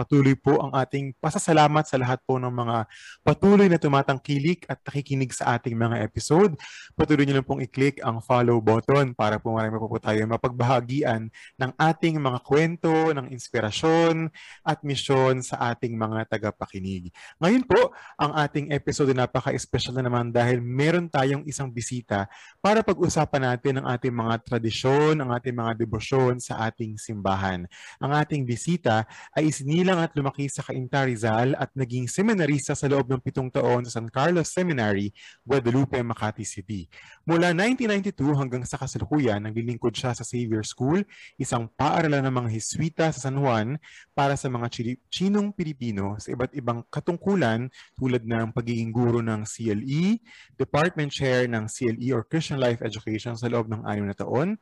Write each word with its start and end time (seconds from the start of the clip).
Patuloy 0.00 0.32
po 0.32 0.56
ang 0.64 0.72
ating 0.72 1.12
pasasalamat 1.20 1.84
sa 1.84 2.00
lahat 2.00 2.24
po 2.24 2.40
ng 2.40 2.48
mga 2.48 2.88
patuloy 3.20 3.68
na 3.68 3.76
tumatangkilik 3.76 4.64
at 4.64 4.80
nakikinig 4.80 5.28
sa 5.36 5.60
ating 5.60 5.76
mga 5.76 6.00
episode. 6.00 6.56
Patuloy 6.96 7.28
niyo 7.28 7.36
lang 7.36 7.44
pong 7.44 7.60
i-click 7.60 8.00
ang 8.00 8.24
follow 8.24 8.56
button 8.64 9.12
para 9.12 9.36
po 9.36 9.52
marami 9.52 9.76
po, 9.76 9.92
po 9.92 10.00
tayo 10.00 10.24
mapagbahagian 10.24 11.28
ng 11.28 11.70
ating 11.76 12.16
mga 12.16 12.40
kwento, 12.40 13.12
ng 13.12 13.28
inspirasyon 13.28 14.32
at 14.64 14.80
misyon 14.80 15.44
sa 15.44 15.68
ating 15.76 15.92
mga 15.92 16.32
tagapakinig. 16.32 17.12
Ngayon 17.36 17.68
po, 17.68 17.92
ang 18.16 18.32
ating 18.40 18.72
episode 18.72 19.12
napaka-special 19.12 20.00
na 20.00 20.08
naman 20.08 20.32
dahil 20.32 20.64
meron 20.64 21.12
tayong 21.12 21.44
isang 21.44 21.68
bisita 21.68 22.24
para 22.64 22.80
pag-usapan 22.80 23.52
natin 23.52 23.84
ang 23.84 23.86
ating 23.92 24.16
mga 24.16 24.48
tradisyon, 24.48 25.20
ang 25.20 25.36
ating 25.36 25.52
mga 25.52 25.76
debosyon 25.76 26.40
sa 26.40 26.64
ating 26.72 26.96
simbahan. 26.96 27.68
Ang 28.00 28.16
ating 28.16 28.48
bisita 28.48 29.04
ay 29.36 29.52
isinila 29.52 29.89
lang 29.90 30.06
at 30.06 30.14
lumaki 30.14 30.46
sa 30.46 30.62
Cainta 30.62 31.02
Rizal 31.02 31.58
at 31.58 31.74
naging 31.74 32.06
seminarista 32.06 32.78
sa 32.78 32.86
loob 32.86 33.10
ng 33.10 33.18
pitong 33.18 33.50
taon 33.50 33.82
sa 33.82 33.98
San 33.98 34.06
Carlos 34.06 34.46
Seminary, 34.46 35.10
Guadalupe, 35.42 35.98
Makati 35.98 36.46
City. 36.46 36.86
Mula 37.26 37.50
1992 37.50 38.14
hanggang 38.38 38.62
sa 38.62 38.78
kasalukuyan, 38.78 39.42
naglilingkod 39.42 39.90
siya 39.90 40.14
sa 40.14 40.22
Xavier 40.22 40.62
School, 40.62 41.02
isang 41.42 41.66
paaralan 41.74 42.22
ng 42.22 42.34
mga 42.38 42.48
Hiswita 42.54 43.06
sa 43.10 43.26
San 43.26 43.42
Juan 43.42 43.82
para 44.14 44.38
sa 44.38 44.46
mga 44.46 44.70
Chinong 45.10 45.50
Pilipino 45.50 46.14
sa 46.22 46.30
iba't 46.30 46.54
ibang 46.54 46.86
katungkulan 46.86 47.66
tulad 47.98 48.22
ng 48.22 48.54
pagiging 48.54 48.94
guro 48.94 49.18
ng 49.18 49.42
CLE, 49.42 50.22
Department 50.54 51.10
Chair 51.10 51.50
ng 51.50 51.66
CLE 51.66 52.14
or 52.14 52.22
Christian 52.22 52.62
Life 52.62 52.78
Education 52.78 53.34
sa 53.34 53.50
loob 53.50 53.66
ng 53.66 53.82
anim 53.82 54.06
na 54.06 54.14
taon, 54.14 54.54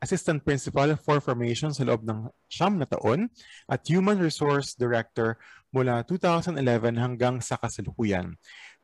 Assistant 0.00 0.44
Principal 0.44 0.92
for 1.00 1.24
Formation 1.24 1.72
sa 1.72 1.84
loob 1.88 2.04
ng 2.04 2.28
siyam 2.52 2.76
na 2.76 2.84
taon 2.84 3.32
at 3.64 3.80
Human 3.88 4.20
Resource 4.20 4.76
Director 4.76 5.40
mula 5.72 6.04
2011 6.04 6.60
hanggang 7.00 7.40
sa 7.40 7.56
kasalukuyan. 7.56 8.36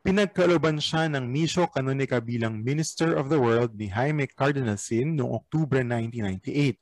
Pinagkalooban 0.02 0.82
siya 0.82 1.06
ng 1.12 1.30
Misho 1.30 1.70
Canonica 1.70 2.18
bilang 2.18 2.58
Minister 2.58 3.14
of 3.14 3.30
the 3.30 3.38
World 3.38 3.78
ni 3.78 3.86
Jaime 3.86 4.26
Cardinal 4.26 4.80
Sin 4.80 5.14
noong 5.14 5.46
Oktubre 5.46 5.78
1998 5.84 6.80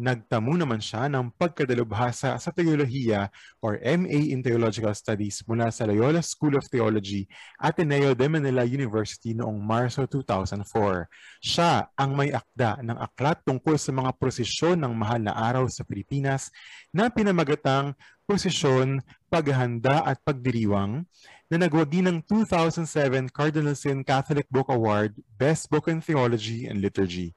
nagtamo 0.00 0.56
naman 0.56 0.80
siya 0.80 1.12
ng 1.12 1.36
pagkadalubhasa 1.36 2.32
sa 2.40 2.50
teolohiya 2.50 3.28
or 3.60 3.76
MA 3.84 4.32
in 4.32 4.40
Theological 4.40 4.96
Studies 4.96 5.44
mula 5.44 5.68
sa 5.68 5.84
Loyola 5.84 6.24
School 6.24 6.56
of 6.56 6.64
Theology, 6.72 7.28
Ateneo 7.60 8.16
de 8.16 8.24
Manila 8.24 8.64
University 8.64 9.36
noong 9.36 9.60
Marso 9.60 10.08
2004. 10.08 11.04
Siya 11.44 11.92
ang 11.92 12.16
may 12.16 12.32
akda 12.32 12.80
ng 12.80 12.96
aklat 12.96 13.44
tungkol 13.44 13.76
sa 13.76 13.92
mga 13.92 14.16
prosesyon 14.16 14.80
ng 14.80 14.92
mahal 14.96 15.20
na 15.20 15.36
araw 15.36 15.68
sa 15.68 15.84
Pilipinas 15.84 16.48
na 16.88 17.12
pinamagatang 17.12 17.92
prosesyon, 18.24 19.04
paghahanda 19.28 20.00
at 20.08 20.16
pagdiriwang 20.24 21.04
na 21.52 21.56
nagwagi 21.60 22.00
ng 22.00 22.24
2007 22.24 23.28
Cardinal 23.28 23.76
Sin 23.76 24.00
Catholic 24.00 24.48
Book 24.48 24.72
Award 24.72 25.18
Best 25.36 25.68
Book 25.68 25.92
in 25.92 26.00
Theology 26.00 26.70
and 26.70 26.80
Liturgy. 26.80 27.36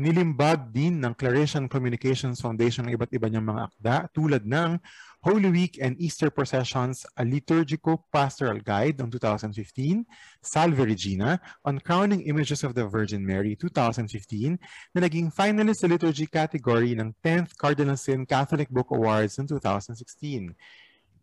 Nilimbag 0.00 0.72
din 0.72 0.96
ng 0.96 1.12
Claretian 1.12 1.68
Communications 1.68 2.40
Foundation 2.40 2.88
ng 2.88 2.96
iba't 2.96 3.12
iba 3.12 3.28
niyang 3.28 3.44
mga 3.44 3.62
akda 3.68 3.96
tulad 4.16 4.48
ng 4.48 4.80
Holy 5.20 5.52
Week 5.52 5.76
and 5.76 6.00
Easter 6.00 6.32
Processions, 6.32 7.04
a 7.20 7.24
Liturgical 7.28 8.08
Pastoral 8.08 8.64
Guide 8.64 8.96
ng 8.96 9.12
2015, 9.12 10.08
Salve 10.40 10.80
Regina, 10.88 11.36
on 11.68 11.76
Crowning 11.84 12.24
Images 12.24 12.64
of 12.64 12.72
the 12.72 12.88
Virgin 12.88 13.20
Mary 13.20 13.52
2015, 13.52 14.56
na 14.96 15.04
naging 15.04 15.28
finalist 15.28 15.84
sa 15.84 15.92
liturgy 15.92 16.24
category 16.24 16.96
ng 16.96 17.12
10th 17.20 17.52
Cardinal 17.60 18.00
Sin 18.00 18.24
Catholic 18.24 18.72
Book 18.72 18.88
Awards 18.96 19.36
ng 19.36 19.52
2016 19.52 20.56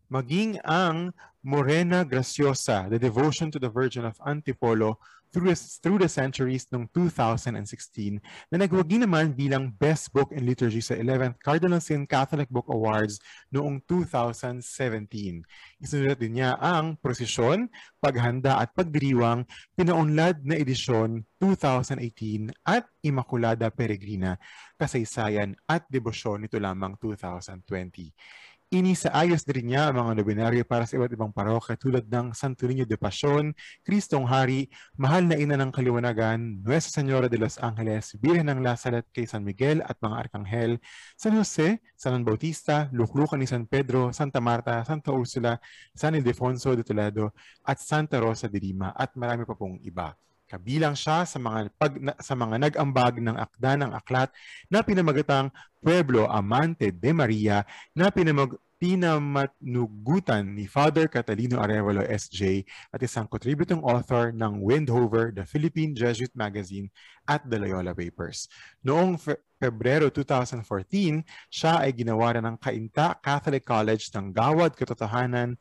maging 0.07 0.55
ang 0.63 1.11
Morena 1.43 2.07
Graciosa, 2.07 2.87
The 2.87 2.99
Devotion 2.99 3.51
to 3.51 3.59
the 3.59 3.67
Virgin 3.67 4.07
of 4.07 4.15
Antipolo 4.23 4.99
through, 5.31 5.53
through 5.83 5.99
the 5.99 6.09
centuries 6.09 6.67
noong 6.71 6.87
2016 6.93 8.19
na 8.51 8.55
nagwagi 8.55 9.01
naman 9.01 9.35
bilang 9.35 9.73
Best 9.75 10.11
Book 10.15 10.31
in 10.31 10.47
Liturgy 10.47 10.79
sa 10.79 10.95
11th 10.95 11.39
Cardinal 11.43 11.83
Sin 11.83 12.07
Catholic 12.07 12.47
Book 12.49 12.67
Awards 12.71 13.19
noong 13.51 13.83
2017. 13.85 15.43
Isinulat 15.83 16.19
din 16.19 16.39
niya 16.39 16.55
ang 16.57 16.95
Prosesyon, 16.97 17.67
Paghanda 17.99 18.59
at 18.61 18.73
Pagdiriwang, 18.73 19.45
Pinaunlad 19.75 20.43
na 20.43 20.55
Edisyon 20.57 21.23
2018 21.39 22.51
at 22.65 22.89
Immaculada 23.05 23.69
Peregrina, 23.69 24.39
Kasaysayan 24.75 25.53
at 25.69 25.85
Debosyon 25.87 26.45
nito 26.45 26.57
lamang 26.57 26.97
2020. 26.99 28.46
Inisaayos 28.67 29.47
din 29.47 29.71
niya 29.71 29.87
ang 29.87 29.95
mga 29.95 30.19
nobinaryo 30.19 30.67
para 30.67 30.83
sa 30.83 30.99
iba't 30.99 31.15
ibang 31.15 31.31
parokya 31.31 31.79
tulad 31.79 32.03
ng 32.03 32.35
Santo 32.35 32.67
Niño 32.67 32.83
de 32.83 32.99
Pasion, 32.99 33.55
Kristong 33.79 34.27
Hari, 34.27 34.67
Mahal 34.99 35.23
na 35.23 35.39
Ina 35.39 35.55
ng 35.55 35.71
Kaliwanagan, 35.71 36.59
Nuestra 36.67 36.99
Senora 36.99 37.31
de 37.31 37.39
los 37.39 37.55
Angeles, 37.63 38.19
Birhen 38.19 38.51
ng 38.51 38.59
Lazaret 38.59 39.07
kay 39.15 39.23
San 39.23 39.47
Miguel 39.47 39.79
at 39.87 39.95
mga 40.03 40.19
Arkanghel, 40.19 40.83
San 41.15 41.39
Jose, 41.39 41.79
San 41.95 42.27
Bautista, 42.27 42.91
Luklukan 42.91 43.39
ni 43.39 43.47
San 43.47 43.71
Pedro, 43.71 44.11
Santa 44.11 44.43
Marta, 44.43 44.83
Santa 44.83 45.15
Ursula, 45.15 45.55
San 45.95 46.19
Ildefonso 46.19 46.75
de 46.75 46.83
Toledo, 46.83 47.31
at 47.63 47.79
Santa 47.79 48.19
Rosa 48.19 48.51
de 48.51 48.59
Lima 48.59 48.91
at 48.91 49.15
marami 49.15 49.47
pa 49.47 49.55
pong 49.55 49.79
iba. 49.79 50.11
Kabilang 50.47 50.95
siya 50.95 51.27
sa 51.27 51.37
mga 51.37 51.67
pag, 51.75 51.93
na, 51.99 52.15
sa 52.23 52.31
mga 52.31 52.55
nag-ambag 52.55 53.19
ng 53.19 53.35
akda 53.35 53.75
ng 53.83 53.91
aklat 53.91 54.31
na 54.71 54.79
pinamagatang 54.79 55.51
Pueblo 55.83 56.23
Amante 56.31 56.87
de 56.89 57.11
Maria 57.11 57.67
na 57.91 58.07
pinamag, 58.07 58.55
pinamatnugutan 58.77 60.45
ni 60.45 60.69
Father 60.69 61.09
Catalino 61.09 61.57
Arevalo 61.57 62.05
SJ 62.05 62.61
at 62.93 63.01
isang 63.01 63.25
contributing 63.25 63.81
author 63.81 64.29
ng 64.29 64.61
Windhover, 64.61 65.33
The 65.33 65.49
Philippine 65.49 65.97
Jesuit 65.97 66.29
Magazine 66.37 66.93
at 67.25 67.41
The 67.49 67.57
Loyola 67.57 67.97
Papers. 67.97 68.45
Noong 68.85 69.17
Fe- 69.17 69.41
Pebrero 69.57 70.13
2014, 70.13 71.25
siya 71.49 71.81
ay 71.81 71.91
ginawaran 71.97 72.45
ng 72.45 72.57
Kainta 72.61 73.17
Catholic 73.17 73.65
College 73.65 74.13
ng 74.13 74.29
Gawad 74.29 74.77
Katotohanan 74.77 75.57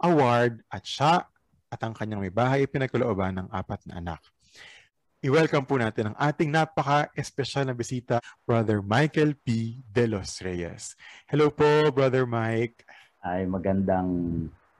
Award 0.00 0.64
at 0.72 0.82
siya 0.88 1.28
at 1.74 1.82
ang 1.82 1.90
kanyang 1.90 2.22
may 2.22 2.30
bahay 2.30 2.70
pinagkalooban 2.70 3.34
ng 3.42 3.48
apat 3.50 3.82
na 3.90 3.98
anak. 3.98 4.22
I-welcome 5.24 5.66
po 5.66 5.74
natin 5.74 6.12
ang 6.12 6.16
ating 6.20 6.54
napaka-espesyal 6.54 7.66
na 7.66 7.74
bisita, 7.74 8.22
Brother 8.46 8.78
Michael 8.78 9.34
P. 9.34 9.80
De 9.82 10.06
Los 10.06 10.38
Reyes. 10.38 10.94
Hello 11.26 11.50
po, 11.50 11.90
Brother 11.90 12.28
Mike. 12.28 12.86
Ay 13.24 13.48
magandang 13.48 14.06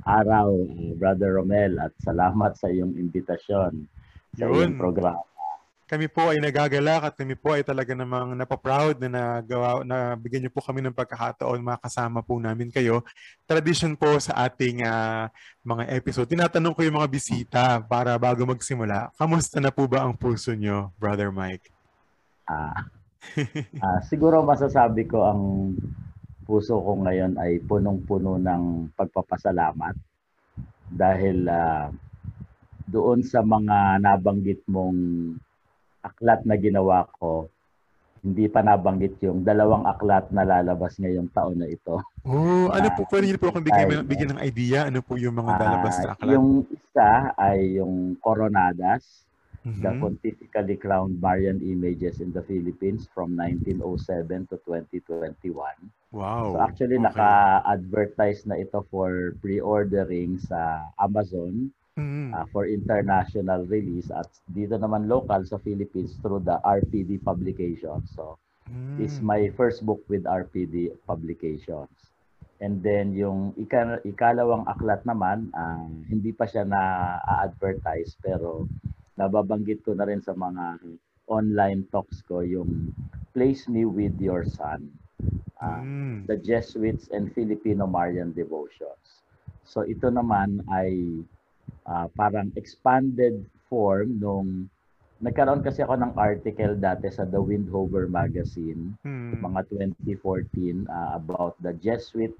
araw, 0.06 0.54
Brother 1.00 1.40
Romel, 1.40 1.80
at 1.82 1.96
salamat 1.98 2.54
sa 2.60 2.70
iyong 2.70 2.94
imbitasyon 2.94 3.72
sa 4.38 4.44
Yun. 4.46 4.54
iyong 4.54 4.76
programa 4.78 5.33
kami 5.84 6.08
po 6.08 6.32
ay 6.32 6.40
nagagalak 6.40 7.12
at 7.12 7.14
kami 7.14 7.36
po 7.36 7.52
ay 7.52 7.60
talaga 7.60 7.92
namang 7.92 8.32
napaproud 8.32 8.96
na 9.04 9.08
nagawa, 9.40 9.84
na 9.84 10.16
bigyan 10.16 10.48
niyo 10.48 10.52
po 10.52 10.64
kami 10.64 10.80
ng 10.80 10.96
pagkakataon 10.96 11.60
makasama 11.60 12.24
po 12.24 12.40
namin 12.40 12.72
kayo. 12.72 13.04
Tradition 13.44 13.92
po 13.92 14.16
sa 14.16 14.48
ating 14.48 14.80
uh, 14.80 15.28
mga 15.60 15.84
episode. 15.92 16.24
Tinatanong 16.24 16.72
ko 16.72 16.80
yung 16.88 16.96
mga 16.96 17.12
bisita 17.12 17.62
para 17.84 18.16
bago 18.16 18.48
magsimula, 18.48 19.12
kamusta 19.20 19.60
na 19.60 19.68
po 19.68 19.84
ba 19.84 20.08
ang 20.08 20.16
puso 20.16 20.56
niyo, 20.56 20.88
Brother 20.96 21.28
Mike? 21.28 21.68
Ah, 22.48 22.88
ah 23.84 24.00
siguro 24.08 24.40
masasabi 24.40 25.04
ko 25.04 25.20
ang 25.28 25.42
puso 26.48 26.80
ko 26.80 26.96
ngayon 27.04 27.36
ay 27.40 27.60
punong-puno 27.64 28.36
ng 28.40 28.92
pagpapasalamat 28.96 29.96
dahil 30.92 31.48
uh, 31.48 31.88
doon 32.84 33.24
sa 33.24 33.40
mga 33.40 34.00
nabanggit 34.00 34.60
mong 34.68 34.96
aklat 36.04 36.44
na 36.44 36.60
ginawa 36.60 37.08
ko, 37.16 37.48
hindi 38.24 38.48
pa 38.48 38.64
nabanggit 38.64 39.20
yung 39.20 39.44
dalawang 39.44 39.84
aklat 39.84 40.32
na 40.32 40.48
lalabas 40.48 40.96
ngayong 40.96 41.28
taon 41.36 41.60
na 41.60 41.68
ito. 41.68 42.00
Oh, 42.24 42.72
ano 42.72 42.88
po, 42.96 43.04
pwede 43.12 43.28
niyo 43.28 43.36
po 43.36 43.52
akong 43.52 43.68
bigyan, 43.68 44.08
bigyan 44.08 44.30
ng 44.32 44.40
idea? 44.40 44.88
Ano 44.88 45.04
po 45.04 45.20
yung 45.20 45.36
mga 45.36 45.60
lalabas 45.60 45.94
na 46.00 46.16
aklat? 46.16 46.32
Yung 46.32 46.64
isa 46.72 47.36
ay 47.36 47.76
yung 47.76 48.16
Coronadas, 48.24 49.28
mm-hmm. 49.60 49.84
the 49.84 49.92
Pontifically 50.00 50.76
Crowned 50.80 51.20
Marian 51.20 51.60
Images 51.60 52.24
in 52.24 52.32
the 52.32 52.40
Philippines 52.48 53.12
from 53.12 53.36
1907 53.36 54.48
to 54.48 54.56
2021. 54.64 55.52
Wow. 56.16 56.56
So 56.56 56.64
actually, 56.64 56.96
okay. 56.96 57.12
naka-advertise 57.12 58.48
na 58.48 58.56
ito 58.56 58.88
for 58.88 59.36
pre-ordering 59.44 60.40
sa 60.40 60.88
Amazon 60.96 61.68
mm. 61.98 62.34
uh, 62.34 62.46
for 62.50 62.66
international 62.66 63.66
release 63.66 64.10
at 64.10 64.26
dito 64.50 64.78
naman 64.78 65.06
local 65.06 65.42
sa 65.46 65.58
Philippines 65.62 66.18
through 66.20 66.42
the 66.42 66.58
RPD 66.62 67.22
publication. 67.22 68.02
So 68.10 68.38
mm. 68.70 68.98
is 69.02 69.22
my 69.22 69.50
first 69.54 69.86
book 69.86 70.02
with 70.10 70.26
RPD 70.26 70.94
publications. 71.06 71.90
And 72.62 72.80
then 72.80 73.12
yung 73.12 73.52
ika, 73.58 74.00
ikalawang 74.06 74.64
aklat 74.70 75.02
naman, 75.02 75.50
uh, 75.52 75.90
hindi 76.06 76.30
pa 76.30 76.46
siya 76.46 76.62
na-advertise 76.64 78.14
pero 78.22 78.70
nababanggit 79.18 79.82
ko 79.82 79.92
na 79.94 80.06
rin 80.06 80.22
sa 80.22 80.32
mga 80.38 80.78
online 81.26 81.86
talks 81.90 82.22
ko 82.22 82.40
yung 82.46 82.94
Place 83.34 83.66
Me 83.66 83.82
With 83.82 84.14
Your 84.22 84.46
Son. 84.46 84.86
Uh, 85.58 85.82
mm. 85.82 86.16
The 86.30 86.38
Jesuits 86.38 87.10
and 87.10 87.32
Filipino 87.34 87.90
Marian 87.90 88.30
Devotions. 88.30 89.24
So 89.64 89.82
ito 89.82 90.12
naman 90.12 90.62
ay 90.70 91.24
uh, 91.86 92.06
parang 92.16 92.52
expanded 92.56 93.44
form 93.68 94.20
nung 94.20 94.48
nagkaroon 95.24 95.64
kasi 95.64 95.80
ako 95.80 95.96
ng 95.96 96.12
article 96.20 96.76
dati 96.76 97.08
sa 97.08 97.24
The 97.24 97.40
Windhover 97.40 98.10
magazine 98.10 98.92
hmm. 99.06 99.40
mga 99.40 99.70
2014 100.04 100.84
uh, 100.84 101.10
about 101.16 101.56
the 101.64 101.72
Jesuit 101.80 102.34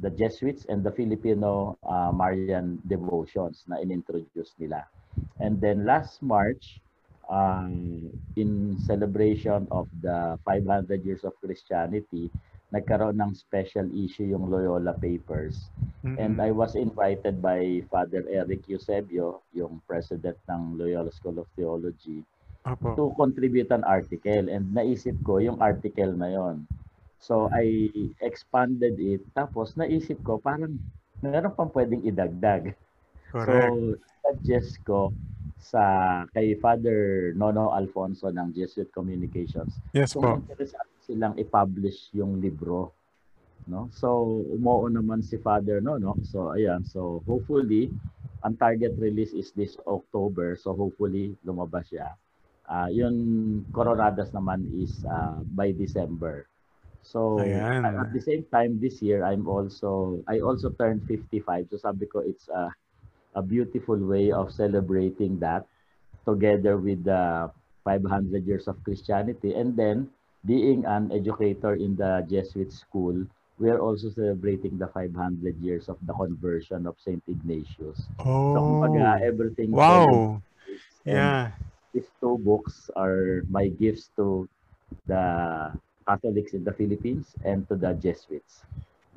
the 0.00 0.10
Jesuits 0.10 0.66
and 0.66 0.82
the 0.82 0.90
Filipino 0.90 1.78
uh, 1.86 2.10
Marian 2.10 2.82
devotions 2.86 3.62
na 3.70 3.78
inintroduce 3.78 4.50
nila. 4.58 4.82
And 5.38 5.60
then 5.62 5.86
last 5.86 6.18
March, 6.18 6.82
um, 7.30 8.10
in 8.36 8.76
celebration 8.82 9.68
of 9.70 9.86
the 10.02 10.38
500 10.44 11.04
years 11.04 11.22
of 11.22 11.38
Christianity, 11.38 12.30
nagkaroon 12.74 13.22
ng 13.22 13.32
special 13.38 13.86
issue 13.94 14.26
yung 14.26 14.50
Loyola 14.50 14.98
Papers. 14.98 15.70
Mm-hmm. 16.02 16.18
And 16.18 16.34
I 16.42 16.50
was 16.50 16.74
invited 16.74 17.38
by 17.38 17.86
Father 17.86 18.26
Eric 18.26 18.66
Eusebio, 18.66 19.46
yung 19.54 19.78
president 19.86 20.34
ng 20.50 20.74
Loyola 20.74 21.14
School 21.14 21.38
of 21.38 21.46
Theology, 21.54 22.26
Apo. 22.66 22.98
to 22.98 23.14
contribute 23.14 23.70
an 23.70 23.86
article. 23.86 24.50
And 24.50 24.74
naisip 24.74 25.14
ko 25.22 25.38
yung 25.38 25.62
article 25.62 26.10
na 26.18 26.34
yon. 26.34 26.66
So 27.22 27.48
I 27.54 27.88
expanded 28.20 28.98
it. 28.98 29.22
Tapos 29.32 29.78
naisip 29.78 30.20
ko 30.26 30.42
parang 30.42 30.76
meron 31.22 31.54
pang 31.54 31.72
pwedeng 31.72 32.02
idagdag. 32.04 32.74
Correct. 33.32 33.70
So 33.70 33.96
suggest 34.28 34.82
ko 34.82 35.14
sa 35.64 35.82
kay 36.36 36.60
Father 36.60 37.32
Nono 37.32 37.72
Alfonso 37.72 38.28
ng 38.28 38.52
Jesuit 38.52 38.92
Communications. 38.92 39.80
Yes 39.96 40.12
po. 40.12 40.36
interesado 40.44 40.92
silang 41.00 41.34
i-publish 41.40 42.12
yung 42.12 42.36
libro. 42.36 42.92
No? 43.64 43.88
So, 43.96 44.24
umuo 44.52 44.92
naman 44.92 45.24
si 45.24 45.40
Father 45.40 45.80
no, 45.80 45.96
no? 45.96 46.20
So, 46.20 46.52
ayan. 46.52 46.84
So, 46.84 47.24
hopefully, 47.24 47.88
ang 48.44 48.60
target 48.60 48.92
release 49.00 49.32
is 49.32 49.56
this 49.56 49.80
October. 49.88 50.52
So, 50.60 50.76
hopefully, 50.76 51.32
lumabas 51.48 51.88
siya. 51.88 52.12
Uh, 52.68 52.88
yung 52.92 53.16
Coronadas 53.72 54.36
naman 54.36 54.68
is 54.76 55.04
uh, 55.08 55.40
by 55.56 55.72
December. 55.72 56.44
So, 57.04 57.40
ayan. 57.40 57.84
at 57.84 58.12
the 58.12 58.20
same 58.20 58.44
time, 58.48 58.80
this 58.80 59.00
year, 59.00 59.24
I'm 59.24 59.48
also, 59.48 60.20
I 60.28 60.40
also 60.40 60.72
turned 60.76 61.04
55. 61.08 61.72
So, 61.72 61.76
sabi 61.80 62.04
ko, 62.08 62.20
it's 62.20 62.48
a, 62.48 62.72
a 63.34 63.42
beautiful 63.42 63.96
way 63.96 64.30
of 64.32 64.52
celebrating 64.52 65.38
that 65.40 65.66
together 66.26 66.76
with 66.76 67.04
the 67.04 67.50
500 67.84 68.46
years 68.46 68.66
of 68.66 68.82
Christianity. 68.84 69.54
And 69.54 69.76
then, 69.76 70.10
being 70.46 70.84
an 70.84 71.12
educator 71.12 71.74
in 71.74 71.96
the 71.96 72.26
Jesuit 72.28 72.72
school, 72.72 73.26
we 73.58 73.70
are 73.70 73.78
also 73.78 74.10
celebrating 74.10 74.78
the 74.78 74.88
500 74.88 75.14
years 75.60 75.88
of 75.88 75.96
the 76.02 76.12
conversion 76.12 76.86
of 76.86 76.96
St. 76.98 77.22
Ignatius. 77.28 78.08
Oh, 78.18 78.54
so, 78.54 78.58
kumbaga, 78.60 79.22
everything. 79.22 79.70
Wow. 79.70 80.42
Yeah. 81.04 81.52
These 81.92 82.10
two 82.20 82.38
books 82.42 82.90
are 82.96 83.46
my 83.48 83.68
gifts 83.68 84.10
to 84.16 84.48
the 85.06 85.70
Catholics 86.08 86.52
in 86.52 86.64
the 86.64 86.72
Philippines 86.72 87.36
and 87.44 87.68
to 87.68 87.76
the 87.76 87.94
Jesuits. 87.94 88.66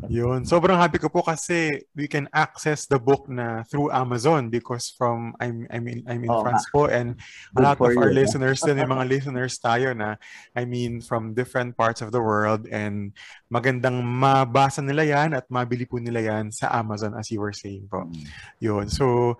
Yun. 0.05 0.45
Sobrang 0.45 0.77
happy 0.77 1.01
ko 1.01 1.09
po 1.09 1.25
kasi 1.25 1.81
we 1.97 2.05
can 2.05 2.29
access 2.29 2.85
the 2.85 3.01
book 3.01 3.25
na 3.25 3.65
through 3.65 3.89
Amazon 3.89 4.53
because 4.53 4.93
from 4.93 5.33
I'm 5.41 5.65
I'm 5.73 5.89
in 5.89 6.05
I'm 6.05 6.21
in 6.21 6.29
oh, 6.29 6.45
France 6.45 6.69
po 6.69 6.85
and 6.85 7.17
a 7.57 7.61
lot 7.65 7.81
of 7.81 7.89
our 7.89 8.13
you. 8.13 8.21
listeners 8.21 8.61
din 8.61 8.77
yung 8.77 8.93
mga 8.97 9.09
listeners 9.09 9.57
tayo 9.57 9.97
na 9.97 10.21
I 10.53 10.69
mean 10.69 11.01
from 11.01 11.33
different 11.33 11.73
parts 11.73 12.05
of 12.05 12.13
the 12.13 12.21
world 12.21 12.69
and 12.69 13.17
magandang 13.49 14.05
mabasa 14.05 14.85
nila 14.85 15.01
yan 15.01 15.33
at 15.33 15.49
mabili 15.49 15.89
po 15.89 15.97
nila 15.97 16.21
yan 16.21 16.53
sa 16.53 16.69
Amazon 16.77 17.17
as 17.17 17.33
you 17.33 17.41
were 17.41 17.55
saying 17.55 17.89
po. 17.89 18.05
Mm. 18.05 18.23
Yun. 18.61 18.85
So 18.93 19.35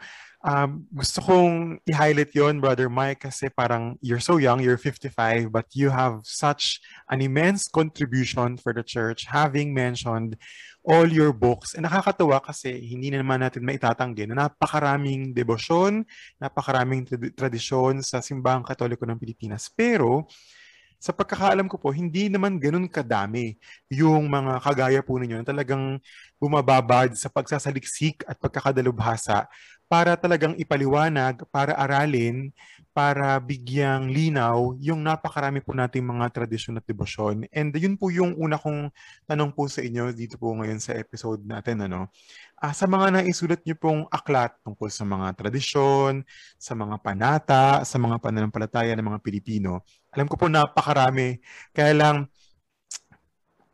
Um, 0.46 0.86
gusto 0.94 1.18
kong 1.26 1.82
i-highlight 1.90 2.30
yon 2.38 2.62
Brother 2.62 2.94
Mike, 2.94 3.26
kasi 3.26 3.50
parang 3.50 3.98
you're 4.06 4.22
so 4.22 4.38
young, 4.38 4.62
you're 4.62 4.78
55, 4.78 5.50
but 5.50 5.66
you 5.74 5.90
have 5.90 6.22
such 6.24 6.78
an 7.10 7.26
immense 7.26 7.66
contribution 7.66 8.54
for 8.56 8.70
the 8.70 8.86
church, 8.86 9.26
having 9.26 9.74
mentioned 9.74 10.38
all 10.86 11.10
your 11.10 11.34
books. 11.34 11.74
And 11.74 11.90
nakakatuwa 11.90 12.40
kasi 12.40 12.78
hindi 12.78 13.10
na 13.10 13.26
naman 13.26 13.42
natin 13.42 13.66
maitatanggi 13.66 14.30
na 14.30 14.48
napakaraming 14.48 15.34
debosyon, 15.34 16.06
napakaraming 16.38 17.10
tradisyon 17.34 18.06
sa 18.06 18.22
simbahang 18.22 18.64
katoliko 18.64 19.10
ng 19.10 19.18
Pilipinas. 19.18 19.68
Pero, 19.74 20.30
sa 20.98 21.14
pagkakaalam 21.14 21.70
ko 21.70 21.78
po, 21.78 21.94
hindi 21.94 22.26
naman 22.26 22.58
ganun 22.58 22.90
kadami 22.90 23.54
yung 23.86 24.26
mga 24.26 24.58
kagaya 24.66 25.02
po 25.06 25.22
ninyo 25.22 25.42
na 25.42 25.46
talagang 25.46 26.02
bumababad 26.42 27.14
sa 27.14 27.30
pagsasaliksik 27.30 28.26
at 28.26 28.42
pagkakadalubhasa 28.42 29.46
para 29.88 30.20
talagang 30.20 30.54
ipaliwanag, 30.60 31.48
para 31.48 31.72
aralin, 31.80 32.52
para 32.92 33.40
bigyang 33.40 34.12
linaw 34.12 34.76
yung 34.82 35.06
napakarami 35.06 35.62
po 35.64 35.72
nating 35.72 36.04
mga 36.04 36.34
tradisyon 36.34 36.82
at 36.82 36.86
debosyon. 36.90 37.48
And 37.56 37.72
yun 37.72 37.96
po 37.96 38.12
yung 38.12 38.36
una 38.36 38.60
kong 38.60 38.92
tanong 39.30 39.54
po 39.56 39.70
sa 39.72 39.86
inyo 39.86 40.12
dito 40.12 40.36
po 40.36 40.52
ngayon 40.52 40.82
sa 40.82 40.98
episode 40.98 41.46
natin. 41.46 41.88
Ano? 41.88 42.12
Uh, 42.58 42.74
sa 42.74 42.90
mga 42.90 43.22
naisulat 43.22 43.62
niyo 43.64 43.78
pong 43.78 44.10
aklat 44.10 44.58
tungkol 44.66 44.90
sa 44.90 45.06
mga 45.06 45.30
tradisyon, 45.38 46.26
sa 46.58 46.74
mga 46.74 46.96
panata, 47.00 47.86
sa 47.86 48.02
mga 48.02 48.18
pananampalataya 48.18 48.98
ng 48.98 49.08
mga 49.14 49.22
Pilipino, 49.22 49.86
alam 50.10 50.26
ko 50.26 50.36
po 50.36 50.50
napakarami. 50.50 51.38
Kaya 51.72 51.94
lang, 51.94 52.26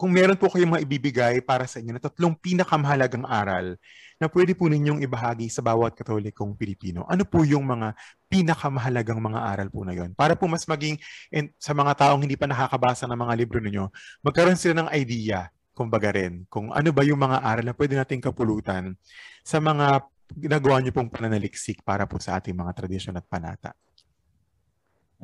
kung 0.04 0.12
meron 0.12 0.36
po 0.36 0.52
kayong 0.52 0.76
mga 0.76 0.84
ibibigay 0.84 1.40
para 1.40 1.64
sa 1.64 1.80
inyo 1.80 1.96
na 1.96 2.04
tatlong 2.04 2.36
pinakamahalagang 2.36 3.24
aral 3.24 3.80
na 4.20 4.28
pwede 4.28 4.52
po 4.52 4.68
ninyong 4.68 5.00
ibahagi 5.00 5.48
sa 5.48 5.64
bawat 5.64 5.96
katolikong 5.96 6.60
Pilipino, 6.60 7.08
ano 7.08 7.24
po 7.24 7.48
yung 7.48 7.64
mga 7.64 7.96
pinakamahalagang 8.28 9.24
mga 9.24 9.40
aral 9.40 9.72
po 9.72 9.88
na 9.88 9.96
yon? 9.96 10.12
Para 10.12 10.36
po 10.36 10.52
mas 10.52 10.68
maging 10.68 11.00
and, 11.32 11.56
sa 11.56 11.72
mga 11.72 11.96
taong 11.96 12.20
hindi 12.20 12.36
pa 12.36 12.52
nakakabasa 12.52 13.08
ng 13.08 13.16
mga 13.16 13.34
libro 13.40 13.64
ninyo, 13.64 13.88
magkaroon 14.28 14.60
sila 14.60 14.84
ng 14.84 14.92
idea, 14.92 15.48
kumbaga 15.72 16.12
rin, 16.12 16.44
kung 16.52 16.76
ano 16.76 16.92
ba 16.92 17.08
yung 17.08 17.24
mga 17.24 17.40
aral 17.40 17.64
na 17.64 17.72
pwede 17.72 17.96
nating 17.96 18.20
kapulutan 18.28 19.00
sa 19.40 19.64
mga 19.64 20.04
ginagawa 20.36 20.84
niyo 20.84 20.92
pong 20.92 21.08
pananaliksik 21.08 21.80
para 21.80 22.04
po 22.04 22.20
sa 22.20 22.44
ating 22.44 22.60
mga 22.60 22.76
tradisyon 22.76 23.16
at 23.16 23.24
panata. 23.24 23.72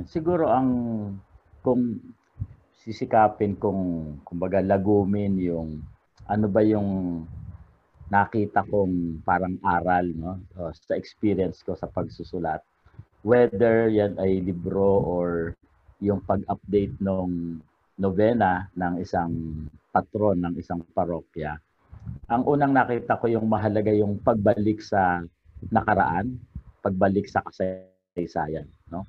Siguro 0.08 0.48
ang 0.48 0.72
kung 1.60 2.00
sisikapin 2.90 3.54
kong 3.54 4.18
kumbaga 4.26 4.66
lagumin 4.66 5.38
yung 5.38 5.78
ano 6.26 6.46
ba 6.50 6.66
yung 6.66 7.22
nakita 8.10 8.66
kong 8.66 9.22
parang 9.22 9.62
aral 9.62 10.10
no? 10.18 10.42
Uh, 10.58 10.74
sa 10.74 10.98
experience 10.98 11.62
ko 11.62 11.78
sa 11.78 11.86
pagsusulat. 11.86 12.66
Whether 13.22 13.94
yan 13.94 14.18
ay 14.18 14.42
libro 14.42 15.06
or 15.06 15.54
yung 16.02 16.26
pag-update 16.26 16.98
ng 16.98 17.62
novena 18.02 18.66
ng 18.74 18.98
isang 18.98 19.34
patron 19.94 20.42
ng 20.42 20.58
isang 20.58 20.82
parokya. 20.90 21.62
Ang 22.26 22.50
unang 22.50 22.74
nakita 22.74 23.22
ko 23.22 23.30
yung 23.30 23.46
mahalaga 23.46 23.94
yung 23.94 24.18
pagbalik 24.18 24.82
sa 24.82 25.22
nakaraan 25.70 26.42
pagbalik 26.82 27.30
sa 27.30 27.46
kasaysayan 27.46 28.66
no? 28.90 29.06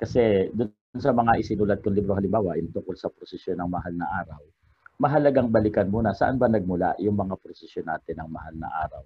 Kasi 0.00 0.48
doon 0.56 0.77
sa 0.96 1.12
mga 1.12 1.44
isinulat 1.44 1.84
kong 1.84 2.00
libro 2.00 2.16
halimbawa, 2.16 2.56
yung 2.56 2.72
tungkol 2.72 2.96
sa 2.96 3.12
prosesyon 3.12 3.60
ng 3.60 3.68
mahal 3.68 3.92
na 3.92 4.08
araw, 4.24 4.40
mahalagang 4.96 5.52
balikan 5.52 5.92
muna 5.92 6.16
saan 6.16 6.40
ba 6.40 6.48
nagmula 6.48 6.96
yung 6.96 7.12
mga 7.12 7.36
prosesyon 7.36 7.84
natin 7.84 8.24
ng 8.24 8.30
mahal 8.32 8.54
na 8.56 8.72
araw. 8.88 9.04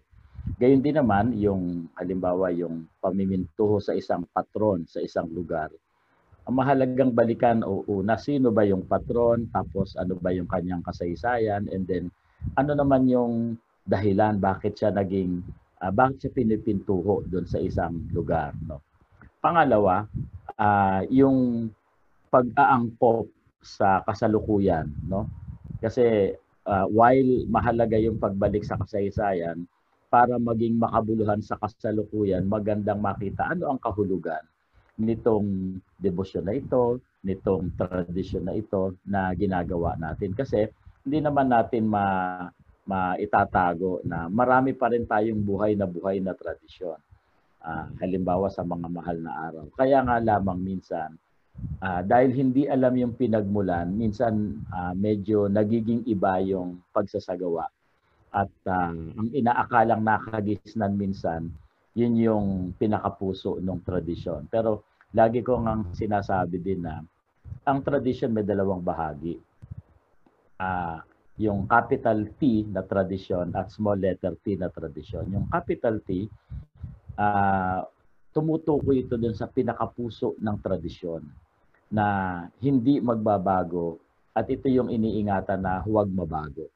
Gayun 0.63 0.79
din 0.79 0.95
naman 0.95 1.35
yung 1.35 1.91
halimbawa 1.99 2.55
yung 2.55 2.87
pamimintuho 3.03 3.83
sa 3.83 3.99
isang 3.99 4.23
patron 4.31 4.87
sa 4.87 5.03
isang 5.03 5.27
lugar. 5.35 5.75
Ang 6.47 6.55
mahalagang 6.59 7.15
balikan 7.15 7.67
o 7.67 7.83
una 7.87 8.15
sino 8.19 8.55
ba 8.55 8.63
yung 8.63 8.87
patron, 8.87 9.51
tapos 9.51 9.99
ano 9.99 10.15
ba 10.19 10.31
yung 10.31 10.47
kanyang 10.47 10.87
kasaysayan, 10.87 11.67
and 11.71 11.87
then 11.91 12.15
ano 12.59 12.79
naman 12.79 13.11
yung 13.11 13.59
dahilan 13.83 14.39
bakit 14.39 14.79
siya 14.79 14.95
naging 14.95 15.43
uh, 15.83 15.91
bakit 15.91 16.27
siya 16.27 16.33
pinipintuho 16.35 17.27
doon 17.27 17.47
sa 17.47 17.59
isang 17.59 18.07
lugar, 18.15 18.55
no? 18.67 18.83
Pangalawa, 19.43 20.07
uh, 20.59 21.03
yung 21.13 21.71
pag-aangkop 22.33 23.29
sa 23.63 24.03
kasalukuyan, 24.03 24.89
no? 25.07 25.29
Kasi 25.79 26.35
uh, 26.67 26.87
while 26.89 27.47
mahalaga 27.47 28.01
yung 28.01 28.19
pagbalik 28.19 28.65
sa 28.65 28.81
kasaysayan, 28.81 29.69
para 30.13 30.37
maging 30.37 30.77
makabuluhan 30.77 31.41
sa 31.41 31.57
kasalukuyan, 31.57 32.45
magandang 32.45 33.01
makita 33.01 33.49
ano 33.49 33.73
ang 33.73 33.81
kahulugan 33.81 34.45
nitong 35.01 35.81
debosyon 35.97 36.45
na 36.45 36.53
ito, 36.53 37.01
nitong 37.25 37.73
tradisyon 37.81 38.45
na 38.45 38.53
ito 38.53 38.93
na 39.09 39.33
ginagawa 39.33 39.97
natin. 39.97 40.37
Kasi 40.37 40.69
hindi 41.09 41.19
naman 41.25 41.49
natin 41.49 41.89
ma 41.89 42.05
maitatago 42.83 44.03
na 44.03 44.27
marami 44.27 44.75
pa 44.75 44.91
rin 44.91 45.07
tayong 45.07 45.39
buhay 45.39 45.79
na 45.79 45.87
buhay 45.87 46.19
na 46.19 46.35
tradisyon. 46.35 46.99
Uh, 47.63 47.87
halimbawa 48.03 48.51
sa 48.51 48.67
mga 48.67 48.91
mahal 48.91 49.23
na 49.23 49.33
araw. 49.47 49.71
Kaya 49.79 50.03
nga 50.03 50.19
lamang 50.19 50.59
minsan, 50.59 51.15
uh, 51.79 52.03
dahil 52.03 52.35
hindi 52.35 52.67
alam 52.67 52.91
yung 52.99 53.15
pinagmulan, 53.15 53.87
minsan 53.87 54.67
uh, 54.75 54.91
medyo 54.99 55.47
nagiging 55.47 56.03
iba 56.11 56.43
yung 56.43 56.83
pagsasagawa. 56.91 57.71
At 58.35 58.51
uh, 58.67 58.91
ang 58.91 59.31
inaakalang 59.31 60.03
nakagisnan 60.03 60.99
minsan, 60.99 61.55
yun 61.95 62.19
yung 62.19 62.47
pinakapuso 62.83 63.63
ng 63.63 63.79
tradisyon. 63.87 64.51
Pero 64.51 64.83
lagi 65.15 65.39
ko 65.47 65.63
ngang 65.63 65.95
sinasabi 65.95 66.59
din 66.59 66.83
na 66.83 66.99
ang 67.63 67.79
tradisyon 67.87 68.35
may 68.35 68.43
dalawang 68.43 68.83
bahagi. 68.83 69.39
Uh, 70.59 70.99
yung 71.39 71.71
capital 71.71 72.27
T 72.43 72.67
na 72.67 72.83
tradisyon 72.83 73.55
at 73.55 73.71
small 73.71 74.03
letter 74.03 74.35
T 74.43 74.59
na 74.59 74.67
tradisyon. 74.67 75.31
Yung 75.31 75.47
capital 75.47 76.03
T, 76.03 76.27
uh, 77.17 77.81
tumutukoy 78.33 79.05
ito 79.05 79.21
dun 79.21 79.37
sa 79.37 79.49
pinakapuso 79.49 80.37
ng 80.41 80.57
tradisyon 80.61 81.23
na 81.93 82.07
hindi 82.65 82.99
magbabago 83.05 84.01
at 84.33 84.49
ito 84.49 84.65
yung 84.73 84.89
iniingatan 84.89 85.61
na 85.61 85.85
huwag 85.85 86.09
mabago. 86.09 86.73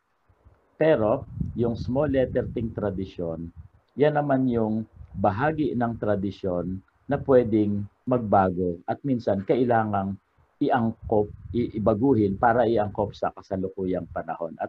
Pero 0.77 1.25
yung 1.57 1.73
small 1.73 2.13
letter 2.13 2.45
T 2.53 2.61
tradisyon, 2.69 3.49
yan 3.97 4.21
naman 4.21 4.45
yung 4.45 4.85
bahagi 5.17 5.73
ng 5.73 5.97
tradisyon 5.97 6.77
na 7.09 7.17
pwedeng 7.17 7.89
magbago 8.05 8.77
at 8.85 9.01
minsan 9.01 9.41
kailangang 9.41 10.21
iangkop, 10.61 11.33
ibaguhin 11.57 12.37
para 12.37 12.69
iangkop 12.69 13.17
sa 13.17 13.33
kasalukuyang 13.33 14.05
panahon. 14.13 14.53
At 14.61 14.69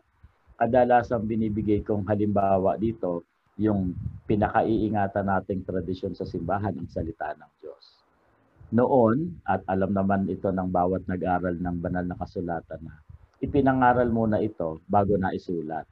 kadalasang 0.55 1.27
binibigay 1.27 1.83
kong 1.83 2.07
halimbawa 2.07 2.79
dito, 2.79 3.27
yung 3.57 3.97
pinakaiingatan 4.29 5.25
nating 5.25 5.65
tradisyon 5.65 6.13
sa 6.13 6.25
simbahan, 6.25 6.77
ang 6.77 6.89
salita 6.89 7.33
ng 7.33 7.51
Diyos. 7.61 7.85
Noon, 8.73 9.41
at 9.47 9.63
alam 9.67 9.95
naman 9.95 10.29
ito 10.29 10.51
ng 10.51 10.69
bawat 10.69 11.07
nag-aral 11.09 11.55
ng 11.57 11.77
banal 11.81 12.05
na 12.05 12.19
kasulatan 12.19 12.81
na, 12.83 12.95
ipinangaral 13.41 14.09
muna 14.09 14.41
ito 14.41 14.81
bago 14.89 15.17
na 15.17 15.33
isulat. 15.33 15.85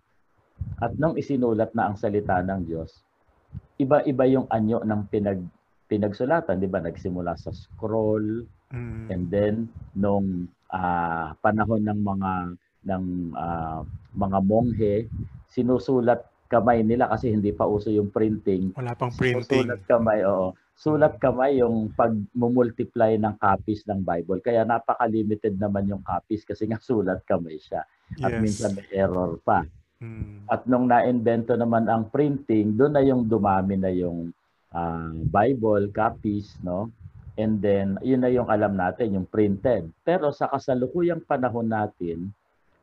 At 0.81 0.97
nung 0.97 1.19
isinulat 1.19 1.75
na 1.77 1.89
ang 1.91 1.95
salita 1.97 2.41
ng 2.41 2.65
Diyos, 2.65 3.05
iba-iba 3.77 4.23
yung 4.27 4.47
anyo 4.49 4.81
ng 4.81 5.01
pinag 5.11 5.41
pinagsulatan, 5.85 6.57
'di 6.57 6.69
ba? 6.71 6.81
Nagsimula 6.81 7.37
sa 7.37 7.53
scroll, 7.53 8.49
Mm. 8.73 9.07
And 9.13 9.23
then 9.29 9.55
nung 9.93 10.49
uh, 10.73 11.37
panahon 11.39 11.85
ng 11.85 12.01
mga 12.01 12.31
ng 12.85 13.05
uh, 13.33 13.81
mga 14.17 14.39
monghe, 14.41 14.95
sinusulat 15.49 16.25
kamay 16.45 16.85
nila 16.85 17.09
kasi 17.09 17.33
hindi 17.33 17.49
pa 17.51 17.65
uso 17.65 17.89
yung 17.89 18.13
printing. 18.13 18.73
Wala 18.77 18.93
pang 18.93 19.13
printing. 19.13 19.65
Sulat 19.65 19.81
kamay, 19.89 20.21
oo. 20.25 20.53
Sulat 20.75 21.15
kamay 21.17 21.63
yung 21.63 21.89
pag-multiply 21.95 23.15
ng 23.15 23.35
copies 23.39 23.87
ng 23.87 24.03
Bible. 24.03 24.43
Kaya 24.43 24.67
napaka-limited 24.67 25.55
naman 25.55 25.87
yung 25.89 26.03
copies 26.03 26.43
kasi 26.43 26.67
nga 26.67 26.77
sulat 26.87 27.23
kamay 27.25 27.57
siya. 27.57 27.81
At 28.21 28.37
yes. 28.37 28.41
minsan 28.41 28.71
may 28.77 28.87
error 28.93 29.39
pa. 29.41 29.65
Mm. 30.03 30.45
At 30.51 30.67
nung 30.69 30.85
na-invento 30.91 31.55
naman 31.55 31.87
ang 31.87 32.11
printing, 32.11 32.75
doon 32.75 32.93
na 32.93 33.01
yung 33.01 33.25
dumami 33.25 33.79
na 33.79 33.89
yung 33.89 34.29
uh, 34.75 35.11
Bible 35.31 35.89
copies, 35.95 36.59
no? 36.61 36.91
And 37.35 37.59
then, 37.59 37.99
yun 37.99 38.23
na 38.23 38.31
yung 38.31 38.47
alam 38.47 38.79
natin, 38.79 39.19
yung 39.19 39.27
printed. 39.27 39.91
Pero 40.07 40.31
sa 40.31 40.47
kasalukuyang 40.47 41.23
panahon 41.27 41.67
natin, 41.67 42.31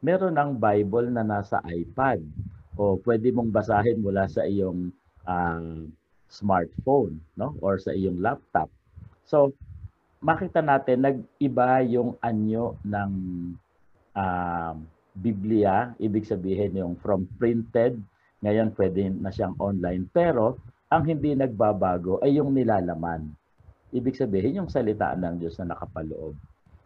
meron 0.04 0.36
ng 0.36 0.60
Bible 0.60 1.08
na 1.08 1.24
nasa 1.24 1.62
iPad. 1.64 2.20
O 2.78 2.96
pwede 3.02 3.28
mong 3.32 3.52
basahin 3.52 4.00
mula 4.00 4.26
sa 4.28 4.44
iyong 4.48 4.88
uh, 5.28 5.86
smartphone 6.32 7.20
no? 7.36 7.52
or 7.60 7.76
sa 7.76 7.92
iyong 7.92 8.20
laptop. 8.20 8.72
So, 9.28 9.52
makita 10.24 10.64
natin, 10.64 11.04
nag-iba 11.04 11.84
yung 11.84 12.16
anyo 12.24 12.80
ng 12.84 13.12
uh, 14.16 14.74
Biblia. 15.12 15.92
Ibig 16.00 16.24
sabihin 16.24 16.80
yung 16.80 16.94
from 17.00 17.28
printed, 17.36 18.00
ngayon 18.40 18.72
pwede 18.74 19.12
na 19.12 19.28
siyang 19.28 19.54
online. 19.60 20.08
Pero, 20.08 20.56
ang 20.92 21.04
hindi 21.08 21.32
nagbabago 21.36 22.20
ay 22.20 22.40
yung 22.40 22.52
nilalaman 22.52 23.32
ibig 23.92 24.16
sabihin 24.16 24.64
yung 24.64 24.70
salita 24.72 25.12
ng 25.12 25.36
Diyos 25.36 25.60
na 25.60 25.76
nakapaloob. 25.76 26.34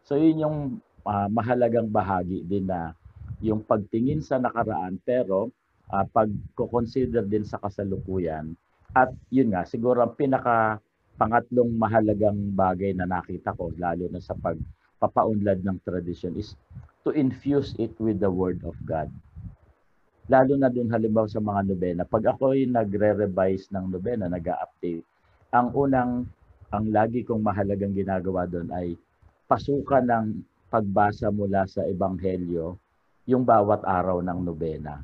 So 0.02 0.18
yun 0.18 0.42
yung 0.42 0.58
uh, 1.06 1.28
mahalagang 1.30 1.88
bahagi 1.88 2.42
din 2.42 2.66
na 2.66 2.92
yung 3.38 3.62
pagtingin 3.62 4.20
sa 4.20 4.42
nakaraan 4.42 4.98
pero 5.06 5.54
uh, 5.92 6.04
pag-consider 6.10 7.26
din 7.26 7.44
sa 7.46 7.60
kasalukuyan 7.60 8.54
at 8.96 9.12
yun 9.28 9.52
nga 9.52 9.68
siguro 9.68 10.00
ang 10.00 10.16
pinaka 10.16 10.80
pangatlong 11.16 11.72
mahalagang 11.76 12.52
bagay 12.52 12.92
na 12.92 13.08
nakita 13.08 13.56
ko 13.56 13.72
lalo 13.76 14.08
na 14.08 14.20
sa 14.20 14.36
pagpapaunlad 14.36 15.64
ng 15.64 15.78
tradition 15.84 16.32
is 16.36 16.56
to 17.04 17.12
infuse 17.12 17.72
it 17.78 17.94
with 18.02 18.18
the 18.18 18.28
word 18.28 18.60
of 18.66 18.74
God. 18.82 19.08
Lalo 20.26 20.58
na 20.58 20.66
dun 20.66 20.90
halimbawa 20.90 21.30
sa 21.30 21.38
mga 21.38 21.70
nobena. 21.70 22.02
Pag 22.02 22.34
ako 22.34 22.50
ay 22.50 22.66
nagre-revise 22.66 23.70
ng 23.70 23.94
nobena, 23.94 24.26
nag-update, 24.26 25.06
ang 25.54 25.70
unang 25.70 26.26
ang 26.74 26.84
lagi 26.90 27.22
kong 27.22 27.46
mahalagang 27.46 27.94
ginagawa 27.94 28.42
doon 28.50 28.66
ay 28.74 28.98
pasukan 29.46 30.02
ng 30.02 30.26
pagbasa 30.66 31.30
mula 31.30 31.62
sa 31.70 31.86
Ebanghelyo 31.86 32.74
yung 33.30 33.46
bawat 33.46 33.86
araw 33.86 34.18
ng 34.18 34.42
nobena. 34.42 34.98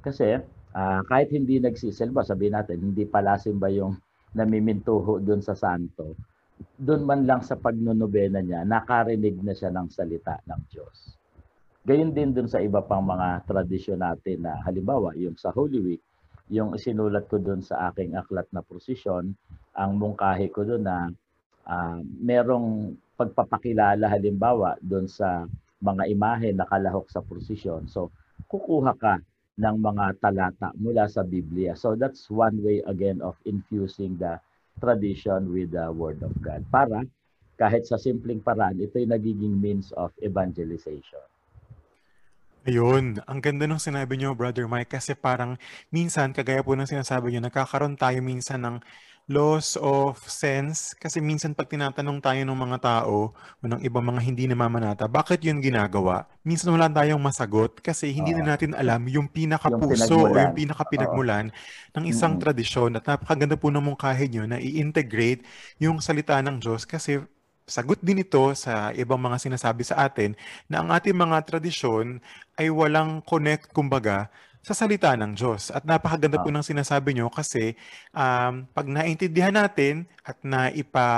Kasi 0.00 0.40
uh, 0.72 1.00
kahit 1.06 1.28
hindi 1.30 1.60
nagsisilba, 1.60 2.24
sabihin 2.24 2.56
natin, 2.56 2.80
hindi 2.80 3.04
palasim 3.04 3.60
ba 3.60 3.68
yung 3.68 3.96
namimintuho 4.38 5.20
doon 5.20 5.42
sa 5.44 5.58
santo, 5.58 6.16
doon 6.76 7.02
man 7.04 7.24
lang 7.24 7.40
sa 7.40 7.56
pagnonobena 7.56 8.44
niya, 8.44 8.62
nakarinig 8.64 9.40
na 9.40 9.56
siya 9.56 9.72
ng 9.72 9.88
salita 9.90 10.38
ng 10.44 10.60
Diyos. 10.70 11.16
Gayun 11.82 12.12
din 12.12 12.36
doon 12.36 12.46
sa 12.46 12.60
iba 12.60 12.84
pang 12.84 13.00
mga 13.00 13.48
tradisyon 13.48 14.04
natin 14.04 14.44
na 14.44 14.60
halimbawa 14.62 15.16
yung 15.16 15.34
sa 15.40 15.48
Holy 15.50 15.80
Week, 15.80 16.02
yung 16.52 16.76
isinulat 16.76 17.30
ko 17.30 17.40
doon 17.40 17.64
sa 17.64 17.88
aking 17.88 18.14
aklat 18.14 18.44
na 18.52 18.60
prosesyon, 18.60 19.32
ang 19.72 19.96
mungkahi 19.96 20.52
ko 20.52 20.66
doon 20.66 20.84
na 20.84 21.08
uh, 21.64 21.98
merong 22.20 22.92
pagpapakilala 23.16 24.12
halimbawa 24.12 24.76
doon 24.84 25.08
sa 25.08 25.48
mga 25.80 26.12
imahe 26.12 26.52
na 26.52 26.68
kalahok 26.68 27.08
sa 27.08 27.24
prosesyon. 27.24 27.88
So, 27.88 28.12
kukuha 28.50 28.92
ka 29.00 29.16
ng 29.60 29.76
mga 29.76 30.16
talata 30.24 30.72
mula 30.80 31.04
sa 31.04 31.20
Biblia. 31.20 31.76
So, 31.76 31.92
that's 31.92 32.32
one 32.32 32.64
way 32.64 32.80
again 32.88 33.20
of 33.20 33.36
infusing 33.44 34.16
the 34.16 34.40
tradition 34.80 35.52
with 35.52 35.76
the 35.76 35.92
Word 35.92 36.24
of 36.24 36.32
God. 36.40 36.64
Para 36.72 37.04
kahit 37.60 37.84
sa 37.84 38.00
simpleng 38.00 38.40
paraan, 38.40 38.80
ito'y 38.80 39.04
nagiging 39.04 39.60
means 39.60 39.92
of 40.00 40.16
evangelization. 40.24 41.20
Ayun, 42.64 43.20
ang 43.24 43.40
ganda 43.40 43.64
ng 43.64 43.80
sinabi 43.80 44.20
niyo, 44.20 44.36
Brother 44.36 44.68
Mike, 44.68 44.92
kasi 44.96 45.16
parang 45.16 45.56
minsan, 45.88 46.32
kagaya 46.32 46.60
po 46.60 46.76
ng 46.76 46.88
sinasabi 46.88 47.32
niyo, 47.32 47.40
nagkakaroon 47.44 47.96
tayo 47.96 48.20
minsan 48.20 48.60
ng 48.60 48.76
loss 49.30 49.78
of 49.78 50.18
sense. 50.26 50.90
Kasi 50.98 51.22
minsan 51.22 51.54
pag 51.54 51.70
tinatanong 51.70 52.18
tayo 52.18 52.42
ng 52.42 52.58
mga 52.58 52.78
tao 52.82 53.30
o 53.30 53.62
ng 53.62 53.78
ibang 53.86 54.02
mga 54.02 54.20
hindi 54.26 54.50
namamanata, 54.50 55.06
bakit 55.06 55.46
yun 55.46 55.62
ginagawa? 55.62 56.26
Minsan 56.42 56.74
wala 56.74 56.90
tayong 56.90 57.22
masagot 57.22 57.78
kasi 57.78 58.10
hindi 58.10 58.34
na 58.34 58.58
natin 58.58 58.74
alam 58.74 59.06
yung 59.06 59.30
pinakapuso 59.30 60.26
o 60.26 60.34
yung 60.34 60.58
pinakapinagmulan 60.58 61.54
ng 61.94 62.04
isang 62.10 62.36
mm. 62.36 62.42
tradisyon. 62.42 62.98
At 62.98 63.06
napakaganda 63.06 63.54
po 63.54 63.70
ng 63.70 63.94
mungkahi 63.94 64.26
nyo 64.34 64.50
na 64.50 64.58
i-integrate 64.58 65.46
yung 65.78 66.02
salita 66.02 66.34
ng 66.42 66.58
Diyos 66.58 66.82
kasi 66.82 67.22
sagot 67.70 68.02
din 68.02 68.26
ito 68.26 68.50
sa 68.58 68.90
ibang 68.98 69.22
mga 69.22 69.46
sinasabi 69.46 69.86
sa 69.86 70.10
atin 70.10 70.34
na 70.66 70.82
ang 70.82 70.90
ating 70.90 71.14
mga 71.14 71.46
tradisyon 71.46 72.18
ay 72.58 72.66
walang 72.66 73.22
connect 73.22 73.70
kumbaga 73.70 74.26
sa 74.60 74.76
salita 74.76 75.16
ng 75.16 75.32
Diyos. 75.32 75.72
At 75.72 75.88
napakaganda 75.88 76.40
po 76.40 76.52
ah. 76.52 76.56
ng 76.60 76.66
sinasabi 76.66 77.16
nyo 77.16 77.32
kasi 77.32 77.74
um, 78.12 78.68
pag 78.70 78.86
naintindihan 78.86 79.56
natin 79.56 80.04
at 80.20 80.36
naipa, 80.44 81.08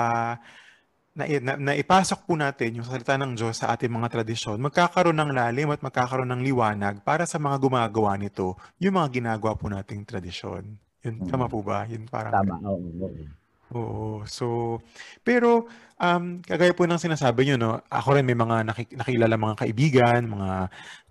na, 1.13 1.25
na, 1.29 1.53
naipasok 1.75 2.25
po 2.25 2.39
natin 2.39 2.81
yung 2.81 2.87
salita 2.87 3.19
ng 3.19 3.35
Diyos 3.37 3.61
sa 3.61 3.75
ating 3.75 3.91
mga 3.91 4.09
tradisyon, 4.09 4.63
magkakaroon 4.63 5.19
ng 5.19 5.31
lalim 5.35 5.69
at 5.75 5.83
magkakaroon 5.83 6.31
ng 6.33 6.43
liwanag 6.47 7.05
para 7.05 7.29
sa 7.29 7.37
mga 7.37 7.59
gumagawa 7.61 8.17
nito, 8.17 8.57
yung 8.81 8.97
mga 8.97 9.21
ginagawa 9.21 9.59
po 9.59 9.69
nating 9.69 10.07
tradisyon. 10.07 10.79
Yun, 11.03 11.27
tama 11.27 11.51
po 11.51 11.61
ba? 11.67 11.85
Yun 11.91 12.07
parang... 12.07 12.31
Tama, 12.31 12.63
oo. 12.63 13.11
oo. 13.11 13.42
Oo. 13.73 14.21
So, 14.29 14.79
pero 15.25 15.65
um, 15.97 16.45
kagaya 16.45 16.77
po 16.77 16.85
ng 16.85 17.01
sinasabi 17.01 17.49
nyo, 17.49 17.57
no, 17.57 17.73
ako 17.89 18.21
rin 18.21 18.27
may 18.29 18.37
mga 18.37 18.57
naki- 18.69 18.93
nakilala 18.93 19.41
mga 19.41 19.59
kaibigan, 19.65 20.21
mga 20.29 20.51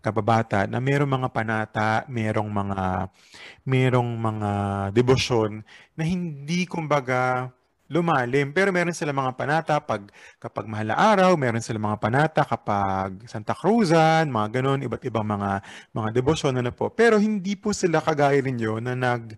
kababata 0.02 0.70
na 0.70 0.78
merong 0.78 1.10
mga 1.10 1.30
panata, 1.34 1.92
merong 2.06 2.50
mga 2.50 3.10
merong 3.66 4.10
mga 4.18 4.52
debosyon 4.94 5.66
na 5.98 6.04
hindi 6.06 6.70
kumbaga 6.70 7.50
lumalim. 7.92 8.56
Pero 8.56 8.72
meron 8.72 8.96
sila 8.96 9.12
mga 9.12 9.36
panata 9.36 9.76
pag 9.84 10.08
kapag 10.40 10.66
mahal 10.70 10.94
na 10.94 10.98
araw, 10.98 11.36
meron 11.36 11.60
sila 11.66 11.82
mga 11.82 12.00
panata 12.00 12.42
kapag 12.48 13.26
Santa 13.28 13.52
Cruzan, 13.58 14.32
mga 14.32 14.62
ganun, 14.62 14.80
iba't 14.86 15.04
ibang 15.10 15.28
mga 15.28 15.60
mga 15.92 16.10
debosyon 16.16 16.56
na, 16.56 16.72
na 16.72 16.74
po. 16.74 16.88
Pero 16.94 17.20
hindi 17.20 17.58
po 17.60 17.76
sila 17.76 18.00
kagaya 18.00 18.40
ninyo 18.40 18.80
na 18.80 18.94
nag 18.96 19.36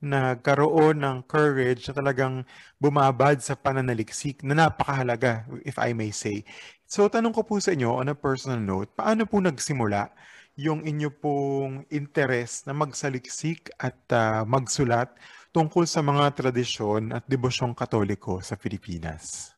nagkaroon 0.00 1.00
ng 1.00 1.18
courage 1.24 1.88
na 1.88 1.94
talagang 1.96 2.44
bumabad 2.76 3.40
sa 3.40 3.56
pananaliksik 3.56 4.44
na 4.44 4.52
napakahalaga, 4.52 5.48
if 5.64 5.80
I 5.80 5.96
may 5.96 6.12
say. 6.12 6.44
So, 6.84 7.08
tanong 7.08 7.32
ko 7.32 7.42
po 7.48 7.56
sa 7.56 7.72
inyo, 7.72 7.96
on 7.96 8.12
a 8.12 8.16
personal 8.16 8.60
note, 8.60 8.92
paano 8.92 9.24
po 9.24 9.40
nagsimula 9.40 10.12
yung 10.56 10.84
inyo 10.84 11.08
pong 11.12 11.84
interest 11.88 12.68
na 12.68 12.76
magsaliksik 12.76 13.72
at 13.80 13.96
uh, 14.12 14.44
magsulat 14.44 15.12
tungkol 15.52 15.88
sa 15.88 16.04
mga 16.04 16.32
tradisyon 16.36 17.16
at 17.16 17.24
debosyong 17.24 17.72
katoliko 17.72 18.44
sa 18.44 18.60
Pilipinas? 18.60 19.52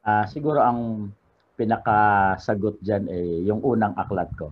Uh, 0.00 0.24
siguro 0.32 0.64
ang 0.64 1.12
pinakasagot 1.60 2.80
dyan 2.80 3.04
ay 3.12 3.44
eh, 3.44 3.52
yung 3.52 3.60
unang 3.60 3.92
aklat 4.00 4.32
ko, 4.32 4.48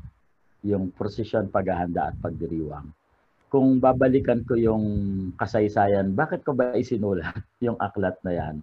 yung 0.61 0.93
prosesyon, 0.93 1.49
paghahanda 1.49 2.13
at 2.13 2.17
pagdiriwang 2.21 2.93
kung 3.57 3.81
babalikan 3.81 4.45
ko 4.45 4.53
yung 4.53 4.85
kasaysayan, 5.41 6.13
bakit 6.13 6.45
ko 6.45 6.53
ba 6.53 6.77
isinulat 6.77 7.33
yung 7.65 7.81
aklat 7.81 8.21
na 8.21 8.33
yan? 8.37 8.57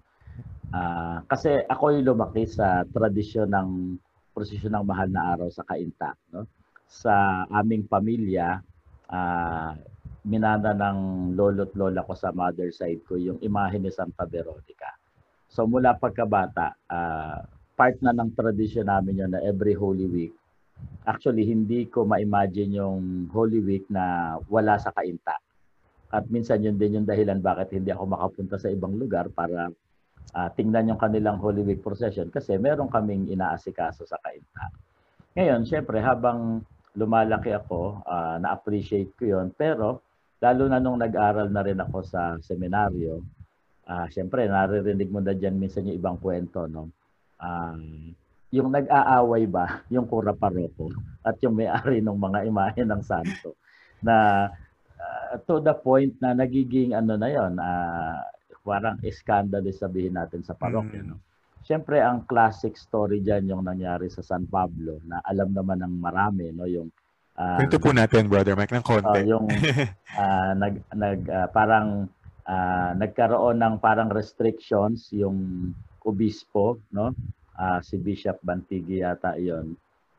Uh, 0.69 1.17
kasi 1.25 1.65
ako 1.65 1.97
yung 1.97 2.13
lumaki 2.13 2.45
sa 2.45 2.85
tradisyon 2.93 3.50
ng 3.50 3.97
prosesyon 4.38 4.77
ng 4.77 4.85
mahal 4.85 5.09
na 5.09 5.33
araw 5.33 5.50
sa 5.50 5.65
Kainta. 5.65 6.13
No? 6.29 6.45
Sa 6.85 7.41
aming 7.50 7.89
pamilya, 7.89 8.62
uh, 9.09 9.73
minana 10.29 10.77
ng 10.77 11.33
lolo't 11.33 11.73
lola 11.73 12.05
ko 12.05 12.13
sa 12.13 12.29
mother 12.29 12.69
side 12.69 13.01
ko 13.09 13.17
yung 13.17 13.41
imahe 13.41 13.81
ni 13.81 13.89
Santa 13.89 14.29
Veronica. 14.29 14.93
So 15.50 15.65
mula 15.65 15.97
pagkabata, 15.97 16.77
uh, 16.85 17.41
part 17.73 17.97
na 18.05 18.13
ng 18.13 18.29
tradisyon 18.38 18.93
namin 18.93 19.25
yun 19.25 19.33
na 19.33 19.41
every 19.41 19.73
Holy 19.73 20.05
Week, 20.05 20.38
actually 21.03 21.43
hindi 21.47 21.87
ko 21.91 22.07
ma-imagine 22.07 22.79
yung 22.79 23.27
Holy 23.31 23.59
Week 23.59 23.85
na 23.91 24.35
wala 24.47 24.79
sa 24.79 24.95
kainta. 24.95 25.35
At 26.13 26.29
minsan 26.29 26.61
yun 26.61 26.77
din 26.77 27.01
yung 27.01 27.07
dahilan 27.09 27.41
bakit 27.41 27.73
hindi 27.73 27.89
ako 27.89 28.05
makapunta 28.05 28.55
sa 28.61 28.69
ibang 28.69 28.95
lugar 28.95 29.27
para 29.33 29.73
uh, 30.37 30.49
tingnan 30.53 30.93
yung 30.93 31.01
kanilang 31.01 31.41
Holy 31.41 31.65
Week 31.65 31.81
procession 31.81 32.29
kasi 32.29 32.55
meron 32.61 32.87
kaming 32.87 33.27
inaasikaso 33.33 34.05
sa 34.05 34.21
kainta. 34.21 34.69
Ngayon, 35.33 35.65
syempre 35.65 35.97
habang 35.99 36.61
lumalaki 36.93 37.51
ako, 37.51 38.05
uh, 38.05 38.37
na-appreciate 38.37 39.17
ko 39.17 39.25
yon 39.25 39.49
pero 39.57 40.05
lalo 40.37 40.69
na 40.69 40.77
nung 40.77 41.01
nag-aral 41.01 41.49
na 41.49 41.65
rin 41.65 41.81
ako 41.81 42.05
sa 42.05 42.37
seminaryo, 42.37 43.25
uh, 43.89 44.05
syempre 44.13 44.45
naririnig 44.45 45.09
mo 45.09 45.19
na 45.19 45.33
dyan 45.33 45.57
minsan 45.57 45.89
yung 45.89 45.97
ibang 45.97 46.17
kwento, 46.21 46.69
no? 46.69 46.93
Um, 47.41 48.13
yung 48.53 48.69
nag-aaway 48.69 49.50
ba, 49.50 49.81
yung 49.89 50.05
kura 50.05 50.38
paroko 50.38 50.93
at 51.25 51.41
yung 51.41 51.57
may-ari 51.57 52.05
ng 52.05 52.13
mga 52.13 52.45
imahe 52.45 52.86
ng 52.86 53.01
santo 53.01 53.57
na 54.05 54.45
uh, 55.01 55.33
to 55.50 55.57
the 55.57 55.74
point 55.74 56.13
na 56.22 56.38
nagiging 56.38 56.93
ano 56.93 57.17
na 57.17 57.33
yon 57.33 57.57
uh, 57.57 58.22
parang 58.62 59.01
scandalous 59.10 59.81
sabihin 59.81 60.15
natin 60.15 60.45
sa 60.45 60.53
parokya 60.53 61.01
mm. 61.01 61.10
no 61.10 61.17
Siyempre 61.63 62.03
ang 62.03 62.27
classic 62.27 62.75
story 62.75 63.24
diyan 63.24 63.55
yung 63.55 63.63
nangyari 63.63 64.12
sa 64.12 64.19
San 64.19 64.51
Pablo 64.51 65.00
na 65.07 65.24
alam 65.24 65.55
naman 65.55 65.79
ng 65.79 65.95
marami 65.95 66.51
no 66.51 66.67
yung 66.67 66.91
uh, 67.39 67.55
Kwento 67.55 67.79
po 67.79 67.95
natin 67.95 68.27
brother 68.27 68.60
Mike 68.60 68.75
ng 68.75 68.83
konti. 68.83 69.24
Uh, 69.24 69.39
yung 69.39 69.48
uh, 69.48 70.51
nag 70.63 70.83
nag 70.91 71.19
uh, 71.24 71.48
parang 71.55 72.12
uh, 72.43 72.91
nagkaroon 73.00 73.63
ng 73.63 73.75
parang 73.79 74.12
restrictions 74.12 75.07
yung 75.15 75.72
obispo 76.03 76.83
no 76.91 77.15
uh, 77.57 77.79
si 77.81 78.00
Bishop 78.01 78.39
Bantigi 78.41 79.01
yata 79.01 79.37
iyon. 79.37 79.74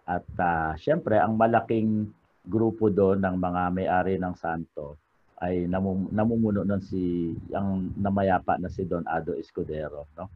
At 0.04 0.26
uh, 0.36 0.72
syempre, 0.76 1.16
ang 1.16 1.34
malaking 1.34 2.12
grupo 2.44 2.92
doon 2.92 3.24
ng 3.24 3.36
mga 3.40 3.62
may-ari 3.72 4.14
ng 4.20 4.36
santo 4.36 5.00
ay 5.40 5.64
namum- 5.66 6.12
namumuno 6.12 6.62
nun 6.62 6.80
si 6.84 7.32
ang 7.52 7.90
namayapa 7.96 8.60
na 8.60 8.68
si 8.68 8.84
Don 8.84 9.04
Ado 9.08 9.34
Escudero. 9.34 10.06
No? 10.14 10.28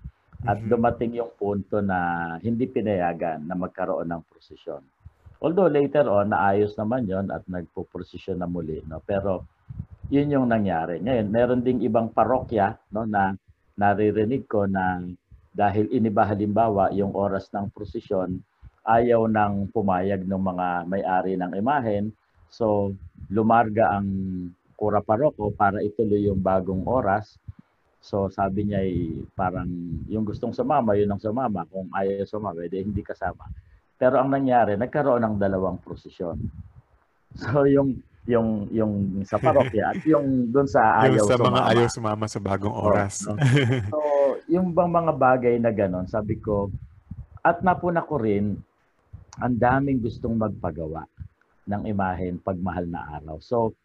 At 0.45 0.59
mm-hmm. 0.59 0.71
dumating 0.71 1.13
yung 1.19 1.33
punto 1.37 1.83
na 1.85 2.37
hindi 2.41 2.67
pinayagan 2.67 3.45
na 3.45 3.55
magkaroon 3.55 4.09
ng 4.09 4.23
prosesyon. 4.27 4.83
Although 5.39 5.71
later 5.71 6.07
on, 6.11 6.35
naayos 6.35 6.75
naman 6.75 7.07
yon 7.07 7.31
at 7.31 7.47
nagpo-prosesyon 7.47 8.43
na 8.43 8.51
muli. 8.51 8.83
No? 8.91 8.99
Pero 9.03 9.47
yun 10.11 10.35
yung 10.35 10.47
nangyari. 10.51 10.99
Ngayon, 10.99 11.29
meron 11.31 11.63
ding 11.63 11.85
ibang 11.85 12.11
parokya 12.11 12.75
no, 12.91 13.07
na 13.07 13.37
naririnig 13.79 14.51
ko 14.51 14.67
na 14.67 14.99
dahil 15.59 15.91
iniba 15.91 16.23
halimbawa 16.23 16.95
yung 16.95 17.11
oras 17.19 17.51
ng 17.51 17.75
prosesyon, 17.75 18.39
ayaw 18.87 19.27
nang 19.27 19.67
pumayag 19.75 20.23
ng 20.23 20.39
mga 20.39 20.87
may-ari 20.87 21.35
ng 21.35 21.51
imahen. 21.59 22.15
So, 22.47 22.95
lumarga 23.27 23.99
ang 23.99 24.07
kura 24.79 25.03
paroko 25.03 25.51
para 25.51 25.83
ituloy 25.83 26.31
yung 26.31 26.39
bagong 26.39 26.87
oras. 26.87 27.35
So, 27.99 28.31
sabi 28.31 28.71
niya 28.71 28.87
ay 28.87 29.19
parang 29.35 29.67
yung 30.07 30.23
gustong 30.23 30.55
sumama, 30.55 30.95
yun 30.95 31.11
ang 31.11 31.19
sumama. 31.19 31.67
Kung 31.67 31.91
ayaw 31.91 32.23
sumama, 32.23 32.63
edi 32.63 32.79
hindi 32.79 33.03
kasama. 33.03 33.51
Pero 33.99 34.23
ang 34.23 34.31
nangyari, 34.31 34.79
nagkaroon 34.79 35.27
ng 35.27 35.37
dalawang 35.43 35.83
prosesyon. 35.83 36.39
So, 37.39 37.69
yung 37.69 38.01
yung 38.25 38.73
yung 38.73 38.93
sa 39.29 39.37
parokya 39.37 39.93
at 39.93 40.01
yung 40.09 40.49
doon 40.49 40.65
sa 40.65 41.05
ayaw 41.05 41.21
yung 41.21 41.29
sa 41.29 41.37
sumama. 41.37 41.53
mga 41.53 41.65
ayaw 41.69 41.87
sumama 41.93 42.25
sa 42.25 42.41
bagong 42.41 42.77
oras. 42.77 43.13
So, 43.21 43.37
so 43.37 44.01
yung 44.49 44.73
bang 44.73 44.89
mga 44.89 45.13
bagay 45.15 45.55
na 45.61 45.71
ganon, 45.71 46.09
sabi 46.09 46.41
ko, 46.41 46.73
at 47.45 47.61
napuna 47.61 48.03
ko 48.03 48.17
rin, 48.19 48.57
ang 49.39 49.55
daming 49.55 50.03
gustong 50.03 50.35
magpagawa 50.35 51.07
ng 51.69 51.87
imahen 51.87 52.43
pagmahal 52.43 52.89
na 52.89 53.21
araw. 53.21 53.39
So, 53.39 53.77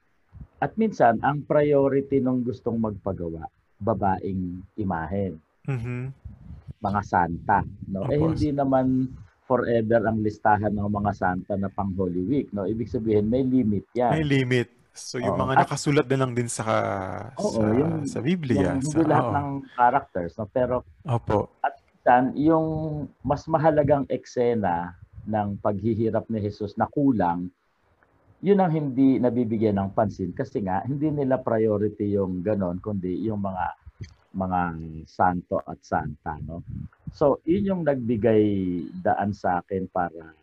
at 0.57 0.73
minsan, 0.79 1.19
ang 1.21 1.43
priority 1.45 2.23
nung 2.23 2.41
gustong 2.41 2.79
magpagawa, 2.79 3.45
babaeng 3.83 4.63
imahen. 4.79 5.37
Mm-hmm. 5.67 6.03
Mga 6.79 7.01
santa. 7.03 7.59
No? 7.91 8.07
eh, 8.07 8.17
hindi 8.17 8.55
naman 8.55 9.11
forever 9.43 10.07
ang 10.07 10.23
listahan 10.23 10.71
ng 10.71 10.87
mga 10.87 11.11
santa 11.13 11.53
na 11.59 11.67
pang 11.67 11.91
Holy 11.93 12.23
Week. 12.23 12.47
No? 12.55 12.63
Ibig 12.63 12.87
sabihin, 12.87 13.27
may 13.27 13.43
limit 13.43 13.83
yan. 13.93 14.15
May 14.15 14.25
limit. 14.25 14.71
So 14.93 15.17
yung 15.17 15.35
Oo. 15.35 15.43
mga 15.49 15.53
At, 15.57 15.61
nakasulat 15.65 16.05
na 16.05 16.17
lang 16.21 16.31
din 16.37 16.45
sa 16.45 16.65
oo, 17.41 17.49
sa, 17.49 17.65
yung, 17.73 17.93
sa 18.05 18.19
Biblia. 18.21 18.77
Yung, 18.77 18.85
hindi 18.85 19.01
lahat 19.09 19.25
oo. 19.25 19.33
ng 19.33 19.49
characters. 19.73 20.33
No? 20.37 20.45
Pero 20.45 20.85
Opo. 21.09 21.49
at 21.65 21.81
dan, 22.05 22.35
yung 22.37 22.67
mas 23.25 23.47
mahalagang 23.49 24.05
eksena 24.11 24.93
ng 25.25 25.57
paghihirap 25.63 26.27
ni 26.29 26.43
Jesus 26.43 26.75
na 26.75 26.85
kulang, 26.85 27.47
yun 28.43 28.59
ang 28.59 28.75
hindi 28.75 29.23
nabibigyan 29.23 29.79
ng 29.79 29.95
pansin 29.95 30.35
kasi 30.35 30.59
nga 30.59 30.83
hindi 30.83 31.07
nila 31.07 31.39
priority 31.39 32.11
yung 32.11 32.43
ganon 32.43 32.75
kundi 32.83 33.23
yung 33.23 33.39
mga 33.39 33.71
mga 34.35 34.61
santo 35.07 35.63
at 35.63 35.79
santa 35.79 36.35
no 36.43 36.59
so 37.15 37.39
yun 37.47 37.71
yung 37.71 37.81
nagbigay 37.87 38.43
daan 38.99 39.31
sa 39.31 39.63
akin 39.63 39.87
para 39.87 40.35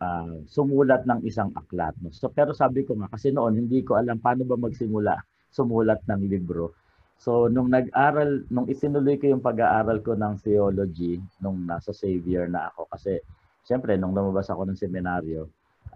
uh, 0.00 0.42
sumulat 0.48 1.06
ng 1.06 1.22
isang 1.28 1.52
aklat 1.54 1.94
no? 2.00 2.10
So 2.10 2.32
pero 2.32 2.56
sabi 2.56 2.82
ko 2.82 2.96
nga 2.98 3.08
kasi 3.12 3.30
noon 3.30 3.56
hindi 3.56 3.84
ko 3.84 4.00
alam 4.00 4.18
paano 4.18 4.42
ba 4.48 4.56
magsimula 4.56 5.14
sumulat 5.56 6.02
ng 6.08 6.26
libro. 6.26 6.74
So 7.20 7.52
nung 7.52 7.68
nag-aral 7.68 8.48
nung 8.48 8.66
itinuloy 8.66 9.20
ko 9.20 9.28
yung 9.28 9.44
pag-aaral 9.44 10.00
ko 10.00 10.16
ng 10.16 10.40
theology 10.40 11.20
nung 11.44 11.68
nasa 11.68 11.92
Xavier 11.92 12.48
na 12.48 12.72
ako 12.72 12.88
kasi 12.90 13.20
siyempre 13.64 13.94
nung 14.00 14.16
lumabas 14.16 14.48
ako 14.48 14.66
ng 14.72 14.78
seminaryo 14.80 15.46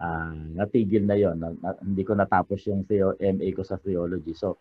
uh, 0.00 0.36
natigil 0.54 1.04
na 1.06 1.16
yon 1.18 1.36
na, 1.38 1.54
na, 1.58 1.74
hindi 1.82 2.02
ko 2.02 2.12
natapos 2.14 2.66
yung 2.66 2.84
theo, 2.86 3.14
MA 3.18 3.48
ko 3.54 3.62
sa 3.62 3.78
theology. 3.78 4.34
So 4.34 4.58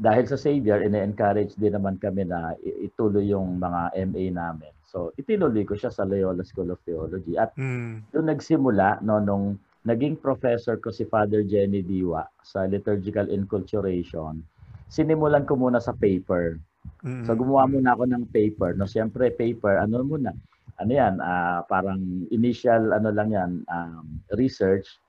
dahil 0.00 0.24
sa 0.24 0.40
Savior, 0.40 0.80
ine-encourage 0.80 1.56
din 1.60 1.76
naman 1.76 2.00
kami 2.00 2.24
na 2.24 2.56
ituloy 2.64 3.28
yung 3.28 3.60
mga 3.60 3.92
MA 4.08 4.32
namin. 4.32 4.72
So, 4.86 5.10
itinuloy 5.18 5.66
ko 5.66 5.74
siya 5.74 5.90
sa 5.90 6.06
Loyola 6.06 6.46
School 6.46 6.70
of 6.70 6.78
Theology. 6.86 7.34
At 7.34 7.52
mm. 7.58 8.14
doon 8.14 8.26
nagsimula, 8.30 9.02
no, 9.02 9.18
nung 9.18 9.58
naging 9.82 10.14
professor 10.18 10.78
ko 10.78 10.94
si 10.94 11.02
Father 11.06 11.42
Jenny 11.42 11.82
Diwa 11.82 12.22
sa 12.46 12.70
Liturgical 12.70 13.26
Inculturation, 13.26 14.38
sinimulan 14.86 15.42
ko 15.42 15.58
muna 15.58 15.82
sa 15.82 15.90
paper. 15.90 16.62
Mm. 17.02 17.26
So, 17.26 17.34
gumawa 17.34 17.66
muna 17.66 17.98
ako 17.98 18.06
ng 18.14 18.30
paper. 18.30 18.78
No, 18.78 18.86
siyempre, 18.86 19.34
paper, 19.34 19.82
ano 19.82 20.06
muna, 20.06 20.30
ano 20.78 20.92
yan, 20.94 21.18
uh, 21.18 21.66
parang 21.66 22.30
initial, 22.30 22.94
ano 22.94 23.10
lang 23.10 23.34
yan, 23.34 23.52
um, 23.66 24.22
research. 24.38 25.02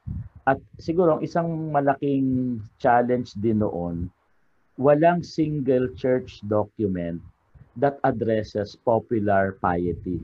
At 0.49 0.57
siguro, 0.81 1.21
isang 1.21 1.69
malaking 1.69 2.57
challenge 2.81 3.37
din 3.37 3.61
noon, 3.61 4.09
walang 4.81 5.21
single 5.21 5.93
church 5.93 6.41
document 6.49 7.21
that 7.77 8.01
addresses 8.03 8.75
popular 8.75 9.57
piety. 9.61 10.21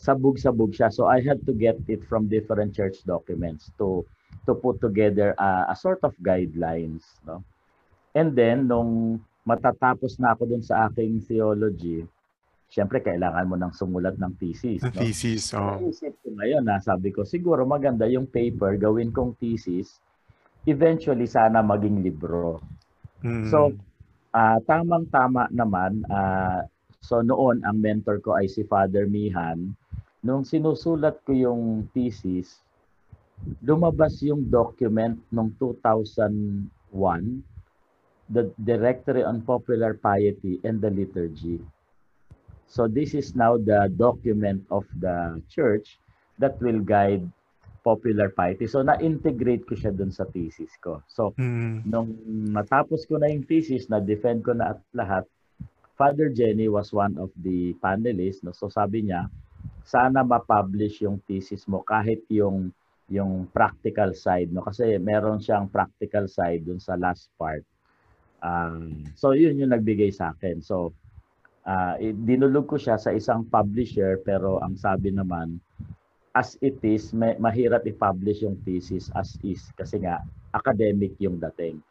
Sabog-sabog 0.00 0.72
siya. 0.74 0.90
So 0.90 1.06
I 1.06 1.20
had 1.20 1.44
to 1.46 1.52
get 1.52 1.76
it 1.86 2.02
from 2.08 2.26
different 2.26 2.72
church 2.74 3.04
documents 3.04 3.70
to 3.78 4.02
to 4.48 4.56
put 4.56 4.80
together 4.80 5.36
a, 5.36 5.70
a 5.70 5.76
sort 5.76 6.00
of 6.02 6.16
guidelines, 6.24 7.04
no? 7.28 7.44
And 8.16 8.32
then 8.34 8.66
nung 8.66 9.20
matatapos 9.44 10.16
na 10.18 10.32
ako 10.34 10.56
dun 10.56 10.64
sa 10.64 10.88
aking 10.88 11.20
theology, 11.28 12.02
syempre 12.72 13.04
kailangan 13.04 13.44
mo 13.44 13.54
nang 13.60 13.76
sumulat 13.76 14.16
ng 14.16 14.34
thesis, 14.40 14.80
no? 14.80 14.96
Thesis, 14.96 15.52
oh. 15.52 15.76
Naisip 15.78 16.16
ko 16.24 16.32
ngayon, 16.32 16.64
na 16.64 16.80
sabi 16.80 17.12
ko 17.12 17.22
siguro 17.28 17.68
maganda 17.68 18.08
yung 18.08 18.24
paper 18.24 18.80
gawin 18.80 19.12
kong 19.12 19.36
thesis 19.36 20.00
eventually 20.68 21.24
sana 21.24 21.64
maging 21.64 22.04
libro. 22.04 22.60
Mm. 23.24 23.48
So, 23.48 23.72
uh, 24.34 24.58
tamang-tama 24.66 25.50
naman, 25.50 26.02
uh, 26.10 26.66
so 27.00 27.22
noon 27.22 27.62
ang 27.66 27.80
mentor 27.80 28.20
ko 28.22 28.36
ay 28.36 28.46
si 28.46 28.62
Father 28.66 29.06
Mihan. 29.06 29.74
Nung 30.20 30.44
sinusulat 30.44 31.24
ko 31.24 31.32
yung 31.32 31.88
thesis, 31.96 32.60
lumabas 33.64 34.20
yung 34.20 34.46
document 34.52 35.16
noong 35.32 35.56
2001, 35.56 36.68
the 38.30 38.52
Directory 38.62 39.24
on 39.24 39.42
Popular 39.42 39.96
Piety 39.96 40.60
and 40.62 40.78
the 40.78 40.92
Liturgy. 40.92 41.58
So 42.70 42.86
this 42.86 43.18
is 43.18 43.34
now 43.34 43.58
the 43.58 43.90
document 43.90 44.62
of 44.70 44.86
the 45.02 45.42
church 45.50 45.98
that 46.38 46.54
will 46.62 46.78
guide 46.78 47.26
popular 47.80 48.32
piety. 48.32 48.68
So 48.68 48.84
na-integrate 48.84 49.64
ko 49.64 49.74
siya 49.74 49.92
dun 49.92 50.12
sa 50.12 50.28
thesis 50.28 50.70
ko. 50.80 51.00
So 51.08 51.32
mm. 51.36 51.88
nung 51.88 52.14
natapos 52.52 53.08
ko 53.08 53.16
na 53.16 53.32
yung 53.32 53.44
thesis, 53.48 53.88
na-defend 53.88 54.44
ko 54.44 54.52
na 54.56 54.76
at 54.76 54.80
lahat, 54.92 55.24
Father 55.96 56.32
Jenny 56.32 56.68
was 56.68 56.96
one 56.96 57.16
of 57.20 57.28
the 57.44 57.76
panelists. 57.84 58.40
No? 58.40 58.56
So 58.56 58.72
sabi 58.72 59.08
niya, 59.08 59.28
sana 59.84 60.24
ma-publish 60.24 61.04
yung 61.04 61.20
thesis 61.24 61.66
mo 61.66 61.84
kahit 61.84 62.24
yung 62.30 62.72
yung 63.10 63.50
practical 63.50 64.14
side 64.14 64.54
no 64.54 64.62
kasi 64.62 64.94
meron 65.02 65.42
siyang 65.42 65.66
practical 65.66 66.30
side 66.30 66.62
dun 66.62 66.78
sa 66.78 66.94
last 66.94 67.26
part. 67.34 67.66
Um, 68.40 69.02
so 69.18 69.34
yun 69.34 69.58
yung 69.58 69.74
nagbigay 69.74 70.14
sa 70.14 70.30
akin. 70.32 70.62
So 70.62 70.94
uh, 71.66 71.98
dinulog 71.98 72.70
ko 72.70 72.78
siya 72.78 72.96
sa 72.96 73.10
isang 73.10 73.44
publisher 73.50 74.22
pero 74.22 74.62
ang 74.62 74.78
sabi 74.78 75.10
naman 75.10 75.58
as 76.34 76.54
it 76.62 76.78
is, 76.86 77.10
may, 77.10 77.34
mahirap 77.38 77.82
i-publish 77.86 78.46
yung 78.46 78.58
thesis 78.62 79.10
as 79.18 79.34
is 79.42 79.66
kasi 79.74 79.98
nga 79.98 80.22
academic 80.54 81.14
yung 81.18 81.42
dating. 81.42 81.82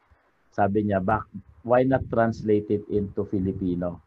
Sabi 0.56 0.88
niya, 0.88 1.04
bak, 1.04 1.28
why 1.64 1.84
not 1.84 2.04
translate 2.08 2.72
it 2.72 2.84
into 2.88 3.28
Filipino 3.28 4.00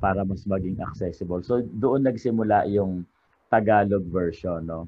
para 0.00 0.24
mas 0.24 0.48
maging 0.48 0.80
accessible. 0.80 1.44
So 1.44 1.60
doon 1.60 2.08
nagsimula 2.08 2.68
yung 2.72 3.04
Tagalog 3.50 4.06
version, 4.08 4.64
no. 4.64 4.86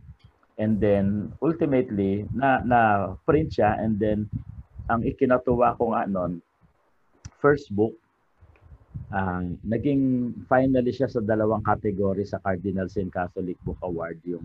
And 0.56 0.78
then 0.78 1.34
ultimately 1.42 2.28
na 2.30 2.62
na 2.62 2.80
print 3.26 3.58
siya 3.58 3.76
and 3.80 3.98
then 3.98 4.30
ang 4.86 5.02
ikinatuwa 5.02 5.74
ko 5.80 5.96
nga 5.96 6.06
noon 6.06 6.38
first 7.40 7.72
book 7.72 7.96
uh, 9.10 9.42
naging 9.64 10.30
finally 10.46 10.92
siya 10.92 11.08
sa 11.08 11.24
dalawang 11.24 11.64
category 11.64 12.22
sa 12.28 12.38
Cardinal 12.38 12.86
Sin 12.92 13.08
Catholic 13.08 13.56
Book 13.64 13.80
Award 13.82 14.20
yung 14.28 14.44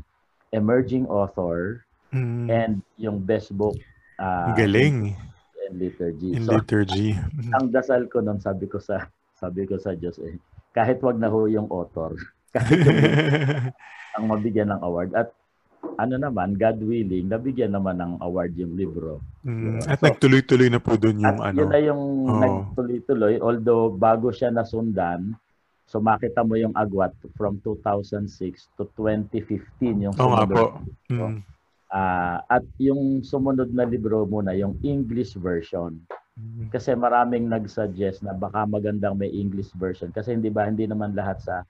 emerging 0.51 1.05
author 1.07 1.83
mm. 2.13 2.47
and 2.47 2.79
yung 2.95 3.19
best 3.19 3.51
book 3.55 3.75
uh, 4.19 4.53
galing 4.55 5.15
in 5.67 5.73
liturgy. 5.75 6.31
In 6.35 6.47
so, 6.47 6.55
liturgy. 6.55 7.19
ang 7.51 7.71
dasal 7.71 8.07
ko 8.07 8.23
nung 8.23 8.39
sabi 8.39 8.67
ko 8.71 8.79
sa 8.79 9.11
sabi 9.35 9.67
ko 9.67 9.75
sa 9.77 9.93
Diyos 9.93 10.17
eh 10.23 10.39
kahit 10.71 11.03
wag 11.03 11.19
na 11.19 11.27
ho 11.27 11.45
yung 11.49 11.67
author 11.67 12.15
kahit 12.55 12.79
yung 12.85 13.01
ang 14.17 14.25
mabigyan 14.31 14.71
ng 14.73 14.81
award 14.81 15.11
at 15.13 15.29
ano 15.97 16.15
naman, 16.19 16.57
God 16.57 16.77
willing, 16.83 17.29
nabigyan 17.29 17.73
naman 17.73 17.97
ng 17.97 18.21
award 18.21 18.53
yung 18.57 18.77
libro. 18.77 19.21
Mm, 19.45 19.81
at 19.87 19.97
so, 19.97 20.05
nagtuloy-tuloy 20.09 20.69
na 20.69 20.81
po 20.81 20.93
doon 20.99 21.21
yung 21.21 21.39
at 21.41 21.53
ano. 21.53 21.57
Yun 21.63 21.69
na 21.71 21.81
yung 21.81 22.03
oh. 22.27 22.41
nagtuloy-tuloy. 22.41 23.33
Although 23.41 23.93
bago 23.93 24.29
siya 24.29 24.53
nasundan, 24.53 25.33
So 25.87 26.03
makita 26.03 26.43
mo 26.43 26.59
yung 26.59 26.75
agwat 26.75 27.15
from 27.39 27.63
2006 27.63 28.27
to 28.75 28.83
2015 28.99 30.03
yung 30.03 30.15
sumunod. 30.15 30.51
Oh, 30.51 30.55
po. 30.55 30.65
Mm. 31.07 31.39
Uh, 31.87 32.37
at 32.51 32.67
yung 32.75 33.23
sumunod 33.23 33.71
na 33.71 33.87
libro 33.87 34.27
muna, 34.27 34.51
yung 34.51 34.75
English 34.83 35.39
version. 35.39 35.95
Mm. 36.35 36.67
Kasi 36.69 36.91
maraming 36.91 37.47
nag-suggest 37.47 38.19
na 38.19 38.35
baka 38.35 38.67
magandang 38.67 39.15
may 39.15 39.31
English 39.31 39.71
version. 39.79 40.11
Kasi 40.11 40.35
hindi 40.35 40.51
ba, 40.51 40.67
hindi 40.67 40.83
naman 40.83 41.15
lahat 41.15 41.39
sa 41.39 41.63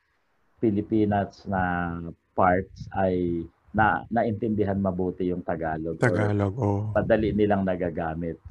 Pilipinas 0.58 1.45
na 1.45 1.93
parts 2.34 2.89
ay 2.97 3.45
na 3.77 4.01
naintindihan 4.10 4.82
mabuti 4.82 5.30
yung 5.30 5.45
Tagalog. 5.45 6.01
Tagalog, 6.01 6.58
oh. 6.58 6.89
Padali 6.89 7.30
nilang 7.30 7.62
nagagamit. 7.62 8.41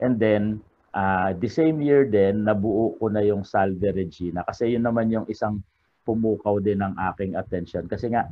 And 0.00 0.16
then, 0.16 0.64
Uh, 0.90 1.30
the 1.38 1.46
same 1.46 1.78
year 1.78 2.02
din, 2.02 2.42
nabuo 2.42 2.98
ko 2.98 3.06
na 3.06 3.22
yung 3.22 3.46
Salve 3.46 3.94
Regina 3.94 4.42
kasi 4.42 4.74
yun 4.74 4.82
naman 4.82 5.06
yung 5.06 5.26
isang 5.30 5.62
pumukaw 6.02 6.58
din 6.58 6.82
ng 6.82 6.98
aking 7.14 7.38
attention. 7.38 7.86
Kasi 7.86 8.10
nga, 8.10 8.26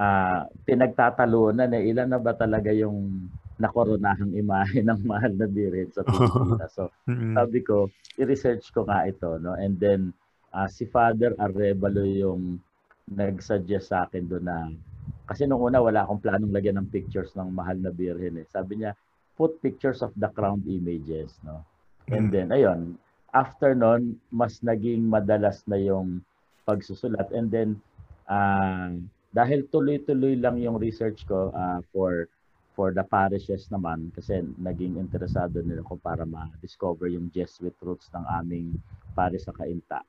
uh, 0.00 0.48
pinagtatalunan 0.64 1.68
eh, 1.76 1.92
ilan 1.92 2.08
na 2.08 2.20
ba 2.20 2.32
talaga 2.32 2.72
yung 2.72 3.28
nakoronahang 3.60 4.32
imahe 4.32 4.80
ng 4.88 5.00
mahal 5.04 5.32
na 5.36 5.44
birit 5.44 5.92
sa 5.92 6.00
Pilipinas. 6.00 6.72
So, 6.72 6.88
sabi 7.36 7.60
ko, 7.60 7.92
i-research 8.16 8.72
ko 8.72 8.88
nga 8.88 9.04
ito. 9.04 9.36
No? 9.36 9.52
And 9.52 9.76
then, 9.76 10.16
uh, 10.56 10.66
si 10.66 10.88
Father 10.88 11.36
Arevalo 11.36 12.08
yung 12.08 12.56
nag-suggest 13.10 13.92
sa 13.92 14.08
akin 14.08 14.24
doon 14.24 14.46
na 14.46 14.70
kasi 15.26 15.46
nung 15.46 15.62
una 15.62 15.78
wala 15.78 16.02
akong 16.02 16.22
planong 16.22 16.50
lagyan 16.50 16.78
ng 16.82 16.90
pictures 16.90 17.34
ng 17.38 17.54
mahal 17.54 17.78
na 17.78 17.94
birhen 17.94 18.42
eh. 18.42 18.46
Sabi 18.50 18.82
niya, 18.82 18.98
put 19.38 19.62
pictures 19.62 20.02
of 20.02 20.10
the 20.18 20.26
crowned 20.34 20.66
images, 20.66 21.38
no? 21.46 21.62
And 22.10 22.28
mm. 22.28 22.32
then, 22.34 22.48
ayun, 22.50 22.80
after 23.30 23.74
nun, 23.74 24.18
mas 24.34 24.60
naging 24.60 25.06
madalas 25.06 25.62
na 25.70 25.78
yung 25.78 26.22
pagsusulat. 26.66 27.30
And 27.30 27.48
then, 27.50 27.78
uh, 28.26 28.98
dahil 29.30 29.70
tuloy-tuloy 29.70 30.38
lang 30.42 30.58
yung 30.58 30.78
research 30.78 31.22
ko 31.26 31.54
uh, 31.54 31.78
for 31.94 32.26
for 32.74 32.94
the 32.94 33.02
parishes 33.02 33.66
naman 33.68 34.08
kasi 34.14 34.40
naging 34.56 34.96
interesado 34.96 35.60
nila 35.60 35.82
ko 35.84 35.98
para 35.98 36.22
ma-discover 36.22 37.10
yung 37.10 37.28
Jesuit 37.34 37.74
roots 37.82 38.08
ng 38.14 38.24
aming 38.40 38.78
parish 39.12 39.44
sa 39.46 39.54
Kainta. 39.54 40.00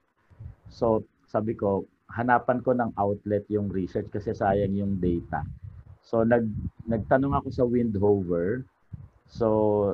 So, 0.71 1.03
sabi 1.27 1.57
ko, 1.57 1.83
hanapan 2.07 2.63
ko 2.63 2.71
ng 2.71 2.95
outlet 2.95 3.43
yung 3.51 3.67
research 3.67 4.07
kasi 4.13 4.31
sayang 4.31 4.77
yung 4.77 5.01
data. 5.01 5.43
So, 5.99 6.23
nag, 6.23 6.47
nagtanong 6.87 7.43
ako 7.43 7.47
sa 7.51 7.65
Windhover 7.67 8.63
So, 9.31 9.47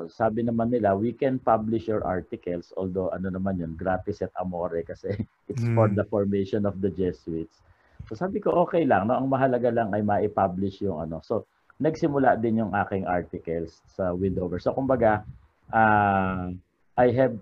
sabi 0.10 0.42
naman 0.42 0.74
nila, 0.74 0.98
we 0.98 1.14
can 1.14 1.38
publish 1.38 1.86
your 1.86 2.02
articles, 2.02 2.74
although 2.74 3.14
ano 3.14 3.30
naman 3.30 3.62
yun, 3.62 3.78
gratis 3.78 4.26
at 4.26 4.34
amore 4.42 4.82
kasi 4.82 5.14
it's 5.50 5.62
mm. 5.62 5.78
for 5.78 5.94
the 5.94 6.02
formation 6.10 6.66
of 6.66 6.82
the 6.82 6.90
Jesuits. 6.90 7.62
So, 8.10 8.18
sabi 8.18 8.42
ko, 8.42 8.66
okay 8.66 8.82
lang. 8.82 9.14
No? 9.14 9.22
Ang 9.22 9.30
mahalaga 9.30 9.70
lang 9.70 9.94
ay 9.94 10.02
ma-publish 10.02 10.82
yung 10.82 11.06
ano. 11.06 11.22
So, 11.22 11.46
nagsimula 11.78 12.42
din 12.42 12.66
yung 12.66 12.74
aking 12.74 13.06
articles 13.06 13.86
sa 13.94 14.10
Windover. 14.10 14.58
So, 14.58 14.74
kumbaga, 14.74 15.22
uh, 15.70 16.50
I 16.98 17.08
have 17.14 17.38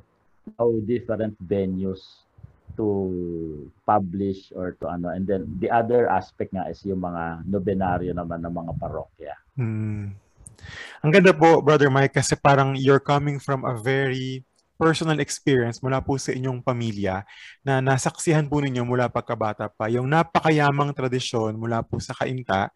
now 0.59 0.75
different 0.83 1.39
venues 1.39 2.27
to 2.75 3.71
publish 3.87 4.51
or 4.51 4.75
to 4.83 4.91
ano. 4.91 5.15
And 5.15 5.23
then, 5.23 5.47
the 5.63 5.71
other 5.71 6.11
aspect 6.11 6.51
nga 6.51 6.67
is 6.67 6.83
yung 6.83 7.07
mga 7.07 7.47
nobenaryo 7.47 8.11
naman 8.11 8.43
ng 8.43 8.51
mga 8.51 8.73
parokya. 8.83 9.35
Mm. 9.55 10.24
Ang 11.05 11.11
ganda 11.11 11.31
po, 11.31 11.61
Brother 11.61 11.91
Mike, 11.91 12.17
kasi 12.17 12.35
parang 12.35 12.75
you're 12.75 13.03
coming 13.03 13.37
from 13.37 13.63
a 13.63 13.75
very 13.77 14.43
personal 14.75 15.19
experience 15.23 15.79
mula 15.79 16.03
po 16.03 16.19
sa 16.19 16.35
inyong 16.35 16.59
pamilya 16.59 17.23
na 17.63 17.79
nasaksihan 17.79 18.47
po 18.51 18.59
ninyo 18.59 18.83
mula 18.83 19.07
pagkabata 19.07 19.71
pa, 19.71 19.87
yung 19.87 20.07
napakayamang 20.11 20.91
tradisyon 20.91 21.55
mula 21.55 21.79
po 21.79 21.99
sa 22.03 22.11
kainta 22.11 22.69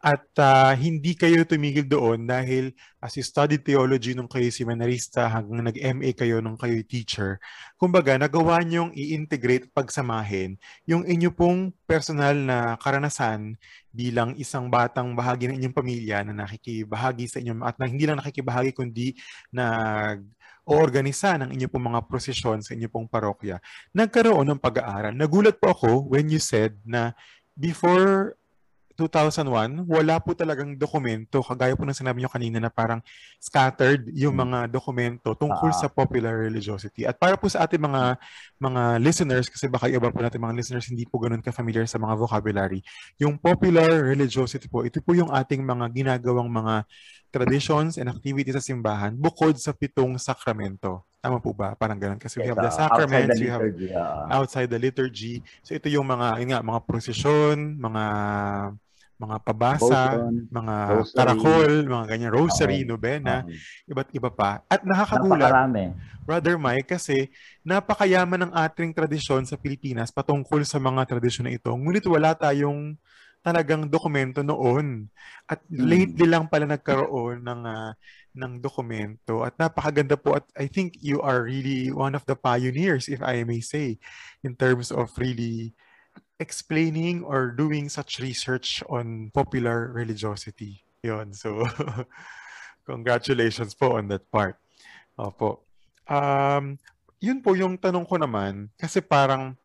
at 0.00 0.28
uh, 0.38 0.76
hindi 0.76 1.16
kayo 1.16 1.42
tumigil 1.48 1.88
doon 1.88 2.28
dahil 2.28 2.70
as 3.00 3.16
you 3.16 3.24
studied 3.24 3.64
theology 3.64 4.12
nung 4.12 4.28
kayo 4.28 4.46
seminarista 4.52 5.24
hanggang 5.24 5.66
nag-MA 5.66 6.12
kayo 6.12 6.44
nung 6.44 6.60
kayo 6.60 6.76
teacher. 6.84 7.40
Kumbaga, 7.80 8.20
nagawa 8.20 8.60
niyong 8.60 8.92
i-integrate 8.92 9.66
at 9.66 9.72
pagsamahin 9.72 10.60
yung 10.84 11.02
inyo 11.08 11.32
pong 11.32 11.72
personal 11.88 12.36
na 12.36 12.76
karanasan 12.76 13.56
bilang 13.88 14.36
isang 14.36 14.68
batang 14.68 15.16
bahagi 15.16 15.48
ng 15.48 15.56
inyong 15.64 15.76
pamilya 15.76 16.20
na 16.28 16.44
nakikibahagi 16.44 17.26
sa 17.32 17.40
inyo 17.40 17.64
at 17.64 17.80
na 17.80 17.88
hindi 17.88 18.04
lang 18.04 18.20
nakikibahagi 18.20 18.76
kundi 18.76 19.16
nag 19.50 20.22
oorganisa 20.66 21.38
ng 21.40 21.54
inyo 21.54 21.70
pong 21.70 21.94
mga 21.94 22.00
prosesyon 22.10 22.58
sa 22.60 22.74
inyo 22.74 22.90
pong 22.90 23.06
parokya. 23.06 23.62
Nagkaroon 23.94 24.50
ng 24.50 24.60
pag-aaral. 24.60 25.14
Nagulat 25.14 25.62
po 25.62 25.70
ako 25.70 25.90
when 26.10 26.26
you 26.26 26.42
said 26.42 26.74
na 26.82 27.14
before 27.54 28.34
2001, 28.96 29.84
wala 29.84 30.16
po 30.18 30.32
talagang 30.32 30.72
dokumento, 30.74 31.44
kagaya 31.44 31.76
po 31.76 31.84
ng 31.84 31.92
sinabi 31.94 32.24
nyo 32.24 32.32
kanina 32.32 32.56
na 32.58 32.72
parang 32.72 33.04
scattered 33.38 34.08
yung 34.16 34.32
Hmm. 34.32 34.48
mga 34.48 34.58
dokumento 34.72 35.36
tungkol 35.36 35.70
Ah. 35.70 35.76
sa 35.76 35.86
popular 35.92 36.32
religiosity. 36.48 37.04
At 37.04 37.20
para 37.20 37.36
po 37.36 37.46
sa 37.46 37.68
ating 37.68 37.78
mga 37.78 38.16
mga 38.56 38.82
listeners, 39.04 39.52
kasi 39.52 39.68
baka 39.68 39.86
iba 39.92 40.08
po 40.08 40.18
natin 40.24 40.40
mga 40.40 40.56
listeners 40.56 40.88
hindi 40.88 41.04
po 41.04 41.20
ganun 41.20 41.44
ka-familiar 41.44 41.84
sa 41.84 42.00
mga 42.00 42.16
vocabulary, 42.16 42.80
yung 43.20 43.36
popular 43.36 44.00
religiosity 44.08 44.64
po, 44.66 44.80
ito 44.82 45.04
po 45.04 45.12
yung 45.12 45.28
ating 45.28 45.60
mga 45.60 45.92
ginagawang 45.92 46.48
mga 46.48 46.88
traditions 47.28 48.00
and 48.00 48.08
activities 48.08 48.56
sa 48.56 48.64
simbahan 48.64 49.12
bukod 49.12 49.52
sa 49.60 49.76
pitong 49.76 50.16
sakramento. 50.16 51.04
Tama 51.20 51.42
po 51.42 51.52
ba? 51.52 51.74
Parang 51.76 51.98
ganun. 51.98 52.16
Kasi 52.16 52.38
we 52.40 52.46
have 52.48 52.56
the 52.56 52.70
ah, 52.70 52.78
sacraments, 52.86 53.36
the 53.36 53.44
we 53.44 53.50
have 53.50 53.66
ah. 53.92 54.40
outside 54.40 54.70
the 54.70 54.78
liturgy. 54.78 55.42
So 55.60 55.74
ito 55.74 55.90
yung 55.90 56.06
mga 56.06 56.38
yun 56.40 56.48
nga, 56.54 56.62
mga 56.62 56.80
prosesyon, 56.86 57.76
mga 57.76 58.02
mga 59.16 59.36
pabasa, 59.40 60.02
Devotion, 60.12 60.32
mga 60.52 60.74
rosary. 60.92 61.16
karakol, 61.16 61.72
mga 61.88 62.04
ganyan 62.06 62.32
rosary, 62.32 62.78
Oo. 62.84 62.88
nobena, 62.92 63.36
iba't 63.88 64.10
iba 64.12 64.28
pa. 64.28 64.60
At 64.68 64.84
nakakagulat, 64.84 65.48
Napakarami. 65.52 65.84
Brother 66.26 66.56
Mike, 66.58 66.90
kasi 66.90 67.30
napakayaman 67.62 68.50
ng 68.50 68.52
ating 68.52 68.92
tradisyon 68.92 69.46
sa 69.46 69.56
Pilipinas 69.56 70.10
patungkol 70.10 70.66
sa 70.66 70.76
mga 70.76 71.06
tradisyon 71.06 71.48
na 71.48 71.54
ito. 71.54 71.70
Ngunit 71.70 72.04
wala 72.10 72.34
tayong 72.34 72.98
talagang 73.40 73.86
dokumento 73.86 74.42
noon. 74.42 75.06
At 75.46 75.62
Hmm. 75.70 75.86
lately 75.86 76.26
lang 76.26 76.50
pala 76.50 76.66
nagkaroon 76.66 77.46
ng 77.46 77.60
ah, 77.62 77.94
ng 78.36 78.60
dokumento 78.60 79.46
at 79.48 79.56
napakaganda 79.56 80.12
po 80.20 80.36
at 80.36 80.44
I 80.60 80.68
think 80.68 81.00
you 81.00 81.24
are 81.24 81.40
really 81.40 81.88
one 81.88 82.12
of 82.12 82.28
the 82.28 82.36
pioneers 82.36 83.08
if 83.08 83.24
I 83.24 83.48
may 83.48 83.64
say 83.64 83.96
in 84.44 84.52
terms 84.52 84.92
of 84.92 85.08
really 85.16 85.72
explaining 86.38 87.24
or 87.24 87.50
doing 87.50 87.88
such 87.88 88.20
research 88.20 88.84
on 88.88 89.30
popular 89.32 89.92
religiosity. 89.92 90.84
Yon. 91.02 91.32
So 91.32 91.64
congratulations 92.90 93.74
po 93.74 93.96
on 93.96 94.08
that 94.08 94.28
part. 94.30 94.60
Opo. 95.16 95.64
Um, 96.06 96.78
yun 97.18 97.40
po 97.40 97.56
yung 97.56 97.80
tanong 97.80 98.06
ko 98.06 98.20
naman 98.20 98.68
kasi 98.76 99.00
parang 99.00 99.56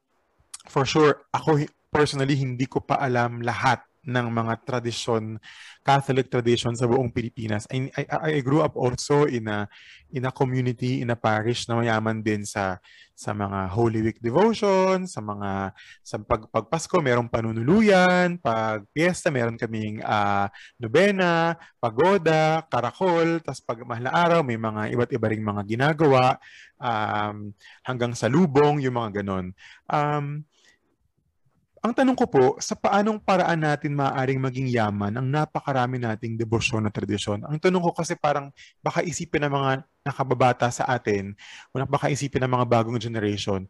for 0.65 0.87
sure 0.87 1.27
ako 1.35 1.67
personally 1.91 2.39
hindi 2.39 2.65
ko 2.65 2.79
pa 2.79 2.97
alam 2.97 3.43
lahat 3.43 3.83
ng 4.01 4.27
mga 4.33 4.53
tradisyon, 4.65 5.37
Catholic 5.81 6.29
tradition 6.29 6.77
sa 6.77 6.85
buong 6.85 7.09
Pilipinas. 7.09 7.65
I, 7.73 7.89
I, 7.97 8.37
I 8.37 8.41
grew 8.45 8.61
up 8.61 8.77
also 8.77 9.25
in 9.25 9.49
a 9.49 9.65
in 10.13 10.27
a 10.27 10.33
community, 10.33 11.01
in 11.01 11.09
a 11.09 11.17
parish 11.17 11.65
na 11.65 11.79
mayaman 11.79 12.21
din 12.21 12.45
sa 12.45 12.77
sa 13.17 13.37
mga 13.37 13.69
Holy 13.69 14.01
Week 14.01 14.17
devotion, 14.21 15.05
sa 15.05 15.21
mga 15.21 15.73
sa 16.01 16.15
pag 16.21 16.49
pagpasko 16.49 16.97
merong 17.01 17.29
panunuluyan, 17.29 18.37
pag 18.41 18.85
piyesta 18.93 19.29
meron 19.29 19.57
kaming 19.57 20.01
ah, 20.05 20.49
nobena, 20.81 21.57
pagoda, 21.77 22.65
karakol, 22.65 23.41
tas 23.41 23.61
pag 23.61 23.81
mahal 23.85 24.09
araw 24.09 24.41
may 24.41 24.57
mga 24.57 24.89
iba't 24.93 25.11
iba 25.13 25.27
ring 25.29 25.45
mga 25.45 25.63
ginagawa 25.65 26.37
um, 26.81 27.53
hanggang 27.85 28.13
sa 28.17 28.25
lubong, 28.25 28.81
yung 28.81 28.97
mga 28.97 29.21
ganon. 29.21 29.53
Um, 29.85 30.45
ang 31.81 31.93
tanong 31.97 32.13
ko 32.13 32.25
po, 32.29 32.45
sa 32.61 32.77
paanong 32.77 33.17
paraan 33.17 33.65
natin 33.65 33.97
maaaring 33.97 34.37
maging 34.37 34.69
yaman 34.69 35.17
ang 35.17 35.25
napakarami 35.25 35.97
nating 35.97 36.37
debosyon 36.37 36.85
na 36.85 36.93
tradisyon? 36.93 37.41
Ang 37.41 37.57
tanong 37.57 37.81
ko 37.89 37.91
kasi 37.97 38.13
parang 38.13 38.53
baka 38.85 39.01
isipin 39.01 39.49
ng 39.49 39.53
mga 39.53 39.71
nakababata 40.05 40.69
sa 40.69 40.85
atin, 40.85 41.33
o 41.73 41.81
baka 41.89 42.13
isipin 42.13 42.45
ng 42.45 42.53
mga 42.53 42.65
bagong 42.69 43.01
generation, 43.01 43.65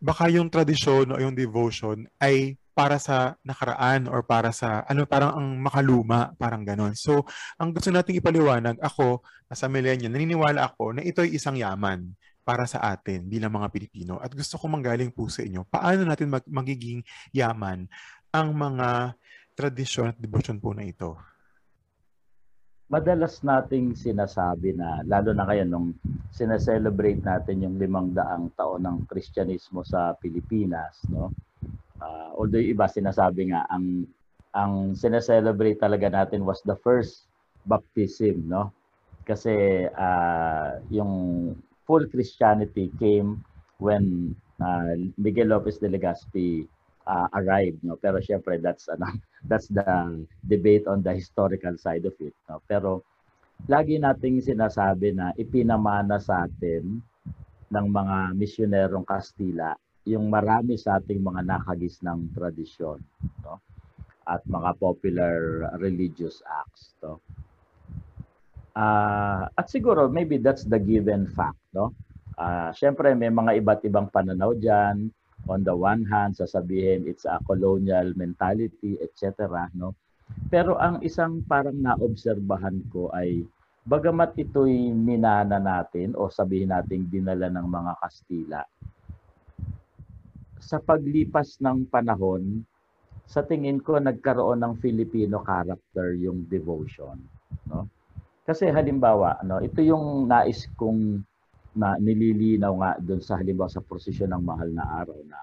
baka 0.00 0.32
yung 0.32 0.48
tradisyon 0.48 1.12
o 1.12 1.20
yung 1.20 1.36
devotion 1.36 2.08
ay 2.16 2.56
para 2.72 2.96
sa 2.96 3.36
nakaraan 3.44 4.08
or 4.08 4.24
para 4.24 4.56
sa 4.56 4.80
ano 4.88 5.04
parang 5.04 5.36
ang 5.36 5.48
makaluma 5.60 6.32
parang 6.40 6.64
ganon. 6.64 6.96
So, 6.96 7.28
ang 7.60 7.76
gusto 7.76 7.92
nating 7.92 8.16
ipaliwanag 8.24 8.80
ako 8.80 9.20
as 9.52 9.60
a 9.60 9.68
millennial, 9.68 10.08
naniniwala 10.08 10.64
ako 10.64 10.96
na 10.96 11.04
ito 11.04 11.20
ay 11.20 11.36
isang 11.36 11.60
yaman 11.60 12.16
para 12.50 12.66
sa 12.66 12.82
atin 12.82 13.22
bilang 13.30 13.54
mga 13.54 13.70
Pilipino. 13.70 14.18
At 14.18 14.34
gusto 14.34 14.58
ko 14.58 14.66
manggaling 14.66 15.14
po 15.14 15.30
sa 15.30 15.46
inyo, 15.46 15.62
paano 15.70 16.02
natin 16.02 16.34
mag- 16.34 16.50
magiging 16.50 17.06
yaman 17.30 17.86
ang 18.34 18.48
mga 18.50 19.14
tradisyon 19.54 20.10
at 20.10 20.18
devotion 20.18 20.58
po 20.58 20.74
na 20.74 20.82
ito? 20.82 21.14
madalas 22.90 23.38
nating 23.46 23.94
sinasabi 23.94 24.74
na, 24.74 25.06
lalo 25.06 25.30
na 25.30 25.46
ngayon 25.46 25.70
nung 25.70 25.88
sineselebrate 26.34 27.22
natin 27.22 27.62
yung 27.62 27.78
limang 27.78 28.10
daang 28.10 28.50
taon 28.58 28.82
ng 28.82 29.06
Kristyanismo 29.06 29.86
sa 29.86 30.18
Pilipinas, 30.18 30.98
no? 31.06 31.30
Ah, 32.02 32.34
although 32.34 32.58
iba 32.58 32.90
sinasabi 32.90 33.54
nga, 33.54 33.62
ang 33.70 34.10
ang 34.50 34.98
sineselebrate 34.98 35.78
talaga 35.78 36.10
natin 36.10 36.42
was 36.42 36.58
the 36.66 36.74
first 36.82 37.30
baptism, 37.62 38.50
no? 38.50 38.74
Kasi 39.22 39.86
ah, 39.94 40.82
yung 40.90 41.54
full 41.90 42.06
Christianity 42.06 42.94
came 43.02 43.42
when 43.82 44.30
ah, 44.62 44.94
Miguel 45.18 45.50
Lopez 45.50 45.82
de 45.82 45.90
Legazpi 45.90 46.62
ah, 47.10 47.26
arrived, 47.34 47.82
no? 47.82 47.98
Pero 47.98 48.22
syempre 48.22 48.62
that's 48.62 48.86
ano, 48.86 49.10
that's 49.50 49.66
the 49.66 49.82
debate 50.46 50.86
on 50.86 51.02
the 51.02 51.10
historical 51.10 51.74
side 51.74 52.06
of 52.06 52.14
it. 52.22 52.30
No? 52.46 52.62
Pero 52.70 53.02
lagi 53.66 53.98
nating 53.98 54.38
sinasabi 54.38 55.18
na 55.18 55.34
ipinamana 55.34 56.22
sa 56.22 56.46
atin 56.46 57.02
ng 57.74 57.86
mga 57.90 58.38
misyonerong 58.38 59.02
Kastila 59.02 59.74
yung 60.06 60.30
marami 60.32 60.78
sa 60.78 60.96
ating 61.02 61.20
mga 61.20 61.42
nakagis 61.44 62.00
ng 62.06 62.30
tradisyon 62.32 63.02
no? 63.42 63.58
at 64.30 64.46
mga 64.46 64.78
popular 64.78 65.66
religious 65.82 66.38
acts. 66.46 66.94
No? 67.02 67.18
Ah, 68.78 69.50
at 69.58 69.66
siguro 69.66 70.06
maybe 70.06 70.38
that's 70.38 70.62
the 70.62 70.78
given 70.78 71.26
fact. 71.34 71.59
No? 71.74 71.94
Ah, 72.40 72.72
Siyempre 72.72 73.12
may 73.14 73.28
mga 73.28 73.58
iba't 73.60 73.80
ibang 73.86 74.08
pananaw 74.08 74.56
dyan 74.56 75.10
on 75.48 75.64
the 75.64 75.72
one 75.72 76.04
hand, 76.04 76.36
sasabihin 76.36 77.08
it's 77.08 77.24
a 77.24 77.40
colonial 77.48 78.12
mentality, 78.16 79.00
etc. 79.00 79.68
No? 79.72 79.96
Pero 80.52 80.76
ang 80.76 81.00
isang 81.00 81.42
parang 81.46 81.78
naobserbahan 81.78 82.86
ko 82.92 83.08
ay 83.14 83.44
bagamat 83.86 84.36
ito'y 84.36 84.92
minana 84.92 85.56
natin 85.56 86.12
o 86.14 86.28
sabihin 86.28 86.70
nating 86.70 87.08
dinala 87.08 87.48
ng 87.48 87.66
mga 87.66 87.92
Kastila, 87.98 88.62
sa 90.60 90.78
paglipas 90.78 91.58
ng 91.58 91.88
panahon, 91.88 92.62
sa 93.24 93.42
tingin 93.42 93.80
ko 93.80 93.96
nagkaroon 93.98 94.60
ng 94.60 94.74
Filipino 94.78 95.40
character 95.42 96.14
yung 96.18 96.46
devotion. 96.50 97.16
No? 97.66 97.86
Kasi 98.44 98.66
halimbawa, 98.66 99.38
no, 99.46 99.62
ito 99.62 99.78
yung 99.78 100.26
nais 100.26 100.66
kong 100.74 101.22
na 101.76 101.98
nililinaw 101.98 102.72
nga 102.82 102.90
doon 102.98 103.22
sa 103.22 103.38
halimbawa 103.38 103.70
sa 103.70 103.84
prosesyon 103.84 104.34
ng 104.34 104.42
mahal 104.42 104.68
na 104.74 104.84
araw 105.00 105.18
na 105.26 105.38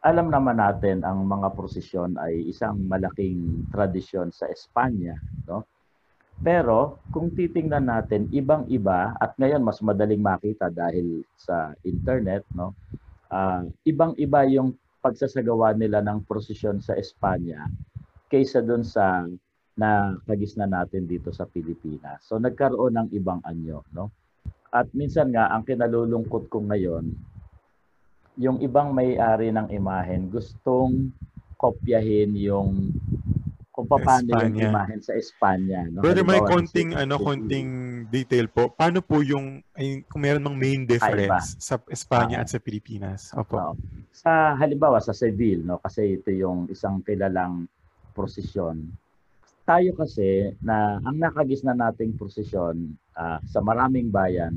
alam 0.00 0.32
naman 0.32 0.56
natin 0.56 1.04
ang 1.04 1.28
mga 1.28 1.52
prosesyon 1.52 2.16
ay 2.16 2.48
isang 2.48 2.80
malaking 2.88 3.68
tradisyon 3.68 4.32
sa 4.32 4.48
Espanya, 4.48 5.12
no? 5.44 5.68
Pero 6.40 7.04
kung 7.12 7.28
titingnan 7.36 7.84
natin 7.84 8.24
ibang-iba 8.32 9.12
at 9.20 9.36
ngayon 9.36 9.60
mas 9.60 9.76
madaling 9.84 10.24
makita 10.24 10.72
dahil 10.72 11.20
sa 11.36 11.76
internet, 11.84 12.48
no? 12.56 12.72
Ah, 13.28 13.60
ibang-iba 13.84 14.48
yung 14.48 14.72
pagsasagawa 15.04 15.76
nila 15.76 16.00
ng 16.00 16.24
prosesyon 16.24 16.80
sa 16.80 16.96
Espanya 16.96 17.68
kaysa 18.32 18.64
doon 18.64 18.80
sa 18.80 19.28
na 19.76 20.16
kagisna 20.24 20.64
natin 20.64 21.04
dito 21.04 21.28
sa 21.28 21.44
Pilipinas. 21.44 22.24
So 22.24 22.40
nagkaroon 22.40 22.96
ng 22.96 23.08
ibang 23.12 23.44
anyo, 23.44 23.84
no? 23.92 24.08
At 24.70 24.86
minsan 24.94 25.34
nga, 25.34 25.50
ang 25.50 25.66
kinalulungkot 25.66 26.46
ko 26.46 26.62
ngayon, 26.62 27.10
yung 28.38 28.62
ibang 28.62 28.94
may-ari 28.94 29.50
ng 29.50 29.66
imahen 29.68 30.30
gustong 30.30 31.10
kopyahin 31.58 32.32
yung 32.38 32.94
kung 33.70 33.86
paano 33.86 34.28
yung 34.30 34.54
Espanya. 34.56 34.70
imahen 34.70 35.00
sa 35.00 35.12
Espanya. 35.12 35.80
No? 35.88 36.00
Brother, 36.00 36.22
may 36.22 36.40
konting 36.40 36.94
ano, 36.94 37.18
konting 37.18 37.68
detail 38.08 38.46
po. 38.46 38.70
Paano 38.70 39.00
po 39.00 39.20
yung 39.20 39.60
ay, 39.74 40.06
kung 40.06 40.22
meron 40.22 40.42
mang 40.42 40.56
main 40.56 40.84
difference 40.84 41.58
sa 41.58 41.76
Espanya 41.88 42.40
Ah. 42.40 42.42
at 42.44 42.50
sa 42.50 42.60
Pilipinas? 42.60 43.34
Opo. 43.34 43.56
Oo. 43.56 43.72
Sa 44.10 44.54
halimbawa 44.54 45.00
sa 45.00 45.12
Seville, 45.12 45.62
no, 45.62 45.78
kasi 45.78 46.16
ito 46.16 46.30
yung 46.30 46.68
isang 46.68 47.00
kilalang 47.02 47.66
prosesyon. 48.12 48.90
Tayo 49.64 49.94
kasi 49.94 50.50
na 50.60 50.98
ang 51.00 51.16
nakagisna 51.16 51.72
nating 51.72 52.18
prosesyon 52.18 52.98
ah, 53.20 53.38
sa 53.44 53.60
maraming 53.60 54.08
bayan 54.08 54.56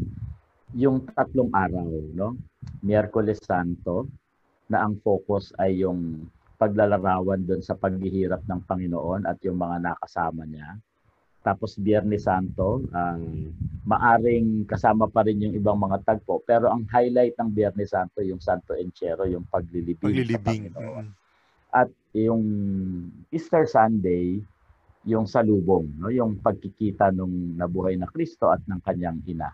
yung 0.74 1.04
tatlong 1.12 1.52
araw, 1.52 1.86
no? 2.16 2.40
Miyerkules 2.80 3.44
Santo 3.44 4.08
na 4.72 4.88
ang 4.88 4.98
focus 5.04 5.52
ay 5.60 5.84
yung 5.84 6.26
paglalarawan 6.56 7.44
doon 7.44 7.60
sa 7.60 7.76
paghihirap 7.76 8.48
ng 8.48 8.64
Panginoon 8.64 9.28
at 9.28 9.38
yung 9.44 9.60
mga 9.60 9.84
nakasama 9.84 10.48
niya. 10.48 10.80
Tapos 11.44 11.76
Biyernes 11.76 12.24
Santo, 12.24 12.88
ah, 12.96 13.20
maaring 13.84 14.64
kasama 14.64 15.12
pa 15.12 15.28
rin 15.28 15.44
yung 15.44 15.54
ibang 15.60 15.76
mga 15.76 16.00
tagpo. 16.08 16.40
Pero 16.48 16.72
ang 16.72 16.88
highlight 16.88 17.36
ng 17.36 17.52
Biyernes 17.52 17.92
Santo, 17.92 18.24
yung 18.24 18.40
Santo 18.40 18.72
Enchero, 18.80 19.28
yung 19.28 19.44
paglilibing, 19.52 20.00
sa 20.00 20.08
Paglilibing. 20.08 20.72
Panginoon. 20.72 21.06
Mm. 21.12 21.22
At 21.74 21.90
yung 22.16 22.44
Easter 23.28 23.68
Sunday, 23.68 24.40
yung 25.04 25.28
salubong, 25.28 25.88
no? 26.00 26.08
yung 26.08 26.40
pagkikita 26.40 27.12
nung 27.12 27.60
nabuhay 27.60 28.00
na 28.00 28.08
Kristo 28.08 28.48
at 28.52 28.64
ng 28.68 28.80
kanyang 28.84 29.20
ina. 29.28 29.52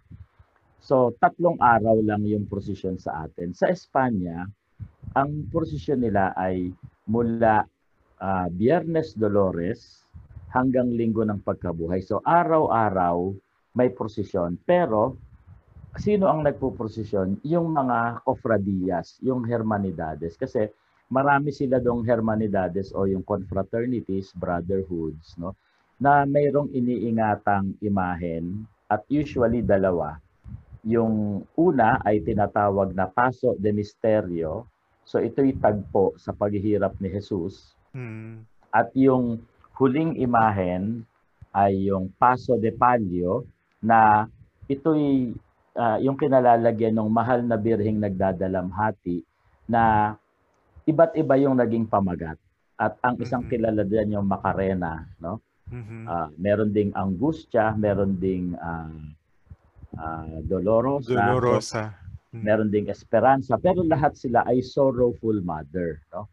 So, 0.79 1.11
tatlong 1.19 1.59
araw 1.59 1.99
lang 2.05 2.23
yung 2.23 2.47
prosesyon 2.47 3.01
sa 3.01 3.27
atin. 3.27 3.51
Sa 3.51 3.67
Espanya, 3.67 4.47
ang 5.17 5.49
prosesyon 5.51 6.05
nila 6.05 6.31
ay 6.37 6.71
mula 7.09 7.65
uh, 8.21 8.47
Biyernes 8.53 9.17
Dolores 9.17 10.05
hanggang 10.53 10.93
Linggo 10.93 11.25
ng 11.25 11.41
Pagkabuhay. 11.41 12.01
So, 12.05 12.21
araw-araw 12.23 13.33
may 13.75 13.89
prosesyon. 13.93 14.57
Pero, 14.65 15.17
sino 15.97 16.29
ang 16.29 16.45
nagpo-prosesyon? 16.45 17.41
Yung 17.45 17.73
mga 17.73 18.23
kofradiyas, 18.25 19.21
yung 19.25 19.45
hermanidades. 19.45 20.37
Kasi, 20.37 20.69
marami 21.09 21.49
sila 21.49 21.81
dong 21.81 22.05
hermanidades 22.05 22.93
o 22.93 23.09
yung 23.09 23.25
confraternities, 23.25 24.29
brotherhoods, 24.37 25.33
no? 25.41 25.57
na 25.99 26.23
mayroong 26.23 26.71
iniingatang 26.71 27.75
imahen 27.83 28.63
at 28.87 29.03
usually 29.11 29.59
dalawa. 29.59 30.15
Yung 30.87 31.43
una 31.59 31.99
ay 32.07 32.23
tinatawag 32.23 32.95
na 32.95 33.09
Paso 33.09 33.57
de 33.59 33.75
Misterio. 33.75 34.63
So 35.03 35.19
ito'y 35.19 35.59
tagpo 35.59 36.15
sa 36.15 36.31
paghihirap 36.31 36.95
ni 37.03 37.11
Jesus. 37.11 37.75
Mm. 37.91 38.47
At 38.71 38.93
yung 38.95 39.43
huling 39.75 40.15
imahen 40.23 41.03
ay 41.51 41.91
yung 41.91 42.13
Paso 42.15 42.55
de 42.55 42.71
Palio 42.71 43.43
na 43.83 44.29
ito'y 44.71 45.35
uh, 45.75 45.97
yung 45.99 46.15
kinalalagyan 46.15 46.95
ng 46.95 47.11
mahal 47.11 47.43
na 47.43 47.59
birhing 47.59 47.99
nagdadalamhati 47.99 49.27
na 49.67 50.15
iba't 50.87 51.17
iba 51.17 51.35
yung 51.39 51.57
naging 51.59 51.89
pamagat. 51.89 52.37
At 52.79 52.95
ang 53.03 53.19
isang 53.19 53.43
mm-hmm. 53.43 53.59
kilala 53.59 53.83
diyan 53.83 54.15
yung 54.15 54.27
Macarena, 54.27 55.03
no? 55.19 55.43
Mm-hmm. 55.69 56.03
Uh, 56.07 56.29
meron 56.39 56.71
ding 56.71 56.91
Angustia, 56.95 57.75
meron 57.75 58.15
ding 58.17 58.55
uh, 58.55 58.95
uh, 59.99 60.39
Dolorosa. 60.47 61.11
Dolorosa. 61.11 61.83
Mm-hmm. 62.31 62.41
Meron 62.45 62.69
ding 62.71 62.87
Esperanza, 62.87 63.59
pero 63.59 63.83
lahat 63.83 64.15
sila 64.15 64.47
ay 64.47 64.63
sorrowful 64.63 65.43
mother, 65.43 65.99
no? 66.15 66.31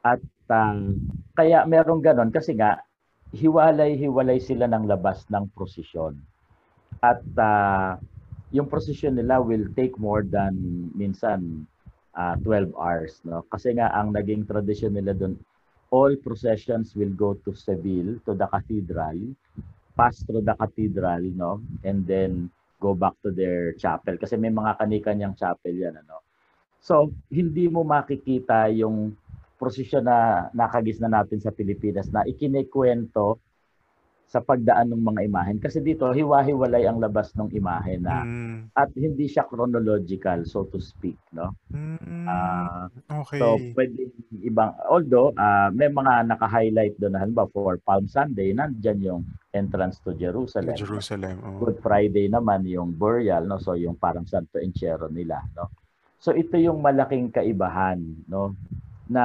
At 0.00 0.22
uh, 0.48 0.96
kaya 1.36 1.66
meron 1.68 2.00
ganon 2.00 2.32
kasi 2.32 2.56
nga 2.56 2.80
hiwalay-hiwalay 3.36 4.38
sila 4.38 4.70
ng 4.70 4.86
labas 4.88 5.28
ng 5.28 5.50
prosesyon. 5.52 6.16
At 7.04 7.20
uh, 7.36 8.00
yung 8.54 8.70
prosesyon 8.70 9.18
nila 9.18 9.42
will 9.42 9.68
take 9.76 9.98
more 10.00 10.24
than 10.24 10.88
minsan 10.96 11.68
uh, 12.16 12.34
ah, 12.34 12.36
12 12.40 12.72
hours. 12.74 13.20
No? 13.28 13.44
Kasi 13.52 13.76
nga 13.76 13.92
ang 13.92 14.10
naging 14.16 14.48
tradition 14.48 14.96
nila 14.96 15.12
doon, 15.12 15.36
all 15.92 16.16
processions 16.18 16.96
will 16.96 17.12
go 17.12 17.36
to 17.46 17.54
Seville, 17.54 18.18
to 18.26 18.34
the 18.34 18.48
cathedral, 18.48 19.16
pass 19.94 20.24
through 20.24 20.42
the 20.42 20.56
cathedral, 20.58 21.22
no? 21.36 21.62
and 21.84 22.08
then 22.08 22.48
go 22.80 22.96
back 22.96 23.14
to 23.22 23.30
their 23.30 23.72
chapel. 23.76 24.16
Kasi 24.16 24.36
may 24.36 24.50
mga 24.50 24.80
kanikanyang 24.80 25.36
chapel 25.36 25.72
yan. 25.72 25.96
Ano? 25.96 26.24
So, 26.82 27.12
hindi 27.32 27.68
mo 27.68 27.84
makikita 27.84 28.68
yung 28.72 29.16
prosesyon 29.56 30.04
na 30.04 30.48
nakagis 30.52 31.00
na 31.00 31.08
natin 31.08 31.40
sa 31.40 31.52
Pilipinas 31.52 32.12
na 32.12 32.28
ikinikwento 32.28 33.40
sa 34.26 34.42
pagdaan 34.42 34.90
ng 34.90 35.02
mga 35.06 35.20
imahen. 35.30 35.58
Kasi 35.62 35.78
dito 35.78 36.10
hiwa-hiwalay 36.10 36.82
ang 36.90 36.98
labas 36.98 37.30
ng 37.38 37.46
imahen 37.54 38.02
na 38.02 38.26
mm. 38.26 38.74
at 38.74 38.90
hindi 38.98 39.30
siya 39.30 39.46
chronological 39.46 40.42
so 40.42 40.66
to 40.66 40.82
speak 40.82 41.14
no? 41.30 41.54
Mm. 41.70 42.26
uh, 42.26 42.90
okay. 43.22 43.38
so 43.38 43.54
pwede 43.78 44.10
ibang 44.42 44.74
although 44.90 45.30
uh, 45.38 45.70
may 45.70 45.86
mga 45.86 46.26
naka-highlight 46.26 46.98
doon 46.98 47.14
halimbawa 47.14 47.46
for 47.54 47.78
Palm 47.86 48.10
Sunday 48.10 48.50
nandiyan 48.50 48.98
yung 48.98 49.22
entrance 49.54 50.02
to 50.02 50.10
Jerusalem. 50.18 50.74
Jerusalem 50.74 51.38
oh. 51.46 51.62
Good 51.62 51.78
Friday 51.78 52.26
naman 52.26 52.66
yung 52.66 52.98
burial 52.98 53.46
no? 53.46 53.62
So 53.62 53.78
yung 53.78 53.94
parang 53.94 54.26
Santo 54.26 54.58
Encierro 54.58 55.06
nila 55.06 55.38
no? 55.54 55.70
So 56.18 56.34
ito 56.34 56.58
yung 56.58 56.82
malaking 56.82 57.30
kaibahan 57.30 58.02
no? 58.26 58.58
Na 59.06 59.22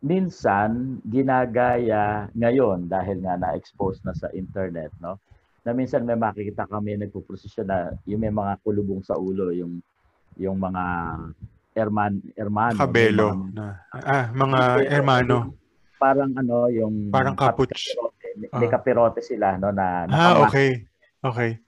minsan 0.00 1.00
ginagaya 1.04 2.32
ngayon 2.32 2.88
dahil 2.88 3.20
nga 3.20 3.36
na-expose 3.36 4.00
na 4.04 4.16
sa 4.16 4.32
internet 4.32 4.92
no? 5.00 5.20
Na 5.60 5.76
minsan 5.76 6.08
may 6.08 6.16
makikita 6.16 6.64
kami 6.64 6.96
nagpo-prosesyon 6.96 7.68
na 7.68 7.92
yung 8.08 8.24
may 8.24 8.32
mga 8.32 8.56
kulubong 8.64 9.04
sa 9.04 9.20
ulo 9.20 9.52
yung 9.52 9.84
yung 10.40 10.56
mga 10.56 10.84
erman 11.76 12.16
hermano 12.32 12.80
kabelo. 12.80 13.36
mga, 13.36 13.52
na 13.52 13.66
ah 13.92 14.24
mga 14.32 14.60
hermano 14.88 15.52
parang 16.00 16.32
ano 16.32 16.66
yung 16.72 17.12
parang 17.12 17.36
capuch 17.36 17.70
may, 18.40 18.48
may 18.48 18.68
uh. 18.68 18.72
kapirote 18.72 19.20
sila 19.20 19.60
no 19.60 19.68
na 19.68 20.08
ah 20.08 20.48
okay. 20.48 20.88
Okay. 21.20 21.60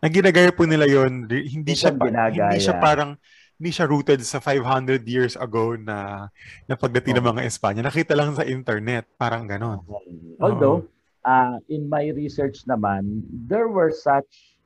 Naginagaya 0.00 0.52
po 0.52 0.68
nila 0.68 0.84
yon 0.84 1.24
hindi 1.28 1.72
siya 1.72 1.96
hindi 1.96 2.58
siya 2.60 2.76
parang 2.76 3.16
hindi 3.60 3.76
siya 3.76 3.84
rooted 3.84 4.24
sa 4.24 4.40
500 4.40 5.04
years 5.04 5.36
ago 5.36 5.76
na 5.76 6.32
na 6.64 6.74
pagdating 6.80 7.12
oh. 7.12 7.16
ng 7.20 7.26
mga 7.36 7.42
Espanya. 7.44 7.84
Nakita 7.84 8.16
lang 8.16 8.32
sa 8.32 8.48
internet, 8.48 9.04
parang 9.20 9.44
ganon. 9.44 9.84
Although, 10.40 10.88
oh. 10.88 11.28
uh, 11.28 11.60
in 11.68 11.84
my 11.84 12.08
research 12.16 12.64
naman, 12.64 13.20
there 13.28 13.68
were 13.68 13.92
such 13.92 14.56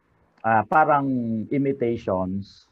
uh, 0.47 0.63
parang 0.71 1.11
imitations 1.51 2.71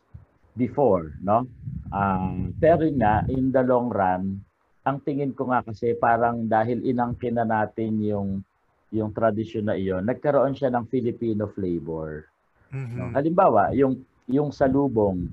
before, 0.55 1.19
no? 1.27 1.51
Uh, 1.91 2.55
pero 2.63 2.87
nga, 2.95 3.27
in 3.27 3.51
the 3.51 3.67
long 3.67 3.91
run, 3.91 4.39
ang 4.87 5.03
tingin 5.03 5.35
ko 5.35 5.51
nga 5.51 5.67
kasi 5.67 5.99
parang 5.99 6.47
dahil 6.47 6.87
inangkin 6.87 7.35
na 7.35 7.43
natin 7.43 7.99
yung 7.99 8.47
yung 8.95 9.11
tradisyon 9.11 9.67
na 9.67 9.75
iyon, 9.75 10.07
nagkaroon 10.07 10.55
siya 10.55 10.71
ng 10.71 10.87
Filipino 10.87 11.51
flavor. 11.51 12.31
Mm-hmm. 12.71 12.99
No? 13.01 13.11
Halimbawa, 13.11 13.75
yung 13.75 14.07
yung 14.31 14.55
salubong, 14.55 15.27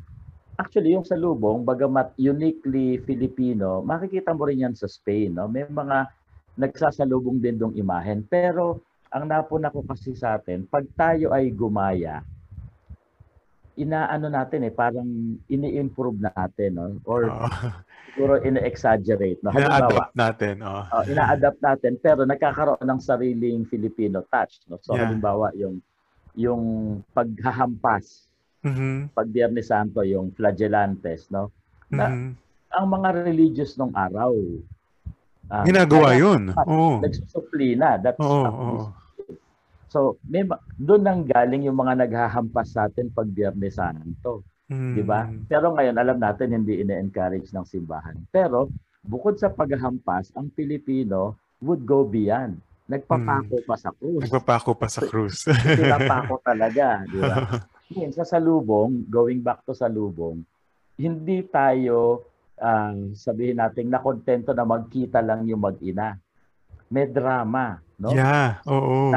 Actually, 0.59 0.91
yung 0.91 1.07
salubong, 1.07 1.63
bagamat 1.63 2.11
uniquely 2.19 2.99
Filipino, 3.07 3.79
makikita 3.79 4.35
mo 4.35 4.43
rin 4.43 4.67
yan 4.67 4.75
sa 4.75 4.91
Spain. 4.91 5.39
No? 5.39 5.47
May 5.47 5.63
mga 5.63 6.11
nagsasalubong 6.59 7.39
din 7.39 7.55
dong 7.55 7.71
imahen. 7.79 8.27
Pero 8.27 8.83
ang 9.07 9.23
napuna 9.23 9.71
ko 9.71 9.87
kasi 9.87 10.11
sa 10.19 10.35
atin, 10.35 10.67
pag 10.67 10.83
tayo 10.99 11.31
ay 11.31 11.47
gumaya, 11.55 12.19
inaano 13.79 14.27
natin 14.27 14.67
eh, 14.67 14.73
parang 14.75 15.39
ini-improve 15.47 16.27
natin. 16.27 16.75
No? 16.75 16.99
Or 17.07 17.31
oh. 17.31 17.47
siguro 18.11 18.43
ina-exaggerate. 18.43 19.39
No? 19.39 19.55
Ina-adapt 19.55 20.11
natin. 20.11 20.59
Oh. 20.59 20.83
Uh, 20.91 21.07
ina-adapt 21.07 21.63
natin, 21.63 21.95
pero 22.03 22.27
nagkakaroon 22.27 22.83
ng 22.83 22.99
sariling 22.99 23.63
Filipino 23.63 24.27
touch. 24.27 24.59
No? 24.67 24.75
So 24.83 24.99
yeah. 24.99 25.07
halimbawa, 25.07 25.55
yung 25.55 25.79
yung 26.37 26.63
paghahampas 27.15 28.28
Mm-hmm. 28.65 29.15
Pag 29.15 29.27
Biyernes 29.31 29.67
Santo, 29.71 30.03
yung 30.03 30.35
flagellantes, 30.35 31.31
no? 31.31 31.51
Na, 31.87 32.11
mm-hmm. 32.11 32.31
Ang 32.69 32.87
mga 32.87 33.09
religious 33.25 33.79
nung 33.81 33.95
araw, 33.97 34.29
uh, 35.49 35.65
ginagawa 35.65 36.13
kaya, 36.13 36.21
yun. 36.21 36.41
Oh. 36.69 37.01
Nagsusuplina. 37.01 37.97
That's 37.97 38.21
oh, 38.21 38.45
oh. 38.45 38.83
So, 39.89 40.21
may, 40.21 40.45
doon 40.77 41.01
nang 41.01 41.21
galing 41.25 41.65
yung 41.65 41.81
mga 41.81 42.05
naghahampas 42.05 42.77
sa 42.77 42.85
atin 42.85 43.09
pag 43.09 43.25
Biyernes 43.25 43.81
Santo. 43.81 44.45
Mm. 44.69 44.93
'Di 44.93 45.03
ba? 45.03 45.25
Pero 45.49 45.73
ngayon 45.73 45.97
alam 45.97 46.17
natin 46.21 46.53
hindi 46.53 46.77
ine-encourage 46.85 47.49
ng 47.49 47.65
simbahan. 47.65 48.15
Pero 48.29 48.69
bukod 49.01 49.41
sa 49.41 49.49
paghahampas, 49.49 50.29
ang 50.37 50.53
Pilipino 50.53 51.33
would 51.59 51.83
go 51.83 52.05
beyond. 52.05 52.61
Nagpapako 52.89 53.61
mm. 53.61 53.65
pa 53.65 53.75
sa 53.77 53.89
krus. 53.93 54.21
Nagpapako 54.21 54.71
pa 54.77 54.87
sa 54.89 55.01
krus. 55.05 55.45
Pinapako 55.77 56.41
talaga, 56.41 57.01
di 57.05 57.17
ba? 57.21 57.37
Ngayon, 57.89 58.13
sa 58.13 58.21
salubong, 58.21 59.09
going 59.09 59.41
back 59.41 59.65
to 59.65 59.73
salubong, 59.73 60.45
hindi 60.93 61.41
tayo 61.49 62.21
uh, 62.61 62.93
sabihin 63.17 63.57
natin 63.57 63.89
na 63.89 63.97
kontento 63.97 64.53
na 64.53 64.61
magkita 64.61 65.25
lang 65.25 65.49
yung 65.49 65.65
mag-ina. 65.65 66.13
May 66.93 67.09
drama, 67.09 67.81
no? 67.97 68.13
Yeah, 68.13 68.61
oo. 68.69 69.09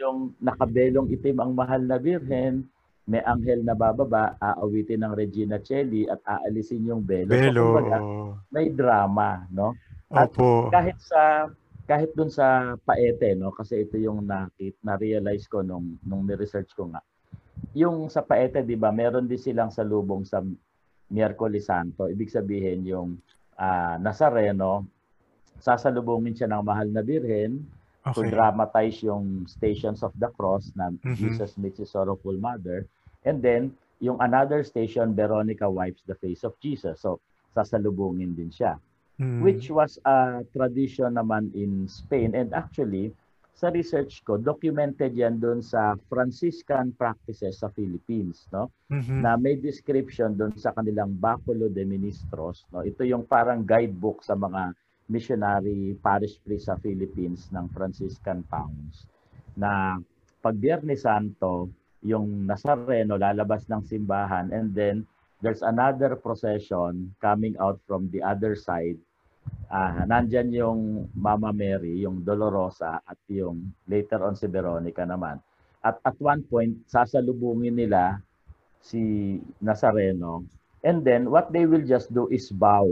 yung 0.00 0.32
nakabelong 0.40 1.12
itim 1.12 1.36
ang 1.36 1.52
mahal 1.52 1.84
na 1.84 2.00
birhen, 2.00 2.64
may 3.04 3.20
anghel 3.20 3.60
na 3.60 3.76
bababa, 3.76 4.40
aawitin 4.40 5.04
ng 5.04 5.12
Regina 5.12 5.60
Celli 5.60 6.08
at 6.08 6.24
aalisin 6.24 6.88
yung 6.88 7.04
belo. 7.04 7.28
Belo. 7.28 7.52
So, 7.52 7.68
kumbaga, 7.68 7.96
may 8.48 8.72
drama, 8.72 9.44
no? 9.52 9.76
At 10.08 10.32
Opo. 10.32 10.72
kahit 10.72 10.96
sa 11.04 11.52
kahit 11.84 12.16
dun 12.16 12.32
sa 12.32 12.72
paete, 12.88 13.36
no? 13.36 13.52
Kasi 13.52 13.84
ito 13.84 14.00
yung 14.00 14.24
nakit 14.24 14.80
na 14.80 14.96
realize 14.96 15.44
ko 15.44 15.60
nung 15.60 16.00
nung 16.00 16.24
ni-research 16.24 16.72
ko 16.72 16.88
nga 16.88 17.04
yung 17.72 18.12
sa 18.12 18.20
Paete, 18.20 18.60
di 18.60 18.76
ba, 18.76 18.92
meron 18.92 19.24
din 19.24 19.40
silang 19.40 19.72
salubong 19.72 20.28
sa 20.28 20.44
Miyerkules 21.08 21.70
Santo. 21.70 22.10
Ibig 22.10 22.28
sabihin 22.28 22.84
yung 22.84 23.16
uh, 23.56 23.96
Nazareno, 23.96 24.84
sasalubungin 25.62 26.36
siya 26.36 26.50
ng 26.50 26.64
mahal 26.66 26.90
na 26.92 27.00
birhen 27.00 27.64
okay. 28.04 28.12
to 28.12 28.20
dramatize 28.28 29.00
yung 29.00 29.48
Stations 29.48 30.04
of 30.04 30.12
the 30.20 30.28
Cross 30.34 30.76
na 30.76 30.92
mm-hmm. 30.92 31.16
Jesus 31.16 31.56
meets 31.56 31.80
his 31.80 31.88
sorrowful 31.88 32.36
mother. 32.36 32.84
And 33.24 33.40
then, 33.40 33.72
yung 34.04 34.20
another 34.20 34.60
station, 34.66 35.16
Veronica 35.16 35.64
wipes 35.64 36.04
the 36.04 36.18
face 36.20 36.44
of 36.44 36.52
Jesus. 36.60 37.00
So, 37.00 37.24
sasalubungin 37.56 38.36
din 38.36 38.52
siya. 38.52 38.76
Mm. 39.14 39.46
which 39.46 39.70
was 39.70 39.94
a 40.10 40.42
tradition 40.50 41.14
naman 41.14 41.54
in 41.54 41.86
Spain. 41.86 42.34
And 42.34 42.50
actually, 42.50 43.14
sa 43.54 43.70
research 43.70 44.26
ko, 44.26 44.34
documented 44.34 45.14
yan 45.14 45.38
doon 45.38 45.62
sa 45.62 45.94
Franciscan 46.10 46.90
practices 46.90 47.62
sa 47.62 47.70
Philippines, 47.70 48.50
no? 48.50 48.74
Mhm. 48.90 49.22
Na 49.22 49.38
may 49.38 49.54
description 49.54 50.34
doon 50.34 50.58
sa 50.58 50.74
kanilang 50.74 51.14
Baculo 51.14 51.70
de 51.70 51.86
Ministros, 51.86 52.66
no? 52.74 52.82
Ito 52.82 53.06
yung 53.06 53.22
parang 53.24 53.62
guidebook 53.62 54.26
sa 54.26 54.34
mga 54.34 54.74
missionary 55.06 55.94
parish 56.02 56.42
priest 56.42 56.66
sa 56.66 56.80
Philippines 56.80 57.46
ng 57.54 57.70
Franciscan 57.70 58.42
towns 58.50 59.06
na 59.54 60.00
pag 60.42 60.56
Biyernes 60.58 61.06
Santo, 61.06 61.70
yung 62.04 62.44
Nazareno 62.44 63.16
lalabas 63.16 63.64
ng 63.70 63.80
simbahan 63.80 64.52
and 64.52 64.76
then 64.76 65.08
there's 65.40 65.64
another 65.64 66.16
procession 66.16 67.12
coming 67.20 67.56
out 67.56 67.80
from 67.88 68.12
the 68.12 68.20
other 68.20 68.52
side. 68.52 69.00
Ah, 69.74 70.06
nandyan 70.06 70.54
yung 70.54 71.10
Mama 71.18 71.50
Mary, 71.50 71.98
yung 72.06 72.22
Dolorosa 72.22 73.02
at 73.02 73.18
yung 73.26 73.74
later 73.90 74.22
on 74.22 74.38
si 74.38 74.46
Veronica 74.46 75.02
naman. 75.02 75.42
At 75.82 75.98
at 76.06 76.14
one 76.22 76.46
point 76.46 76.86
sasalubungin 76.86 77.74
nila 77.74 78.22
si 78.78 79.34
Nazareno 79.58 80.46
and 80.86 81.02
then 81.02 81.26
what 81.26 81.50
they 81.50 81.66
will 81.66 81.82
just 81.82 82.12
do 82.14 82.30
is 82.30 82.54
bow. 82.54 82.86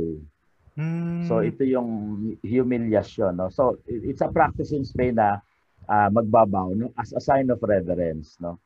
Mm. 0.74 1.28
So 1.28 1.44
ito 1.44 1.62
yung 1.62 1.88
humiliation, 2.42 3.36
no. 3.38 3.52
So 3.52 3.78
it- 3.86 4.16
it's 4.16 4.24
a 4.24 4.32
practice 4.32 4.74
in 4.74 4.82
Spain 4.82 5.20
na 5.20 5.38
ah, 5.86 6.10
magbabaw 6.10 6.74
no 6.74 6.90
as 6.98 7.14
a 7.14 7.22
sign 7.22 7.46
of 7.52 7.62
reverence, 7.62 8.40
no. 8.42 8.58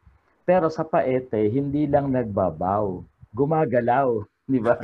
Pero 0.47 0.71
sa 0.71 0.87
Paete, 0.87 1.51
hindi 1.51 1.91
lang 1.91 2.15
nagbabaw, 2.15 3.03
gumagalaw, 3.35 4.23
di 4.47 4.63
ba? 4.63 4.79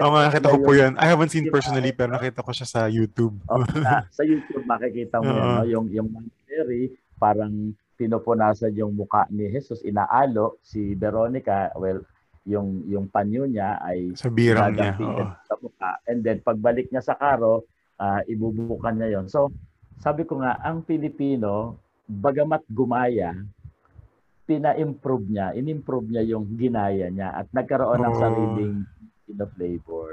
Oo 0.00 0.10
nga, 0.10 0.22
nakita 0.26 0.48
ko 0.48 0.58
po 0.58 0.72
yan. 0.72 0.96
I 0.96 1.06
haven't 1.06 1.28
seen 1.28 1.44
Diba? 1.44 1.54
personally, 1.54 1.92
pero 1.92 2.08
nakita 2.10 2.40
ko 2.40 2.50
siya 2.50 2.64
sa 2.64 2.80
YouTube. 2.88 3.36
Oh, 3.46 3.60
sa, 3.68 4.08
sa 4.08 4.22
YouTube 4.24 4.64
makikita 4.64 5.20
mo 5.20 5.28
Oo. 5.28 5.60
no? 5.60 5.64
yung 5.64 5.86
yung 5.88 6.08
Mary 6.48 6.88
parang 7.16 7.52
pinupunasan 7.94 8.72
yung 8.72 8.92
mukha 8.92 9.28
ni 9.28 9.46
Jesus 9.46 9.80
inaalo 9.80 10.58
si 10.58 10.92
Veronica 10.92 11.70
well 11.76 12.02
yung 12.42 12.82
yung 12.84 13.06
panyo 13.06 13.46
niya 13.46 13.78
ay 13.78 14.10
Sa 14.12 14.26
birang 14.26 14.74
niya. 14.74 14.96
Oo. 14.98 15.30
sa 15.46 15.54
mukha 15.54 15.90
and 16.04 16.20
then 16.20 16.40
pagbalik 16.40 16.90
niya 16.90 16.98
sa 16.98 17.14
karo 17.14 17.62
ah, 17.96 18.18
ibubukan 18.26 18.90
niya 18.92 19.20
yon 19.20 19.26
so 19.28 19.52
sabi 19.96 20.24
ko 20.24 20.42
nga 20.42 20.58
ang 20.58 20.82
Pilipino 20.82 21.78
bagamat 22.04 22.66
gumaya 22.66 23.36
pina-improve 24.52 25.26
niya 25.32 25.56
in-improve 25.56 26.12
niya 26.12 26.36
yung 26.36 26.44
ginaya 26.60 27.08
niya 27.08 27.32
at 27.32 27.48
nagkaroon 27.56 28.04
ng 28.04 28.12
Oo. 28.12 28.20
sariling 28.20 28.76
Filipino 29.24 29.48
flavor 29.56 30.10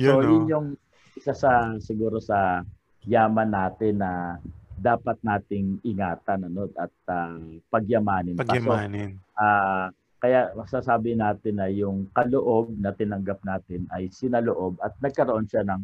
Yun, 0.00 0.08
so, 0.08 0.20
no? 0.24 0.24
yun 0.24 0.44
yung 0.48 0.66
isa 1.12 1.36
sa 1.36 1.76
siguro 1.76 2.16
sa 2.16 2.64
yaman 3.04 3.52
natin 3.52 4.00
na 4.00 4.40
dapat 4.80 5.20
nating 5.20 5.78
ingatan 5.84 6.48
ano 6.48 6.72
at 6.80 6.90
ah, 7.12 7.36
pagyamanin 7.68 8.40
pa. 8.40 8.56
So, 8.56 8.72
Pagyamanin. 8.72 9.20
ah, 9.36 9.92
kaya 10.22 10.54
masasabi 10.56 11.18
natin 11.18 11.60
na 11.60 11.68
yung 11.68 12.08
kaloob 12.14 12.72
na 12.78 12.94
tinanggap 12.94 13.42
natin 13.44 13.84
ay 13.92 14.08
sinaloob 14.08 14.78
at 14.80 14.94
nagkaroon 15.02 15.44
siya 15.50 15.66
ng 15.66 15.82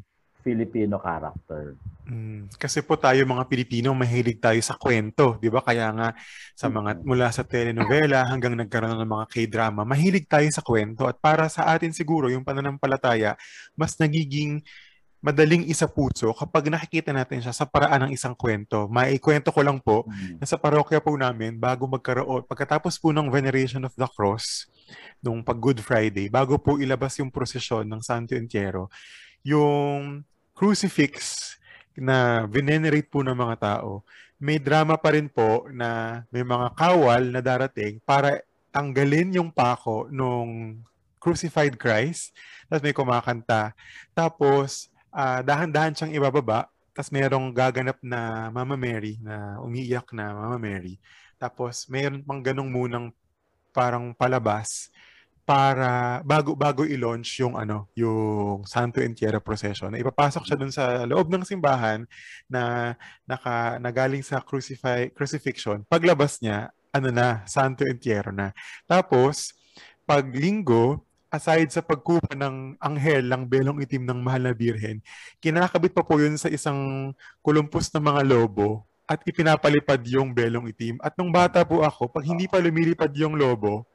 Filipino 0.48 0.96
character. 0.96 1.76
Mm, 2.08 2.48
kasi 2.56 2.80
po 2.80 2.96
tayo 2.96 3.20
mga 3.28 3.44
Pilipino, 3.44 3.92
mahilig 3.92 4.40
tayo 4.40 4.56
sa 4.64 4.80
kwento, 4.80 5.36
di 5.36 5.52
ba? 5.52 5.60
Kaya 5.60 5.92
nga 5.92 6.08
sa 6.56 6.72
mga 6.72 7.04
mula 7.04 7.28
sa 7.28 7.44
telenovela 7.44 8.24
hanggang 8.24 8.56
nagkaroon 8.56 8.96
ng 8.96 9.12
mga 9.12 9.26
K-drama, 9.28 9.84
mahilig 9.84 10.24
tayo 10.24 10.48
sa 10.48 10.64
kwento 10.64 11.04
at 11.04 11.20
para 11.20 11.44
sa 11.52 11.68
atin 11.68 11.92
siguro 11.92 12.32
yung 12.32 12.48
pananampalataya, 12.48 13.36
mas 13.76 13.92
nagiging 14.00 14.64
madaling 15.18 15.66
isa 15.66 15.90
puso 15.90 16.30
kapag 16.30 16.70
nakikita 16.70 17.10
natin 17.10 17.42
siya 17.42 17.50
sa 17.50 17.66
paraan 17.66 18.06
ng 18.06 18.12
isang 18.14 18.38
kwento. 18.38 18.86
Maikwento 18.86 19.50
ko 19.50 19.60
lang 19.66 19.82
po, 19.82 20.06
Mm. 20.06 20.38
na 20.38 20.46
sa 20.46 20.54
parokya 20.54 21.02
po 21.02 21.10
namin, 21.18 21.58
bago 21.58 21.90
magkaroon, 21.90 22.46
pagkatapos 22.46 22.96
po 23.02 23.10
ng 23.10 23.26
Veneration 23.28 23.82
of 23.82 23.92
the 23.98 24.06
Cross, 24.14 24.70
nung 25.18 25.42
pag 25.42 25.58
Good 25.58 25.82
Friday, 25.82 26.30
bago 26.30 26.56
po 26.56 26.78
ilabas 26.78 27.18
yung 27.18 27.34
prosesyon 27.34 27.90
ng 27.90 27.98
Santo 28.00 28.38
Entierro, 28.38 28.88
yung 29.42 30.22
crucifix 30.58 31.54
na 31.94 32.42
venerate 32.50 33.06
po 33.06 33.22
ng 33.22 33.34
mga 33.34 33.56
tao, 33.62 34.02
may 34.42 34.58
drama 34.58 34.98
pa 34.98 35.14
rin 35.14 35.30
po 35.30 35.70
na 35.70 36.22
may 36.34 36.42
mga 36.42 36.74
kawal 36.74 37.22
na 37.30 37.38
darating 37.38 38.02
para 38.02 38.42
tanggalin 38.74 39.38
yung 39.38 39.50
pako 39.54 40.10
nung 40.10 40.82
crucified 41.22 41.78
Christ. 41.78 42.34
Tapos 42.66 42.82
may 42.82 42.94
kumakanta. 42.94 43.74
Tapos, 44.14 44.90
ah, 45.14 45.42
dahan-dahan 45.42 45.94
siyang 45.94 46.14
ibababa. 46.18 46.70
Tapos 46.94 47.14
mayroong 47.14 47.54
gaganap 47.54 47.98
na 48.02 48.50
Mama 48.50 48.74
Mary 48.74 49.18
na 49.22 49.62
umiiyak 49.62 50.10
na 50.10 50.34
Mama 50.34 50.58
Mary. 50.58 50.98
Tapos 51.38 51.86
mayroon 51.86 52.26
pang 52.26 52.42
ganong 52.42 52.70
munang 52.70 53.06
parang 53.70 54.10
palabas 54.10 54.90
para 55.48 56.20
bago 56.28 56.52
bago 56.52 56.84
i-launch 56.84 57.40
yung 57.40 57.56
ano, 57.56 57.88
yung 57.96 58.68
Santo 58.68 59.00
Entierro 59.00 59.40
procession. 59.40 59.96
Ipapasok 59.96 60.44
siya 60.44 60.60
dun 60.60 60.68
sa 60.68 61.08
loob 61.08 61.32
ng 61.32 61.40
simbahan 61.40 62.04
na 62.52 62.92
naka 63.24 63.80
nagaling 63.80 64.20
sa 64.20 64.44
crucify 64.44 65.08
crucifixion. 65.08 65.88
Paglabas 65.88 66.44
niya, 66.44 66.68
ano 66.92 67.08
na, 67.08 67.48
Santo 67.48 67.88
Entierro 67.88 68.28
na. 68.28 68.52
Tapos 68.84 69.56
pag 70.04 70.28
linggo, 70.28 71.00
aside 71.32 71.72
sa 71.72 71.80
pagkuha 71.80 72.36
ng 72.36 72.76
anghel 72.76 73.24
ng 73.24 73.48
belong 73.48 73.80
itim 73.80 74.04
ng 74.04 74.20
mahal 74.20 74.44
na 74.44 74.52
birhen, 74.52 75.00
kinakabit 75.40 75.96
pa 75.96 76.04
po 76.04 76.20
yun 76.20 76.36
sa 76.36 76.52
isang 76.52 77.12
kulumpos 77.40 77.88
ng 77.96 78.04
mga 78.04 78.20
lobo 78.28 78.84
at 79.08 79.24
ipinapalipad 79.24 80.04
yung 80.12 80.36
belong 80.36 80.68
itim. 80.68 81.00
At 81.00 81.16
nung 81.16 81.32
bata 81.32 81.64
po 81.64 81.80
ako, 81.80 82.12
pag 82.12 82.28
hindi 82.28 82.44
pa 82.44 82.60
lumilipad 82.60 83.08
yung 83.16 83.40
lobo, 83.40 83.87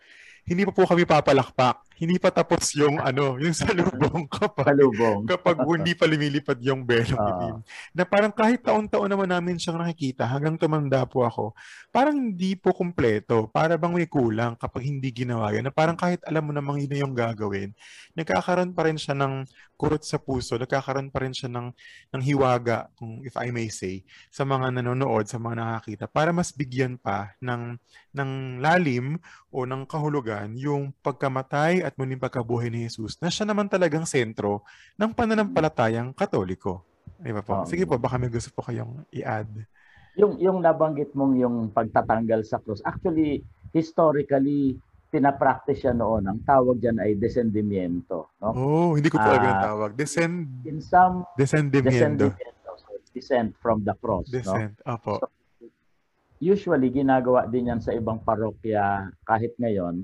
hindi 0.48 0.68
pa 0.68 0.72
po 0.76 0.84
kami 0.84 1.08
papalakpak. 1.08 1.93
Hindi 1.94 2.18
pa 2.18 2.34
tapos 2.34 2.74
yung 2.74 2.98
ano, 2.98 3.38
yung 3.38 3.54
salubong 3.54 4.26
kapag 4.28 4.66
Kalubong. 4.74 5.30
kapag 5.30 5.58
hindi 5.62 5.94
pa 5.94 6.10
lumilipad 6.10 6.58
yung 6.60 6.82
belong 6.84 7.20
Ah. 7.20 7.30
itim. 7.30 7.56
Na 7.94 8.04
parang 8.04 8.34
kahit 8.34 8.66
taon-taon 8.66 9.08
naman 9.08 9.30
namin 9.30 9.62
siyang 9.62 9.78
nakikita 9.78 10.26
hanggang 10.26 10.58
tumanda 10.58 11.06
po 11.06 11.22
ako, 11.22 11.54
parang 11.94 12.18
hindi 12.18 12.58
po 12.58 12.74
kumpleto. 12.74 13.46
Para 13.54 13.78
bang 13.78 13.94
may 13.94 14.10
kulang 14.10 14.58
kapag 14.58 14.90
hindi 14.90 15.14
ginawa 15.14 15.54
yun. 15.54 15.64
Na 15.64 15.74
parang 15.74 15.94
kahit 15.94 16.20
alam 16.26 16.44
mo 16.44 16.52
namang 16.52 16.82
yun 16.82 16.90
na 16.90 17.00
yung 17.06 17.14
gagawin, 17.14 17.70
nagkakaroon 18.18 18.74
pa 18.74 18.90
rin 18.90 18.98
siya 18.98 19.14
ng 19.14 19.46
kurot 19.78 20.02
sa 20.02 20.16
puso, 20.18 20.56
nagkakaroon 20.56 21.12
pa 21.12 21.22
rin 21.22 21.36
siya 21.36 21.52
ng, 21.52 21.68
ng 22.16 22.22
hiwaga, 22.24 22.88
kung 22.96 23.20
if 23.28 23.36
I 23.36 23.52
may 23.52 23.68
say, 23.68 24.02
sa 24.32 24.48
mga 24.48 24.72
nanonood, 24.80 25.28
sa 25.28 25.36
mga 25.38 25.60
nakakita, 25.60 26.06
para 26.08 26.32
mas 26.32 26.56
bigyan 26.56 26.96
pa 26.96 27.36
ng, 27.44 27.76
ng 28.16 28.32
lalim 28.64 29.20
o 29.52 29.68
ng 29.68 29.84
kahulugan 29.84 30.56
yung 30.56 30.96
pagkamatay 31.04 31.83
at 31.84 31.94
muling 31.94 32.18
pagkabuhay 32.18 32.68
ni 32.68 32.88
Jesus 32.88 33.20
na 33.20 33.28
siya 33.28 33.44
naman 33.44 33.68
talagang 33.68 34.08
sentro 34.08 34.64
ng 34.96 35.12
pananampalatayang 35.12 36.16
katoliko. 36.16 36.82
Di 37.20 37.30
ba 37.30 37.40
po? 37.40 37.62
Oo. 37.62 37.68
Sige 37.68 37.84
po, 37.84 38.00
baka 38.00 38.16
may 38.16 38.28
gusto 38.28 38.50
po 38.50 38.64
kayong 38.64 39.04
i-add. 39.12 39.52
Yung 40.16 40.38
yung 40.38 40.58
nabanggit 40.60 41.12
mong 41.12 41.36
yung 41.36 41.56
pagtatanggal 41.70 42.44
sa 42.44 42.58
krus. 42.58 42.80
Actually, 42.82 43.44
historically 43.72 44.78
pinapractice 45.10 45.78
siya 45.80 45.94
noon. 45.94 46.26
Ang 46.26 46.42
tawag 46.42 46.82
diyan 46.82 46.98
ay 46.98 47.14
descendimiento, 47.14 48.34
no? 48.42 48.50
Oh, 48.50 48.90
hindi 48.98 49.14
ko 49.14 49.18
po 49.18 49.30
yung 49.30 49.46
Ah, 49.46 49.62
tawag. 49.70 49.94
Descend, 49.94 50.66
In 50.66 50.82
some 50.82 51.22
descendimiento. 51.36 52.34
descendimiento, 52.34 52.70
so 52.82 52.90
descent 53.14 53.54
from 53.62 53.86
the 53.86 53.94
cross, 53.94 54.26
no? 54.26 54.34
Descent, 54.34 54.74
opo. 54.84 55.22
Usually 56.38 56.90
ginagawa 56.90 57.48
din 57.48 57.70
yan 57.70 57.80
sa 57.80 57.94
ibang 57.94 58.20
parokya 58.20 59.08
kahit 59.24 59.54
ngayon 59.56 60.04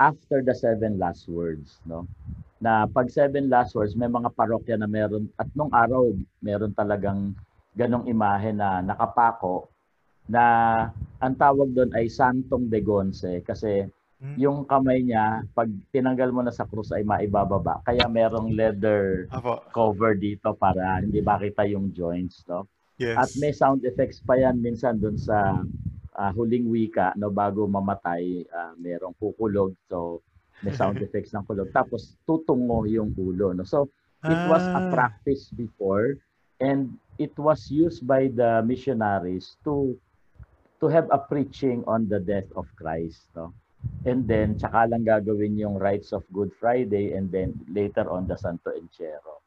after 0.00 0.40
the 0.40 0.56
seven 0.56 0.96
last 0.96 1.28
words, 1.28 1.76
no? 1.84 2.08
Na 2.56 2.88
pag 2.88 3.12
seven 3.12 3.52
last 3.52 3.76
words, 3.76 3.92
may 3.92 4.08
mga 4.08 4.32
parokya 4.32 4.80
na 4.80 4.88
meron 4.88 5.28
at 5.36 5.48
nung 5.52 5.68
araw 5.68 6.08
meron 6.40 6.72
talagang 6.72 7.36
ganong 7.76 8.08
imahe 8.08 8.50
na 8.50 8.80
nakapako 8.80 9.68
na 10.24 10.44
ang 11.20 11.36
tawag 11.36 11.68
doon 11.70 11.92
ay 11.92 12.08
Santong 12.08 12.64
de 12.66 12.80
Gonce 12.80 13.44
kasi 13.44 13.84
Hmm. 14.20 14.36
yung 14.36 14.58
kamay 14.68 15.00
niya 15.00 15.48
pag 15.56 15.64
tinanggal 15.88 16.28
mo 16.28 16.44
na 16.44 16.52
sa 16.52 16.68
krus 16.68 16.92
ay 16.92 17.00
maibababa 17.00 17.80
kaya 17.80 18.04
merong 18.04 18.52
leather 18.52 19.24
Opo. 19.32 19.64
cover 19.72 20.12
dito 20.12 20.52
para 20.52 21.00
hindi 21.00 21.24
makita 21.24 21.64
yung 21.64 21.88
joints 21.88 22.44
no 22.44 22.68
Yes. 23.00 23.16
at 23.16 23.30
may 23.40 23.48
sound 23.48 23.80
effects 23.80 24.20
pa 24.20 24.36
yan 24.36 24.60
minsan 24.60 25.00
doon 25.00 25.16
sa 25.16 25.64
ah, 26.16 26.32
huling 26.32 26.66
wika 26.70 27.14
no 27.16 27.30
bago 27.30 27.66
mamatay 27.66 28.44
ah, 28.50 28.72
merong 28.78 29.14
kukulog. 29.18 29.74
So 29.90 30.22
may 30.62 30.72
sound 30.74 31.00
effects 31.06 31.32
ng 31.34 31.44
kulog. 31.46 31.70
Tapos 31.74 32.16
tutungo 32.26 32.84
yung 32.88 33.14
ulo 33.16 33.52
no. 33.54 33.64
So 33.64 33.90
it 34.26 34.42
was 34.44 34.68
a 34.74 34.80
Ah. 34.80 34.90
practice 34.90 35.50
before 35.54 36.16
and 36.60 36.94
it 37.18 37.34
was 37.38 37.70
used 37.70 38.06
by 38.06 38.28
the 38.32 38.62
missionaries 38.64 39.56
to 39.64 39.96
to 40.80 40.88
have 40.88 41.06
a 41.12 41.18
preaching 41.20 41.84
on 41.86 42.08
the 42.08 42.20
death 42.20 42.48
of 42.56 42.66
Christ 42.76 43.28
no. 43.36 43.52
And 44.04 44.24
then 44.24 44.56
tsaka 44.56 44.88
lang 44.88 45.04
gagawin 45.04 45.60
yung 45.60 45.76
rites 45.76 46.16
of 46.16 46.24
Good 46.32 46.56
Friday 46.56 47.12
and 47.12 47.28
then 47.28 47.52
later 47.68 48.08
on 48.08 48.24
the 48.24 48.36
Santo 48.38 48.72
Entierro 48.72 49.44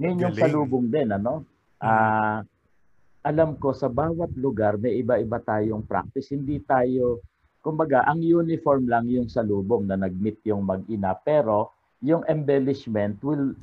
Ngayon 0.00 0.22
yung 0.28 0.34
salubong 0.36 0.86
din, 0.88 1.12
ano? 1.12 1.44
Ah, 1.78 2.42
alam 3.22 3.54
ko 3.58 3.70
sa 3.70 3.86
bawat 3.86 4.34
lugar 4.34 4.74
may 4.78 4.98
iba-iba 4.98 5.38
tayong 5.38 5.86
practice. 5.86 6.34
Hindi 6.34 6.58
tayo, 6.66 7.22
kumbaga, 7.62 8.02
ang 8.02 8.18
uniform 8.18 8.90
lang 8.90 9.06
yung 9.06 9.30
salubong 9.30 9.86
na 9.86 9.94
nag-meet 9.94 10.42
yung 10.50 10.66
mag-ina. 10.66 11.14
Pero 11.22 11.70
yung 12.02 12.26
embellishment 12.26 13.22
will 13.22 13.54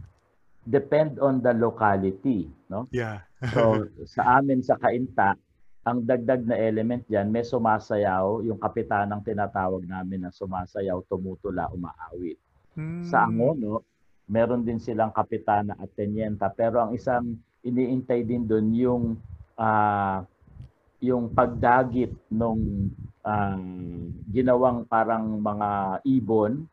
depend 0.64 1.20
on 1.20 1.44
the 1.44 1.52
locality, 1.52 2.48
no? 2.72 2.88
Yeah. 2.96 3.28
So 3.52 3.84
sa 4.16 4.40
amin 4.40 4.64
sa 4.64 4.80
Kainta, 4.80 5.36
ang 5.84 6.04
dagdag 6.08 6.48
na 6.48 6.56
element 6.56 7.04
diyan 7.08 7.28
may 7.32 7.44
sumasayaw, 7.44 8.44
yung 8.48 8.60
kapitanang 8.60 9.24
tinatawag 9.24 9.84
namin 9.84 10.24
na 10.24 10.32
sumasayaw, 10.32 11.04
tumutula, 11.08 11.68
umaawit. 11.72 12.40
Sa 13.04 13.28
Mm. 13.28 13.28
Angono, 13.28 13.84
meron 14.30 14.64
din 14.64 14.80
silang 14.80 15.12
kapitana 15.12 15.76
at 15.76 15.90
tenyenta, 15.98 16.48
pero 16.54 16.80
ang 16.80 16.96
isang 16.96 17.36
iniintay 17.66 18.24
din 18.24 18.48
doon 18.48 18.68
yung 18.72 19.04
ah, 19.60 20.24
yung 21.04 21.36
pagdagit 21.36 22.16
nung 22.32 22.92
ah, 23.28 23.60
ginawang 24.32 24.88
parang 24.88 25.36
mga 25.44 26.00
ibon, 26.08 26.64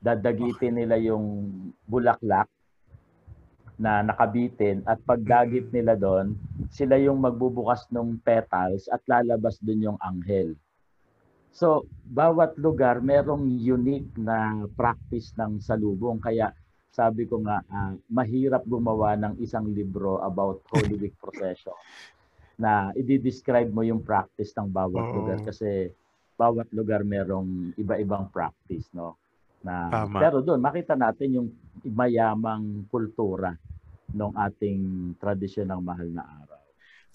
dadagitin 0.00 0.80
nila 0.80 0.96
yung 0.96 1.44
bulaklak 1.84 2.48
na 3.80 4.04
nakabitin 4.04 4.84
at 4.84 5.00
pagdagit 5.04 5.68
Mm. 5.68 5.74
nila 5.76 5.94
doon, 5.96 6.36
sila 6.68 7.00
yung 7.00 7.20
magbubukas 7.20 7.88
ng 7.92 8.20
petals 8.20 8.88
at 8.92 9.00
lalabas 9.08 9.56
doon 9.60 9.92
yung 9.92 9.98
anghel. 10.00 10.52
So, 11.50 11.88
bawat 12.04 12.60
lugar 12.60 13.00
merong 13.00 13.48
unique 13.56 14.12
na 14.20 14.68
practice 14.76 15.32
ng 15.34 15.58
salubong. 15.64 16.20
Kaya 16.20 16.52
sabi 16.92 17.24
ko 17.24 17.40
nga, 17.40 17.64
ah, 17.72 17.96
mahirap 18.12 18.64
gumawa 18.68 19.16
ng 19.16 19.40
isang 19.40 19.68
libro 19.72 20.20
about 20.20 20.60
Holy 20.68 20.96
Week 21.00 21.16
procession 21.16 21.76
na 22.60 22.92
i-describe 22.92 23.72
mo 23.72 23.80
yung 23.80 24.04
practice 24.04 24.52
ng 24.52 24.68
bawat 24.68 25.00
Oo. 25.00 25.16
lugar 25.16 25.38
kasi 25.40 25.88
bawat 26.36 26.68
lugar 26.76 27.00
merong 27.00 27.72
iba-ibang 27.80 28.28
practice, 28.28 28.92
no? 28.92 29.16
Na, 29.64 29.88
Tama. 29.88 30.20
pero 30.20 30.44
doon 30.44 30.60
makita 30.60 30.92
natin 30.92 31.40
yung 31.40 31.48
mayamang 31.84 32.84
kultura 32.92 33.56
ng 34.12 34.32
ating 34.36 34.80
tradisyon 35.16 35.72
ng 35.72 35.80
mahal 35.80 36.08
na 36.12 36.24
araw. 36.24 36.60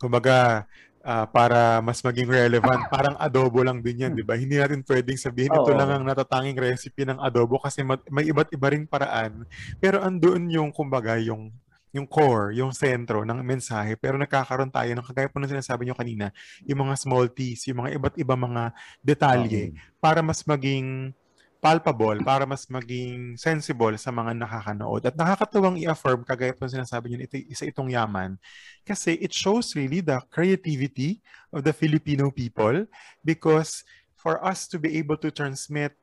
Kumbaga, 0.01 0.65
ah, 1.05 1.25
para 1.29 1.81
mas 1.81 2.01
maging 2.01 2.29
relevant, 2.29 2.81
parang 2.93 3.15
adobo 3.21 3.61
lang 3.61 3.81
din 3.81 4.05
yan, 4.05 4.13
di 4.17 4.25
ba? 4.25 4.37
Hindi 4.37 4.57
natin 4.57 4.81
pwedeng 4.85 5.17
sabihin, 5.17 5.53
ito 5.53 5.71
Oo. 5.73 5.77
lang 5.77 5.89
ang 5.89 6.05
natatanging 6.05 6.57
recipe 6.57 7.05
ng 7.05 7.21
adobo 7.21 7.61
kasi 7.61 7.85
ma- 7.85 8.01
may 8.09 8.29
iba't 8.29 8.49
iba 8.49 8.67
ring 8.73 8.85
paraan. 8.85 9.45
Pero 9.77 10.01
andoon 10.01 10.49
yung, 10.49 10.69
kumbaga, 10.73 11.17
yung 11.21 11.49
yung 11.95 12.03
core, 12.03 12.51
yung 12.59 12.75
sentro 12.75 13.23
ng 13.23 13.39
mensahe. 13.39 13.95
Pero 13.95 14.19
nagkakaroon 14.19 14.67
tayo 14.67 14.91
ng 14.91 15.05
kagaya 15.07 15.31
po 15.31 15.39
ng 15.39 15.47
sinasabi 15.47 15.87
nyo 15.87 15.95
kanina, 15.95 16.35
yung 16.67 16.83
mga 16.83 16.99
small 16.99 17.31
T's, 17.31 17.71
yung 17.71 17.87
mga 17.87 17.95
iba't 17.95 18.15
iba 18.19 18.35
mga 18.35 18.63
detalye 18.99 19.71
para 20.03 20.19
mas 20.19 20.43
maging 20.43 21.15
palpable, 21.63 22.21
para 22.21 22.45
mas 22.45 22.67
maging 22.69 23.39
sensible 23.39 23.95
sa 23.97 24.11
mga 24.11 24.37
nakakanood. 24.37 25.07
At 25.07 25.15
nakakatuwang 25.17 25.81
i-affirm, 25.81 26.21
kagaya 26.27 26.53
po 26.53 26.67
sinasabi 26.67 27.15
nyo, 27.15 27.25
ito, 27.25 27.41
isa 27.47 27.65
itong 27.65 27.89
yaman. 27.89 28.37
Kasi 28.83 29.17
it 29.17 29.33
shows 29.33 29.73
really 29.73 30.03
the 30.03 30.19
creativity 30.29 31.23
of 31.49 31.65
the 31.65 31.73
Filipino 31.73 32.29
people 32.29 32.85
because 33.23 33.87
for 34.13 34.37
us 34.45 34.69
to 34.69 34.77
be 34.77 34.99
able 34.99 35.17
to 35.17 35.33
transmit 35.33 35.97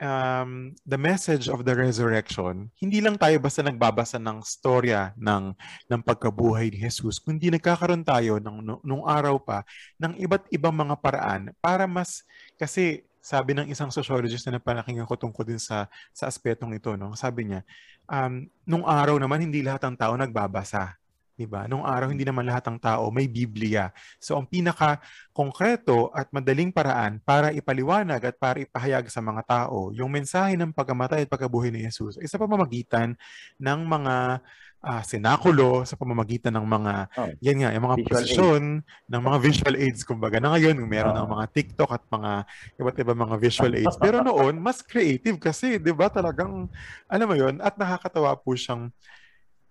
um, 0.00 0.72
the 0.88 0.96
message 0.96 1.46
of 1.46 1.62
the 1.62 1.76
resurrection, 1.76 2.72
hindi 2.80 2.98
lang 3.04 3.20
tayo 3.20 3.36
basta 3.38 3.60
nagbabasa 3.60 4.16
ng 4.16 4.40
storya 4.42 5.12
ng, 5.14 5.52
ng 5.86 6.00
pagkabuhay 6.00 6.72
ni 6.72 6.80
Jesus, 6.80 7.20
kundi 7.20 7.52
nagkakaroon 7.52 8.02
tayo 8.02 8.40
ng, 8.40 8.80
nung, 8.80 9.04
araw 9.04 9.36
pa 9.36 9.62
ng 10.00 10.16
iba't 10.18 10.48
ibang 10.50 10.74
mga 10.74 10.96
paraan 10.98 11.52
para 11.60 11.84
mas, 11.84 12.24
kasi 12.56 13.04
sabi 13.20 13.52
ng 13.52 13.68
isang 13.68 13.92
sociologist 13.92 14.48
na 14.48 14.56
napalakinggan 14.56 15.04
ko 15.04 15.14
tungkol 15.14 15.44
din 15.44 15.60
sa, 15.60 15.86
sa 16.16 16.24
aspetong 16.26 16.72
ito, 16.72 16.96
no? 16.96 17.12
sabi 17.12 17.52
niya, 17.52 17.60
um, 18.08 18.48
nung 18.64 18.84
araw 18.88 19.20
naman 19.20 19.44
hindi 19.44 19.60
lahat 19.60 19.84
ng 19.86 19.96
tao 20.00 20.16
nagbabasa. 20.16 20.99
Diba? 21.40 21.64
Nung 21.64 21.88
araw, 21.88 22.12
hindi 22.12 22.28
naman 22.28 22.44
lahat 22.44 22.68
ng 22.68 22.76
tao 22.76 23.08
may 23.08 23.24
Biblia. 23.24 23.88
So, 24.20 24.36
ang 24.36 24.44
pinaka 24.44 25.00
konkreto 25.32 26.12
at 26.12 26.28
madaling 26.36 26.68
paraan 26.68 27.16
para 27.24 27.48
ipaliwanag 27.48 28.20
at 28.20 28.36
para 28.36 28.60
ipahayag 28.60 29.08
sa 29.08 29.24
mga 29.24 29.40
tao 29.48 29.88
yung 29.96 30.12
mensahe 30.12 30.52
ng 30.60 30.68
pagkamatay 30.76 31.24
at 31.24 31.32
pagkabuhay 31.32 31.72
ni 31.72 31.80
Jesus 31.88 32.20
ay 32.20 32.28
sa 32.28 32.36
pamamagitan 32.36 33.16
ng 33.56 33.80
mga 33.88 34.44
ah, 34.80 35.04
senakulo, 35.04 35.84
sa 35.84 35.96
pamamagitan 35.96 36.56
ng 36.56 36.64
mga, 36.64 36.94
Oh, 37.20 37.28
yan 37.44 37.56
nga, 37.60 37.70
yung 37.76 37.84
mga 37.84 37.98
visual 38.00 38.16
posisyon, 38.24 38.62
ng 38.84 39.22
mga 39.28 39.38
visual 39.44 39.76
aids, 39.76 40.00
kumbaga. 40.08 40.40
Na 40.40 40.56
ngayon, 40.56 40.76
meron 40.88 41.12
ng 41.16 41.28
Oo. 41.28 41.34
mga 41.36 41.44
TikTok 41.52 41.90
at 41.92 42.04
mga 42.08 42.32
iba't 42.80 42.96
iba 42.96 43.12
mga 43.12 43.36
visual 43.36 43.72
aids. 43.76 43.96
Pero 44.00 44.20
noon, 44.26 44.56
mas 44.56 44.80
creative 44.80 45.36
kasi, 45.36 45.76
di 45.76 45.92
ba, 45.92 46.08
talagang, 46.08 46.68
alam 47.04 47.26
mo 47.28 47.36
yon 47.36 47.60
at 47.60 47.76
nakakatawa 47.76 48.32
po 48.40 48.56
siyang 48.56 48.88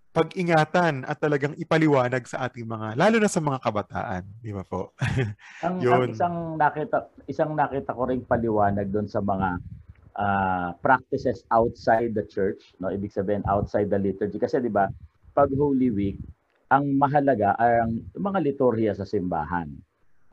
pag-ingatan 0.09 1.05
at 1.05 1.17
talagang 1.21 1.53
ipaliwanag 1.53 2.25
sa 2.25 2.49
ating 2.49 2.65
mga, 2.65 2.97
lalo 2.97 3.21
na 3.21 3.29
sa 3.29 3.41
mga 3.41 3.61
kabataan, 3.61 4.23
di 4.41 4.49
ba 4.49 4.65
po? 4.65 4.97
Ang, 5.65 5.85
ang 5.85 6.09
isang 6.09 6.57
nakita 6.57 7.13
isang 7.29 7.53
nakita 7.53 7.93
ko 7.93 8.09
ring 8.09 8.25
paliwanag 8.25 8.89
doon 8.89 9.05
sa 9.05 9.21
mga 9.21 9.61
ah, 10.17 10.73
practices 10.81 11.45
outside 11.53 12.17
the 12.17 12.25
church, 12.25 12.73
no? 12.81 12.89
Ibig 12.89 13.13
sabihin 13.13 13.45
outside 13.45 13.93
the 13.93 14.01
liturgy 14.01 14.41
kasi 14.41 14.57
'di 14.57 14.73
ba, 14.73 14.89
pag 15.37 15.53
Holy 15.53 15.93
Week, 15.93 16.17
ang 16.73 16.89
mahalaga 16.97 17.53
ay 17.61 17.81
ang 17.85 18.01
mga 18.17 18.39
liturhiya 18.49 18.93
sa 18.97 19.05
simbahan 19.05 19.69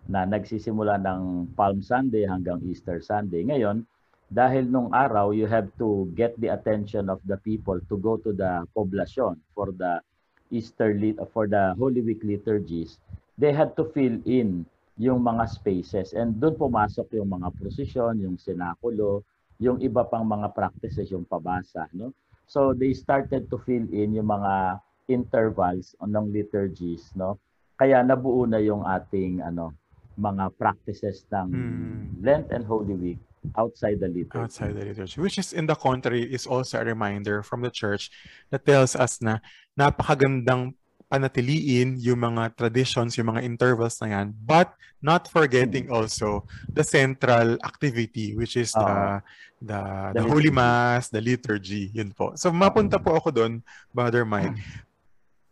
na 0.07 0.25
nagsisimula 0.25 0.97
ng 1.03 1.53
Palm 1.59 1.83
Sunday 1.83 2.25
hanggang 2.25 2.63
Easter 2.65 3.03
Sunday. 3.03 3.43
Ngayon, 3.43 3.83
dahil 4.27 4.67
nung 4.67 4.91
araw 4.91 5.31
you 5.31 5.47
have 5.47 5.71
to 5.79 6.11
get 6.19 6.35
the 6.43 6.51
attention 6.51 7.07
of 7.07 7.23
the 7.31 7.39
people 7.47 7.79
to 7.87 7.95
go 7.99 8.19
to 8.19 8.35
the 8.35 8.67
poblacion 8.75 9.39
for 9.55 9.71
the 9.71 10.03
Easter 10.51 10.95
lit 10.95 11.19
for 11.35 11.47
the 11.51 11.75
Holy 11.79 12.03
Week 12.03 12.23
liturgies, 12.23 12.99
they 13.39 13.51
had 13.51 13.75
to 13.79 13.87
fill 13.91 14.19
in 14.27 14.67
yung 14.97 15.23
mga 15.23 15.51
spaces 15.51 16.15
and 16.15 16.39
doon 16.39 16.55
pumasok 16.57 17.19
yung 17.19 17.29
mga 17.29 17.53
prosesyon, 17.59 18.23
yung 18.23 18.39
sinakulo, 18.39 19.27
yung 19.59 19.83
iba 19.83 20.07
pang 20.07 20.25
mga 20.25 20.55
practices, 20.55 21.11
yung 21.11 21.27
pabasa, 21.27 21.87
no? 21.93 22.15
So 22.47 22.71
they 22.73 22.95
started 22.95 23.51
to 23.51 23.59
fill 23.59 23.87
in 23.91 24.15
yung 24.15 24.31
mga 24.31 24.79
intervals 25.11 25.99
ng 25.99 26.31
liturgies, 26.31 27.11
no? 27.19 27.39
Kaya 27.77 28.01
nabuo 28.07 28.47
na 28.47 28.63
yung 28.63 28.87
ating 28.87 29.43
ano 29.43 29.75
mga 30.17 30.49
practices 30.57 31.29
ng 31.29 31.49
Hmm. 31.53 32.25
Lent 32.25 32.49
and 32.49 32.65
Holy 32.65 32.97
Week 32.97 33.21
outside 33.55 34.03
the 34.03 34.11
liturgy. 34.11 34.35
outside 34.35 34.75
the 34.75 34.85
liturgy, 34.85 35.21
which 35.21 35.39
is 35.39 35.53
in 35.55 35.67
the 35.71 35.77
contrary 35.79 36.27
is 36.27 36.47
also 36.47 36.81
a 36.81 36.85
reminder 36.85 37.43
from 37.47 37.63
the 37.63 37.71
church 37.71 38.11
that 38.51 38.67
tells 38.67 38.99
us 38.99 39.23
na 39.23 39.39
napakagandang 39.79 40.75
panatiliin 41.07 41.95
yung 42.03 42.19
mga 42.19 42.59
traditions, 42.59 43.15
yung 43.15 43.31
mga 43.31 43.47
intervals 43.47 44.03
na 44.03 44.11
yan, 44.11 44.35
but 44.43 44.75
not 44.99 45.31
forgetting 45.31 45.87
also 45.87 46.43
the 46.67 46.83
central 46.83 47.55
activity, 47.63 48.35
which 48.35 48.59
is 48.59 48.75
the, 48.75 48.83
Oo. 48.83 49.23
the, 49.63 49.81
The 50.19 50.19
the 50.19 50.25
Holy. 50.27 50.51
Mass, 50.51 51.07
the 51.07 51.23
liturgy, 51.23 51.95
yun 51.95 52.11
po. 52.11 52.35
So 52.35 52.51
mapunta 52.51 52.99
po 52.99 53.15
ako 53.15 53.31
doon, 53.31 53.63
Brother 53.95 54.27
Mike. 54.27 54.59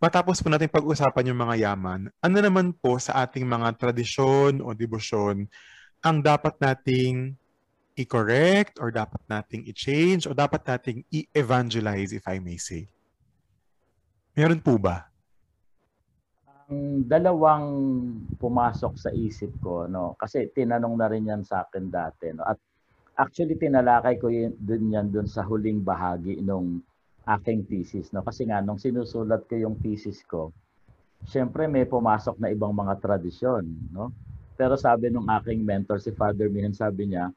Matapos 0.03 0.43
po 0.43 0.51
natin 0.51 0.67
pag-usapan 0.69 1.31
yung 1.31 1.39
mga 1.39 1.71
yaman, 1.71 2.11
ano 2.19 2.37
naman 2.43 2.75
po 2.75 2.99
sa 2.99 3.23
ating 3.23 3.47
mga 3.47 3.79
tradisyon 3.79 4.59
o 4.59 4.75
debosyon 4.75 5.47
ang 6.05 6.19
dapat 6.21 6.59
nating 6.61 7.33
i-correct 7.95 8.83
or 8.83 8.91
dapat 8.91 9.23
nating 9.31 9.63
i-change 9.71 10.27
o 10.27 10.35
dapat 10.35 10.67
nating 10.67 11.07
i-evangelize, 11.15 12.11
if 12.11 12.27
I 12.27 12.43
may 12.43 12.59
say? 12.59 12.91
Meron 14.35 14.59
po 14.59 14.75
ba? 14.75 15.07
Ang 16.67 17.07
dalawang 17.07 17.67
pumasok 18.41 18.99
sa 18.99 19.15
isip 19.15 19.55
ko, 19.63 19.87
no, 19.87 20.19
kasi 20.19 20.51
tinanong 20.51 20.97
na 20.99 21.07
rin 21.07 21.31
yan 21.31 21.43
sa 21.47 21.63
akin 21.63 21.87
dati, 21.87 22.35
no, 22.35 22.43
at 22.43 22.59
actually 23.15 23.55
tinalakay 23.55 24.19
ko 24.19 24.27
yun, 24.27 24.51
dun 24.59 24.91
yan 24.91 25.07
dun 25.15 25.31
sa 25.31 25.47
huling 25.47 25.87
bahagi 25.87 26.43
nung 26.43 26.83
aking 27.31 27.63
thesis, 27.71 28.11
no, 28.11 28.27
kasi 28.27 28.49
nga 28.51 28.59
nung 28.59 28.81
sinusulat 28.81 29.47
ko 29.47 29.55
yung 29.55 29.79
thesis 29.79 30.25
ko, 30.27 30.51
syempre 31.31 31.71
may 31.71 31.87
pumasok 31.87 32.43
na 32.43 32.51
ibang 32.51 32.75
mga 32.75 32.99
tradisyon, 32.99 33.71
no, 33.95 34.11
pero 34.59 34.75
sabi 34.75 35.15
nung 35.15 35.31
aking 35.31 35.63
mentor 35.63 36.03
si 36.03 36.11
Father 36.11 36.51
Mihan, 36.51 36.75
sabi 36.75 37.13
niya, 37.13 37.31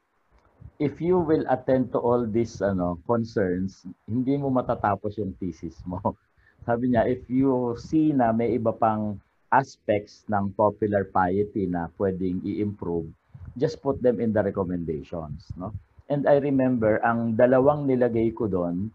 if 0.77 1.01
you 1.01 1.17
will 1.17 1.45
attend 1.49 1.89
to 1.93 1.99
all 1.99 2.27
these 2.27 2.61
ano 2.61 3.01
concerns, 3.09 3.87
hindi 4.05 4.37
mo 4.37 4.53
matatapos 4.53 5.17
yung 5.17 5.33
thesis 5.41 5.79
mo. 5.87 5.99
Sabi 6.67 6.93
niya, 6.93 7.07
if 7.07 7.23
you 7.31 7.73
see 7.79 8.11
na 8.11 8.35
may 8.35 8.59
iba 8.59 8.75
pang 8.75 9.17
aspects 9.49 10.27
ng 10.27 10.51
popular 10.53 11.07
piety 11.07 11.65
na 11.65 11.87
pwedeng 11.95 12.43
i-improve, 12.43 13.07
just 13.55 13.79
put 13.79 13.97
them 14.03 14.19
in 14.19 14.35
the 14.35 14.43
recommendations, 14.43 15.47
no? 15.55 15.71
And 16.07 16.23
I 16.27 16.39
remember 16.39 17.03
ang 17.03 17.35
dalawang 17.35 17.87
nilagay 17.87 18.31
ko 18.35 18.47
doon 18.47 18.91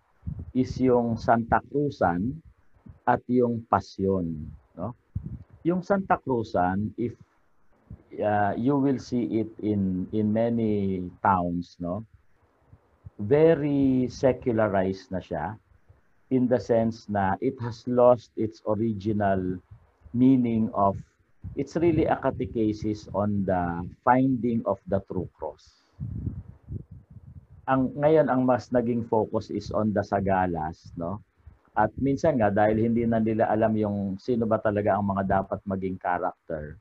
is 0.56 0.76
yung 0.80 1.20
Santa 1.20 1.60
Cruzan 1.68 2.40
at 3.04 3.20
yung 3.28 3.64
pasyon, 3.68 4.48
no? 4.76 4.96
Yung 5.64 5.80
Santa 5.80 6.20
Cruzan, 6.20 6.92
if 7.00 7.16
uh, 8.20 8.52
you 8.56 8.76
will 8.76 8.98
see 8.98 9.40
it 9.40 9.48
in 9.62 10.08
in 10.12 10.32
many 10.32 11.08
towns, 11.24 11.76
no? 11.80 12.04
Very 13.16 14.10
secularized 14.10 15.08
na 15.14 15.22
siya 15.22 15.56
in 16.32 16.48
the 16.48 16.58
sense 16.58 17.06
na 17.12 17.36
it 17.44 17.56
has 17.60 17.84
lost 17.84 18.32
its 18.40 18.64
original 18.64 19.60
meaning 20.16 20.72
of 20.72 20.96
it's 21.56 21.76
really 21.76 22.08
a 22.08 22.16
catechesis 22.16 23.08
on 23.12 23.44
the 23.44 23.84
finding 24.04 24.64
of 24.64 24.80
the 24.88 25.00
true 25.08 25.28
cross. 25.36 25.84
Ang 27.68 27.94
ngayon 27.94 28.26
ang 28.32 28.42
mas 28.42 28.72
naging 28.72 29.06
focus 29.06 29.52
is 29.52 29.70
on 29.70 29.92
the 29.94 30.02
sagalas, 30.02 30.90
no? 30.98 31.20
At 31.72 31.92
minsan 31.96 32.36
nga 32.36 32.52
dahil 32.52 32.84
hindi 32.84 33.08
na 33.08 33.16
nila 33.16 33.48
alam 33.48 33.72
yung 33.76 34.20
sino 34.20 34.44
ba 34.44 34.60
talaga 34.60 34.96
ang 34.96 35.08
mga 35.08 35.24
dapat 35.40 35.60
maging 35.64 35.96
character. 35.96 36.76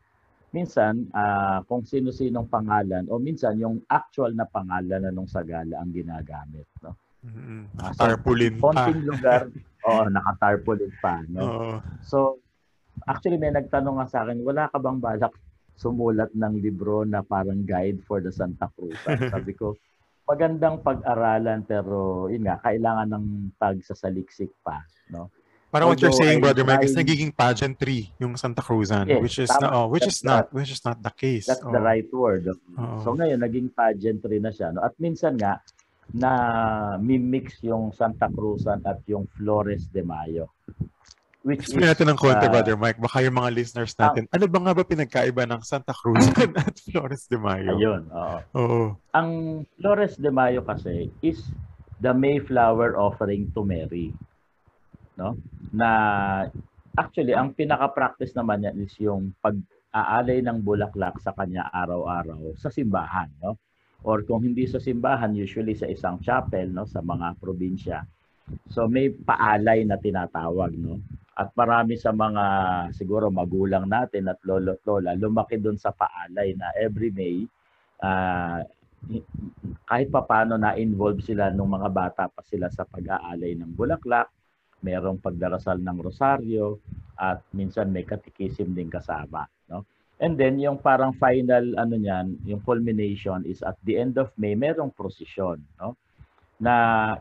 Minsan 0.51 1.07
uh, 1.15 1.63
kung 1.63 1.87
sino-sinong 1.87 2.51
pangalan 2.51 3.07
o 3.07 3.15
minsan 3.15 3.55
yung 3.55 3.79
actual 3.87 4.35
na 4.35 4.43
pangalan 4.43 5.07
na 5.07 5.11
nung 5.11 5.27
sagala 5.27 5.79
ang 5.79 5.95
ginagamit, 5.95 6.67
no? 6.83 6.95
Mm-hmm. 7.23 7.61
Uh, 7.79 7.93
tarpaulin 7.95 8.53
pa. 8.59 8.63
Konting 8.67 9.01
lugar, 9.07 9.41
oo, 9.87 10.03
naka-tarpaulin 10.11 10.93
pa, 10.99 11.23
no? 11.31 11.39
Oo. 11.39 11.71
So 12.03 12.43
actually 13.07 13.39
may 13.39 13.55
nagtanong 13.55 14.03
nga 14.03 14.07
sa 14.11 14.19
akin, 14.27 14.43
wala 14.43 14.67
ka 14.67 14.77
bang 14.77 14.99
balak 14.99 15.33
sumulat 15.79 16.29
ng 16.35 16.59
libro 16.59 17.07
na 17.07 17.23
parang 17.23 17.63
guide 17.63 18.03
for 18.03 18.19
the 18.19 18.29
Santa 18.29 18.67
Cruz? 18.75 18.99
Sabi 19.33 19.55
ko, 19.55 19.79
magandang 20.31 20.79
pag-aralan 20.79 21.65
pero 21.67 22.31
yun 22.31 22.45
nga 22.47 22.55
kailangan 22.63 23.09
ng 23.11 23.25
tag 23.59 23.83
sa 23.83 23.97
saliksik 23.97 24.47
pa 24.63 24.79
no 25.11 25.27
Parang 25.72 25.88
what 25.88 25.99
you're 26.03 26.11
saying 26.11 26.43
brother 26.43 26.67
Mike 26.67 26.84
is 26.84 26.91
nagiging 26.91 27.32
pageantry 27.32 28.11
yung 28.19 28.36
Santa 28.36 28.59
Cruzan 28.59 29.07
yes, 29.07 29.24
which 29.24 29.39
is 29.39 29.47
tama, 29.47 29.63
na, 29.63 29.67
oh, 29.72 29.88
which 29.88 30.03
is 30.03 30.19
not 30.19 30.51
that, 30.51 30.53
which 30.53 30.72
is 30.72 30.84
not 30.84 30.99
the 30.99 31.13
case 31.15 31.47
that's 31.47 31.63
oh. 31.63 31.72
the 31.72 31.80
right 31.80 32.11
word 32.11 32.43
oh. 32.51 32.99
so 33.07 33.15
ngayon 33.15 33.39
naging 33.39 33.72
pageantry 33.72 34.43
na 34.43 34.51
siya 34.51 34.76
no 34.76 34.84
at 34.84 34.91
minsan 34.99 35.39
nga 35.39 35.63
na 36.11 36.32
mimix 36.99 37.63
yung 37.63 37.95
Santa 37.95 38.28
Cruzan 38.28 38.84
at 38.84 38.99
yung 39.07 39.32
Flores 39.32 39.88
de 39.88 40.03
Mayo 40.03 40.51
Which 41.41 41.65
Explain 41.65 41.89
natin 41.89 42.05
ng 42.13 42.19
konti, 42.22 42.45
uh, 42.45 42.53
Brother 42.53 42.78
Mike. 42.78 43.01
Baka 43.01 43.26
yung 43.26 43.34
mga 43.34 43.49
listeners 43.49 43.97
ah. 43.97 44.13
natin, 44.13 44.30
uh, 44.30 44.38
ano 44.38 44.45
ba 44.45 44.59
nga 44.61 44.74
ba 44.78 44.84
pinagkaiba 44.86 45.49
ng 45.49 45.61
Santa 45.65 45.89
Cruz 45.89 46.22
at 46.38 46.78
Flores 46.86 47.26
de 47.26 47.38
Mayo? 47.41 47.74
Ayun, 47.74 48.01
oo. 48.13 48.38
oo. 48.53 48.82
Ang 49.17 49.30
Flores 49.82 50.22
de 50.22 50.30
Mayo 50.30 50.61
kasi 50.61 51.09
is 51.26 51.41
the 51.97 52.13
Mayflower 52.13 52.93
offering 52.93 53.49
to 53.57 53.65
Mary. 53.65 54.13
No? 55.22 55.38
Na 55.69 55.89
actually, 56.97 57.38
ang 57.38 57.53
pinaka-practice 57.53 58.34
naman 58.34 58.65
niya 58.65 58.74
is 58.74 58.93
yung 58.97 59.38
pag-aalay 59.38 60.41
ng 60.41 60.65
bulaklak 60.65 61.22
sa 61.22 61.38
kanya 61.38 61.69
araw-araw 61.69 62.57
sa 62.57 62.74
simbahan. 62.74 63.30
No? 63.38 63.61
Or 64.01 64.26
kung 64.26 64.41
hindi 64.41 64.65
sa 64.65 64.82
simbahan, 64.82 65.38
usually 65.38 65.78
sa 65.78 65.86
isang 65.86 66.17
chapel 66.26 66.74
no, 66.74 66.89
sa 66.89 67.05
mga 67.05 67.38
probinsya. 67.38 68.01
So 68.74 68.89
may 68.89 69.13
paalay 69.13 69.86
na 69.86 70.01
tinatawag. 70.01 70.74
No? 70.74 70.97
At 71.38 71.53
marami 71.53 72.01
sa 72.01 72.09
mga 72.09 72.43
siguro 72.97 73.30
magulang 73.30 73.86
natin 73.86 74.28
at 74.28 74.41
lolo 74.43 74.76
lola 74.84 75.15
lumaki 75.15 75.61
doon 75.61 75.80
sa 75.80 75.93
paalay 75.95 76.57
na 76.57 76.74
every 76.76 77.13
May 77.13 77.45
uh, 78.03 78.59
kahit 79.89 80.07
papaano 80.13 80.55
na-involve 80.61 81.26
sila 81.26 81.49
nung 81.49 81.74
mga 81.74 81.89
bata 81.89 82.24
pa 82.30 82.41
sila 82.45 82.69
sa 82.69 82.86
pag-aalay 82.86 83.57
ng 83.57 83.74
bulaklak, 83.74 84.30
merong 84.82 85.21
pagdarasal 85.21 85.79
ng 85.79 85.97
rosaryo 86.01 86.82
at 87.17 87.41
minsan 87.53 87.93
may 87.93 88.05
katikisim 88.05 88.73
din 88.73 88.89
kasama, 88.89 89.45
no? 89.69 89.86
And 90.21 90.38
then 90.38 90.61
yung 90.61 90.77
parang 90.77 91.17
final 91.17 91.73
ano 91.82 91.97
niyan, 91.97 92.45
yung 92.45 92.61
culmination 92.61 93.41
is 93.45 93.65
at 93.65 93.77
the 93.82 93.97
end 93.97 94.21
of 94.21 94.29
May 94.38 94.53
merong 94.53 94.93
procession, 94.93 95.61
no? 95.82 95.97
Na 96.61 96.73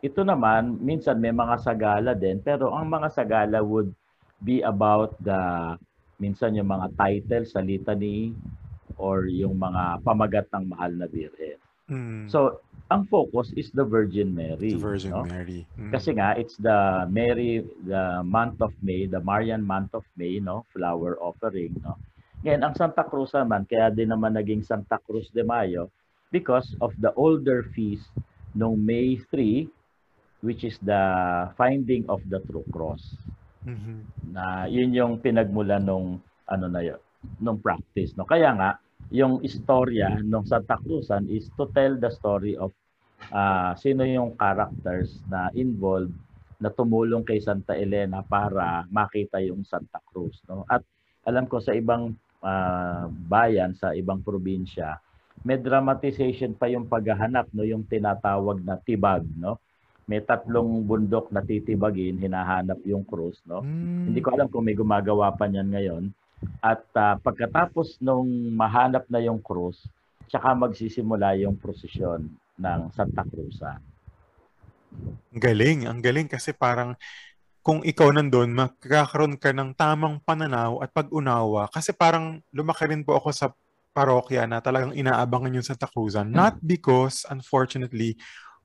ito 0.05 0.21
naman 0.21 0.77
minsan 0.85 1.17
may 1.17 1.33
mga 1.33 1.65
sagala 1.65 2.13
din 2.13 2.45
pero 2.45 2.77
ang 2.77 2.93
mga 2.93 3.09
sagala 3.09 3.65
would 3.65 3.89
be 4.41 4.61
about 4.61 5.17
the 5.25 5.37
minsan 6.21 6.53
yung 6.57 6.69
mga 6.69 6.93
title 7.01 7.45
sa 7.49 7.65
litany 7.65 8.37
or 9.01 9.25
yung 9.25 9.57
mga 9.57 10.05
pamagat 10.05 10.47
ng 10.53 10.77
mahal 10.77 10.93
na 10.93 11.09
birhen. 11.09 11.57
Mm. 11.89 12.29
So, 12.29 12.61
ang 12.91 13.07
focus 13.07 13.55
is 13.55 13.71
the 13.71 13.87
Virgin 13.87 14.35
Mary. 14.35 14.75
The 14.75 14.83
Virgin 14.83 15.15
no? 15.15 15.23
Mary. 15.23 15.63
Mm. 15.79 15.95
Kasi 15.95 16.11
nga 16.19 16.35
it's 16.35 16.59
the 16.59 17.07
Mary 17.07 17.63
the 17.87 18.21
month 18.27 18.59
of 18.59 18.75
May, 18.83 19.07
the 19.07 19.23
Marian 19.23 19.63
month 19.63 19.95
of 19.95 20.03
May, 20.19 20.43
no, 20.43 20.67
flower 20.75 21.15
offering, 21.23 21.79
no. 21.81 21.95
Ngayon, 22.41 22.65
ang 22.65 22.75
Santa 22.75 23.05
Cruz 23.05 23.37
naman, 23.37 23.69
kaya 23.69 23.93
din 23.93 24.09
naman 24.09 24.33
naging 24.33 24.65
Santa 24.65 24.97
Cruz 24.97 25.29
de 25.29 25.45
Mayo 25.45 25.93
because 26.33 26.73
of 26.81 26.97
the 26.97 27.13
older 27.13 27.69
feast 27.77 28.09
nung 28.57 28.81
May 28.81 29.21
3 29.29 29.69
which 30.41 30.65
is 30.65 30.81
the 30.81 31.03
finding 31.57 32.05
of 32.09 32.21
the 32.33 32.41
true 32.49 32.65
cross. 32.73 33.17
Mm-hmm. 33.65 34.33
Na 34.33 34.65
yun 34.65 34.97
yung 34.97 35.21
pinagmulan 35.21 35.85
nung 35.85 36.21
ano 36.49 36.67
na 36.67 36.81
yun, 36.81 37.01
nung 37.39 37.61
practice. 37.61 38.17
No? 38.17 38.25
Kaya 38.25 38.57
nga, 38.57 38.81
yung 39.11 39.43
istorya 39.43 40.19
ng 40.23 40.45
Santa 40.47 40.79
Cruzan 40.79 41.27
is 41.27 41.51
to 41.59 41.67
tell 41.75 41.99
the 41.99 42.11
story 42.15 42.55
of 42.55 42.71
uh, 43.35 43.75
sino 43.75 44.07
yung 44.07 44.39
characters 44.39 45.19
na 45.27 45.51
involved 45.59 46.15
na 46.63 46.71
tumulong 46.71 47.27
kay 47.27 47.43
Santa 47.43 47.75
Elena 47.75 48.23
para 48.23 48.87
makita 48.89 49.43
yung 49.43 49.67
Santa 49.67 49.99
Cruz. 50.07 50.39
No? 50.47 50.63
At 50.71 50.87
alam 51.27 51.51
ko 51.51 51.59
sa 51.59 51.75
ibang 51.75 52.15
uh, 52.45 53.05
bayan, 53.11 53.75
sa 53.75 53.97
ibang 53.97 54.23
probinsya, 54.23 55.01
may 55.43 55.57
dramatization 55.57 56.53
pa 56.55 56.69
yung 56.69 56.87
paghahanap, 56.87 57.49
no? 57.57 57.65
yung 57.65 57.89
tinatawag 57.89 58.61
na 58.63 58.77
tibag. 58.79 59.25
No? 59.35 59.59
may 60.11 60.19
tatlong 60.27 60.83
bundok 60.83 61.31
na 61.31 61.39
titibagin, 61.39 62.19
hinahanap 62.19 62.83
yung 62.83 63.07
krus, 63.07 63.39
no? 63.47 63.63
Mm. 63.63 64.11
Hindi 64.11 64.19
ko 64.19 64.35
alam 64.35 64.51
kung 64.51 64.67
may 64.67 64.75
gumagawa 64.75 65.31
pa 65.39 65.47
niyan 65.47 65.71
ngayon. 65.71 66.05
At 66.61 66.85
uh, 66.97 67.17
pagkatapos 67.21 68.01
nung 68.01 68.29
mahanap 68.57 69.09
na 69.09 69.21
yung 69.21 69.41
krus, 69.41 69.85
tsaka 70.29 70.53
magsisimula 70.57 71.37
yung 71.41 71.57
prosesyon 71.57 72.29
ng 72.61 72.81
Santa 72.93 73.25
Cruzan. 73.25 73.81
Galing, 75.31 75.87
ang 75.87 76.03
galing 76.03 76.27
kasi 76.27 76.53
parang 76.53 76.99
kung 77.61 77.85
ikaw 77.85 78.09
nandun, 78.09 78.57
magkakaroon 78.57 79.37
ka 79.37 79.53
ng 79.53 79.77
tamang 79.77 80.17
pananaw 80.25 80.81
at 80.81 80.91
pag-unawa. 80.97 81.69
Kasi 81.69 81.93
parang 81.93 82.41
lumaki 82.57 82.89
rin 82.89 83.05
po 83.05 83.21
ako 83.21 83.29
sa 83.37 83.53
parokya 83.93 84.49
na 84.49 84.65
talagang 84.65 84.97
inaabangan 84.97 85.61
yung 85.61 85.67
Santa 85.67 85.85
Cruzan. 85.85 86.33
Not 86.33 86.57
because, 86.65 87.29
unfortunately, 87.29 88.17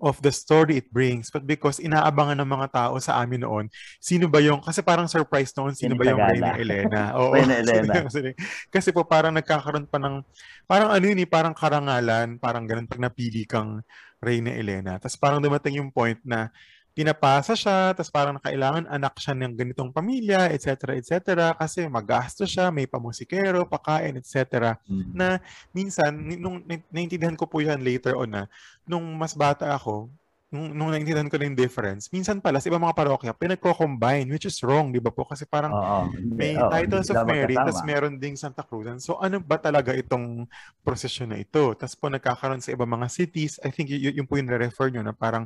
of 0.06 0.22
the 0.22 0.30
story 0.30 0.78
it 0.78 0.88
brings, 0.94 1.34
but 1.34 1.42
because 1.50 1.82
inaabangan 1.82 2.38
ng 2.38 2.46
mga 2.46 2.68
tao 2.70 2.94
sa 3.02 3.18
amin 3.26 3.42
noon, 3.42 3.66
sino 3.98 4.30
ba 4.30 4.38
yung, 4.38 4.62
kasi 4.62 4.86
parang 4.86 5.10
surprise 5.10 5.50
noon, 5.58 5.74
sino 5.74 5.98
ba 5.98 6.06
yung 6.06 6.22
Reyna 6.22 6.54
Elena? 6.62 7.02
Oo, 7.18 7.34
Reyna 7.34 7.66
Elena. 7.66 8.06
kasi 8.74 8.94
po 8.94 9.02
parang 9.02 9.34
nagkakaroon 9.34 9.90
pa 9.90 9.98
ng, 9.98 10.22
parang 10.70 10.94
ano 10.94 11.04
yun, 11.10 11.18
eh, 11.18 11.26
parang 11.26 11.58
karangalan, 11.58 12.38
parang 12.38 12.70
ganun 12.70 12.86
pag 12.86 13.02
napili 13.02 13.50
kang 13.50 13.82
Reyna 14.22 14.54
Elena. 14.54 15.02
Tapos 15.02 15.18
parang 15.18 15.42
dumating 15.42 15.82
yung 15.82 15.90
point 15.90 16.22
na 16.22 16.54
pinapasa 16.96 17.60
siya, 17.60 17.92
tapos 17.92 18.08
parang 18.08 18.40
kailangan 18.40 18.88
anak 18.88 19.20
siya 19.20 19.36
ng 19.36 19.60
ganitong 19.60 19.92
pamilya, 19.92 20.48
etc., 20.56 20.96
etc., 20.96 21.52
kasi 21.60 21.84
magasto 21.92 22.48
siya, 22.48 22.72
may 22.72 22.88
pamusikero, 22.88 23.68
pakain, 23.68 24.16
etc. 24.16 24.80
Mm-hmm. 24.88 25.12
Na 25.12 25.44
minsan, 25.76 26.16
nung 26.40 26.64
naintindihan 26.88 27.36
ko 27.36 27.52
po 27.52 27.60
yan 27.60 27.84
later 27.84 28.16
on 28.16 28.32
na, 28.32 28.44
nung 28.88 29.04
mas 29.20 29.36
bata 29.36 29.76
ako, 29.76 30.08
nung, 30.48 30.72
nung 30.72 30.90
naintindihan 30.96 31.28
ko 31.28 31.36
na 31.36 31.52
yung 31.52 31.60
difference, 31.60 32.08
minsan 32.16 32.40
pala 32.40 32.64
sa 32.64 32.72
ibang 32.72 32.88
mga 32.88 32.96
parokya, 32.96 33.36
pinagko-combine, 33.36 34.32
which 34.32 34.48
is 34.48 34.56
wrong, 34.64 34.96
di 34.96 35.04
ba 35.04 35.12
po? 35.12 35.28
Kasi 35.28 35.44
parang 35.44 35.76
Oo, 35.76 36.16
may 36.32 36.56
Oo, 36.56 36.72
titles 36.72 37.12
of 37.12 37.28
Mary, 37.28 37.60
tapos 37.60 37.84
meron 37.84 38.16
ding 38.16 38.40
Santa 38.40 38.64
Cruz. 38.64 38.88
So 39.04 39.20
ano 39.20 39.44
ba 39.44 39.60
talaga 39.60 39.92
itong 39.92 40.48
prosesyon 40.80 41.36
na 41.36 41.44
ito? 41.44 41.76
Tapos 41.76 42.00
po 42.00 42.08
nagkakaroon 42.08 42.64
sa 42.64 42.72
ibang 42.72 42.88
mga 42.88 43.12
cities, 43.12 43.60
I 43.60 43.76
think 43.76 43.92
y- 43.92 44.00
y- 44.00 44.16
yung 44.16 44.32
po 44.32 44.40
yung 44.40 44.48
refer 44.48 44.88
nyo 44.96 45.04
na 45.04 45.12
parang 45.12 45.44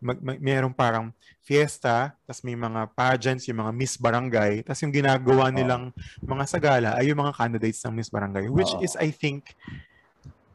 mag, 0.00 0.18
mag, 0.18 0.38
mayroong 0.40 0.72
parang 0.74 1.12
fiesta, 1.44 2.16
tapos 2.24 2.40
may 2.42 2.56
mga 2.56 2.88
pageants, 2.96 3.44
yung 3.46 3.60
mga 3.60 3.72
Miss 3.76 3.94
Barangay, 4.00 4.64
tapos 4.64 4.80
yung 4.82 4.94
ginagawa 4.96 5.52
nilang 5.52 5.92
mga 6.24 6.44
sagala 6.48 6.90
ay 6.96 7.12
yung 7.12 7.20
mga 7.20 7.36
candidates 7.36 7.84
ng 7.84 7.94
Miss 7.94 8.08
Barangay, 8.08 8.48
which 8.48 8.72
is, 8.80 8.96
I 8.96 9.12
think, 9.12 9.54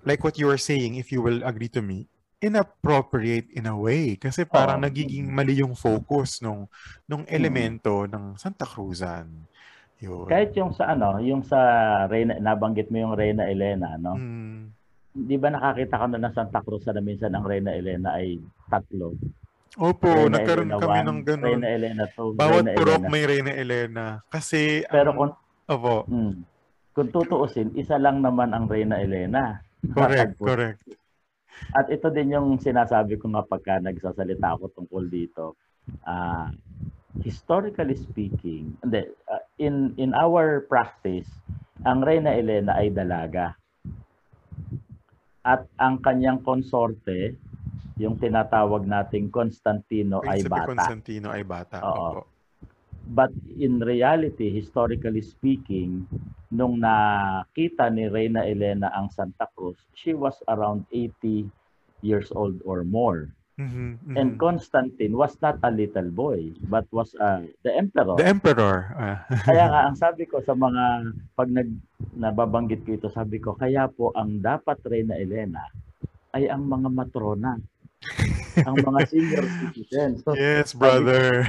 like 0.03 0.25
what 0.25 0.35
you 0.41 0.49
were 0.49 0.59
saying, 0.59 0.97
if 0.97 1.13
you 1.13 1.21
will 1.21 1.45
agree 1.45 1.69
to 1.71 1.85
me, 1.85 2.09
inappropriate 2.43 3.49
in 3.55 3.65
a 3.65 3.73
way 3.73 4.19
kasi 4.19 4.45
parang 4.45 4.83
oh. 4.83 4.85
nagiging 4.85 5.25
mali 5.31 5.63
yung 5.63 5.73
focus 5.73 6.43
nung 6.43 6.69
nung 7.09 7.23
mm. 7.25 7.31
elemento 7.31 8.05
mm. 8.05 8.11
ng 8.11 8.23
Santa 8.37 8.67
Cruzan. 8.67 9.49
Yun. 10.03 10.27
Kahit 10.27 10.51
yung 10.59 10.75
sa 10.75 10.91
ano, 10.91 11.17
yung 11.23 11.41
sa 11.41 11.57
Reyna, 12.11 12.37
nabanggit 12.37 12.91
mo 12.91 12.99
yung 12.99 13.13
Reyna 13.15 13.47
Elena, 13.47 13.95
no? 13.95 14.19
Mm. 14.19 14.74
Di 15.16 15.39
ba 15.39 15.47
nakakita 15.47 15.95
ka 15.95 16.05
na 16.11 16.20
ng 16.20 16.36
Santa 16.36 16.59
Cruz 16.59 16.84
na 16.91 16.99
minsan 16.99 17.32
ang 17.32 17.47
Reyna 17.47 17.72
Elena 17.72 18.20
ay 18.20 18.36
tatlo. 18.68 19.16
Opo, 19.80 20.11
Reyna 20.11 20.43
nagkaroon 20.43 20.72
Elena 20.72 20.84
kami 20.84 20.99
1, 20.99 21.07
ng 21.07 21.20
ganun. 21.24 21.47
Reyna 21.47 21.68
Elena 21.72 22.05
2, 22.11 22.36
Bawat 22.36 22.63
Reyna 22.68 22.72
purok 22.76 22.99
Elena. 22.99 23.11
may 23.11 23.24
Reyna 23.24 23.51
Elena. 23.55 24.05
Kasi, 24.28 24.84
Pero 24.91 25.16
kung, 25.16 25.32
Opo, 25.72 26.03
mm, 26.11 26.34
kung 26.91 27.09
tutuusin, 27.16 27.72
isa 27.80 27.95
lang 27.95 28.20
naman 28.20 28.51
ang 28.51 28.68
Reyna 28.68 28.99
Elena. 28.99 29.63
correct, 29.95 30.36
correct. 30.36 30.84
At 31.72 31.88
ito 31.88 32.11
din 32.11 32.36
yung 32.36 32.59
sinasabi 32.59 33.16
ko 33.16 33.32
nga 33.32 33.43
pagka 33.47 33.80
nagsasalita 33.80 34.59
ako 34.59 34.76
tungkol 34.76 35.07
dito. 35.07 35.55
Ah, 36.03 36.51
historically 37.24 37.95
speaking, 37.95 38.76
hindi, 38.84 39.07
ah, 39.32 39.43
in 39.63 39.95
in 39.95 40.11
our 40.11 40.68
practice, 40.68 41.28
ang 41.88 42.03
Reyna 42.03 42.36
Elena 42.36 42.76
ay 42.76 42.91
dalaga. 42.91 43.55
At 45.45 45.69
ang 45.77 46.01
kanyang 46.01 46.41
konsorte, 46.41 47.37
yung 48.01 48.17
tinatawag 48.17 48.89
nating 48.89 49.29
Constantino 49.29 50.25
ay 50.25 50.41
Prinsipe 50.41 50.51
bata. 50.51 50.69
Constantino 50.73 51.27
ay 51.29 51.43
bata. 51.45 51.77
Oo. 51.85 51.93
Opo. 51.93 52.21
But 53.13 53.29
in 53.61 53.77
reality, 53.77 54.49
historically 54.49 55.21
speaking, 55.21 56.09
nung 56.49 56.81
nakita 56.81 57.93
ni 57.93 58.09
Reyna 58.09 58.41
Elena 58.49 58.89
ang 58.97 59.13
Santa 59.13 59.45
Cruz, 59.53 59.77
she 59.93 60.17
was 60.17 60.33
around 60.49 60.89
80 60.89 61.45
years 62.01 62.33
old 62.33 62.57
or 62.65 62.81
more. 62.81 63.29
Mhm, 63.55 64.03
mhm. 64.03 64.15
And 64.19 64.29
Constantine 64.35 65.15
was 65.15 65.39
not 65.39 65.63
a 65.63 65.71
little 65.71 66.11
boy, 66.11 66.51
but 66.67 66.83
was 66.91 67.15
uh, 67.15 67.39
the 67.63 67.71
emperor. 67.71 68.19
The 68.19 68.27
Emperor. 68.27 68.91
ah. 68.93 69.17
Kaya 69.47 69.71
nga, 69.71 69.81
ang 69.87 69.95
sabi 69.95 70.27
ko 70.27 70.43
sa 70.43 70.51
mga, 70.51 70.83
pag 71.33 71.47
nag, 71.47 71.71
nababanggit 72.11 72.83
ko 72.83 72.99
ito, 72.99 73.07
sabi 73.07 73.39
ko, 73.39 73.55
kaya 73.55 73.87
po 73.87 74.11
ang 74.11 74.43
dapat 74.43 74.75
Reyna 74.83 75.15
Elena 75.15 75.63
ay 76.35 76.51
ang 76.51 76.67
mga 76.67 76.91
matrona, 76.91 77.55
ang 78.59 78.75
mga 78.75 78.99
senior 79.07 79.47
citizens. 79.63 80.19
So, 80.27 80.35
yes, 80.35 80.75
brother. 80.75 81.47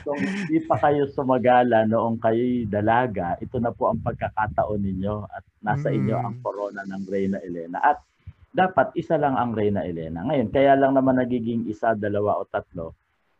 kung 0.00 0.16
hindi 0.24 0.64
pa 0.64 0.80
kayo 0.80 1.12
sumagala 1.12 1.84
noong 1.84 2.24
kayo'y 2.24 2.64
dalaga, 2.64 3.36
ito 3.36 3.60
na 3.60 3.68
po 3.68 3.92
ang 3.92 4.00
pagkakataon 4.00 4.80
ninyo 4.80 5.28
at 5.28 5.44
nasa 5.60 5.92
Mm. 5.92 5.96
inyo 6.00 6.16
ang 6.16 6.34
corona 6.40 6.88
ng 6.88 7.04
Reyna 7.04 7.36
Elena. 7.44 7.84
At 7.84 8.00
dapat 8.54 8.94
isa 8.94 9.18
lang 9.18 9.34
ang 9.34 9.50
Reyna 9.50 9.82
Elena. 9.82 10.22
Ngayon, 10.22 10.48
kaya 10.54 10.78
lang 10.78 10.94
naman 10.94 11.18
nagiging 11.18 11.66
isa, 11.66 11.98
dalawa 11.98 12.38
o 12.38 12.46
tatlo 12.46 12.94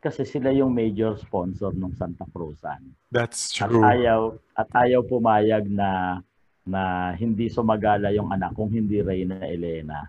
kasi 0.04 0.28
sila 0.28 0.52
yung 0.52 0.76
major 0.76 1.16
sponsor 1.16 1.72
ng 1.72 1.96
Santa 1.96 2.28
Cruzan. 2.28 2.92
That's 3.08 3.56
At 3.56 3.72
true. 3.72 3.80
ayaw 3.80 4.36
at 4.52 4.68
ayaw 4.76 5.00
pumayag 5.00 5.64
na 5.64 6.20
na 6.68 7.12
hindi 7.16 7.48
sumagala 7.48 8.12
yung 8.12 8.28
anak 8.28 8.52
kung 8.52 8.68
hindi 8.68 9.00
Reyna 9.00 9.40
Elena. 9.40 10.04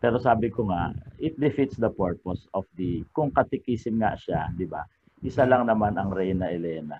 Pero 0.00 0.16
sabi 0.16 0.48
ko 0.48 0.72
nga, 0.72 0.96
it 1.20 1.36
defeats 1.36 1.76
the 1.76 1.92
purpose 1.92 2.48
of 2.56 2.64
the 2.80 3.04
kung 3.12 3.28
katikisim 3.28 4.00
nga 4.00 4.16
siya, 4.16 4.48
'di 4.56 4.64
ba? 4.64 4.80
Isa 5.20 5.44
lang 5.44 5.68
naman 5.68 6.00
ang 6.00 6.08
Reyna 6.08 6.48
Elena. 6.48 6.96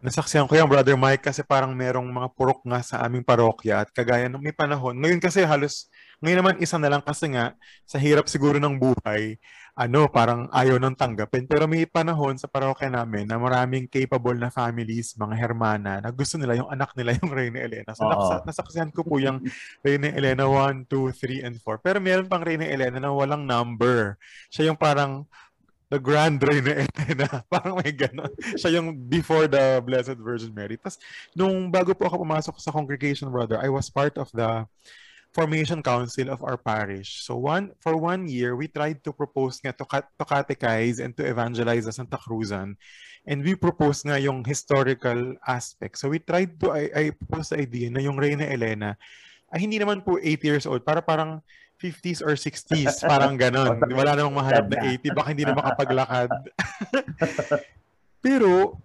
Nasaksihan 0.00 0.48
ko 0.48 0.56
yan, 0.56 0.64
Brother 0.64 0.96
Mike, 0.96 1.28
kasi 1.28 1.44
parang 1.44 1.76
merong 1.76 2.08
mga 2.08 2.32
purok 2.32 2.64
nga 2.64 2.80
sa 2.80 3.04
aming 3.04 3.20
parokya 3.20 3.84
at 3.84 3.92
kagaya 3.92 4.32
ng 4.32 4.40
may 4.40 4.56
panahon. 4.56 4.96
Ngayon 4.96 5.20
kasi 5.20 5.44
halos, 5.44 5.92
ngayon 6.24 6.40
naman 6.40 6.56
isa 6.56 6.80
na 6.80 6.88
lang 6.88 7.04
kasi 7.04 7.28
nga, 7.36 7.52
sa 7.84 8.00
hirap 8.00 8.24
siguro 8.24 8.56
ng 8.56 8.80
buhay, 8.80 9.36
ano, 9.76 10.08
parang 10.08 10.48
ayaw 10.56 10.80
nang 10.80 10.96
tanggapin. 10.96 11.44
Pero 11.44 11.68
may 11.68 11.84
panahon 11.84 12.40
sa 12.40 12.48
parokya 12.48 12.88
namin 12.88 13.28
na 13.28 13.36
maraming 13.36 13.84
capable 13.92 14.40
na 14.40 14.48
families, 14.48 15.12
mga 15.20 15.36
hermana, 15.36 16.00
na 16.00 16.08
gusto 16.08 16.40
nila 16.40 16.56
yung 16.56 16.72
anak 16.72 16.96
nila 16.96 17.12
yung 17.20 17.28
Reyna 17.28 17.60
Elena. 17.60 17.92
So 17.92 18.08
Oo. 18.08 18.12
nakasa- 18.12 18.44
nasaksihan 18.48 18.90
ko 18.96 19.04
po 19.04 19.20
yung 19.20 19.44
Reyna 19.84 20.16
Elena 20.16 20.48
1, 20.48 20.88
2, 20.88 21.12
3, 21.12 21.44
and 21.44 21.60
4. 21.60 21.76
Pero 21.84 22.00
meron 22.00 22.24
pang 22.24 22.40
Reyna 22.40 22.64
Elena 22.64 22.96
na 23.04 23.12
walang 23.12 23.44
number. 23.44 24.16
Siya 24.48 24.72
yung 24.72 24.80
parang 24.80 25.28
the 25.90 25.98
Grand 25.98 26.38
Reyna 26.38 26.86
Elena. 26.86 27.42
Parang 27.50 27.82
may 27.82 27.90
gano'n. 27.90 28.30
Siya 28.54 28.78
yung 28.78 28.94
before 29.10 29.50
the 29.50 29.82
Blessed 29.82 30.16
Virgin 30.22 30.54
Mary. 30.54 30.78
Tapos, 30.78 31.02
nung 31.34 31.68
bago 31.68 31.92
po 31.92 32.06
ako 32.06 32.22
pumasok 32.22 32.56
sa 32.62 32.70
congregation, 32.70 33.28
brother, 33.28 33.58
I 33.58 33.68
was 33.68 33.90
part 33.90 34.14
of 34.16 34.30
the 34.30 34.64
formation 35.34 35.82
council 35.82 36.30
of 36.30 36.42
our 36.42 36.58
parish. 36.58 37.22
So 37.22 37.38
one 37.38 37.74
for 37.78 37.94
one 37.98 38.26
year, 38.26 38.54
we 38.58 38.66
tried 38.66 39.02
to 39.06 39.14
propose 39.14 39.62
nga 39.62 39.70
to, 39.74 39.86
to 39.86 40.24
catechize 40.26 40.98
and 40.98 41.14
to 41.18 41.26
evangelize 41.26 41.86
the 41.86 41.94
Santa 41.94 42.18
Cruzan. 42.18 42.74
And 43.26 43.44
we 43.44 43.54
proposed 43.54 44.06
nga 44.06 44.18
yung 44.18 44.42
historical 44.42 45.38
aspect. 45.46 45.98
So 46.02 46.10
we 46.10 46.18
tried 46.18 46.58
to, 46.62 46.74
I, 46.74 46.82
I 46.90 47.04
proposed 47.14 47.54
the 47.54 47.62
idea 47.62 47.90
na 47.90 48.02
yung 48.02 48.18
Reyna 48.18 48.46
Elena 48.46 48.98
ay 49.50 49.66
hindi 49.66 49.82
naman 49.82 50.02
po 50.06 50.18
80 50.18 50.46
years 50.46 50.66
old, 50.66 50.86
para 50.86 51.02
parang 51.02 51.42
50s 51.80 52.20
or 52.20 52.36
60s, 52.36 53.00
parang 53.08 53.40
ganon. 53.40 53.80
Wala 53.98 54.12
namang 54.12 54.36
mahanap 54.36 54.68
na 54.68 54.78
80, 55.00 55.16
baka 55.16 55.28
hindi 55.32 55.44
na 55.48 55.56
makapaglakad. 55.56 56.28
Pero, 58.24 58.76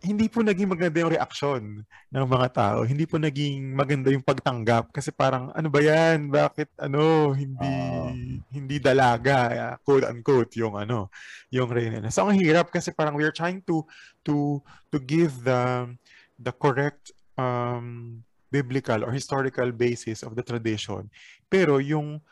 hindi 0.00 0.32
po 0.32 0.40
naging 0.40 0.68
maganda 0.72 0.96
yung 1.04 1.12
reaksyon 1.12 1.62
ng 1.84 2.24
mga 2.24 2.48
tao. 2.56 2.78
Hindi 2.88 3.04
po 3.04 3.20
naging 3.20 3.76
maganda 3.76 4.08
yung 4.08 4.24
pagtanggap 4.24 4.88
kasi 4.96 5.12
parang 5.12 5.52
ano 5.52 5.68
ba 5.68 5.80
yan? 5.84 6.32
Bakit 6.32 6.80
ano 6.80 7.36
hindi 7.36 7.68
Oo. 7.68 8.08
hindi 8.48 8.80
dalaga 8.80 9.76
quote 9.84 10.08
unquote 10.08 10.56
yung 10.56 10.80
ano 10.80 11.12
yung 11.52 11.68
Reyna. 11.68 12.08
So 12.08 12.24
ang 12.24 12.40
hirap 12.40 12.72
kasi 12.72 12.96
parang 12.96 13.12
we're 13.12 13.34
trying 13.34 13.60
to 13.68 13.84
to 14.24 14.64
to 14.88 14.96
give 15.04 15.44
the 15.44 15.92
the 16.40 16.52
correct 16.56 17.12
um 17.36 18.24
biblical 18.48 19.04
or 19.04 19.12
historical 19.12 19.68
basis 19.68 20.24
of 20.24 20.32
the 20.32 20.42
tradition. 20.42 21.12
Pero 21.52 21.76
yung 21.76 22.24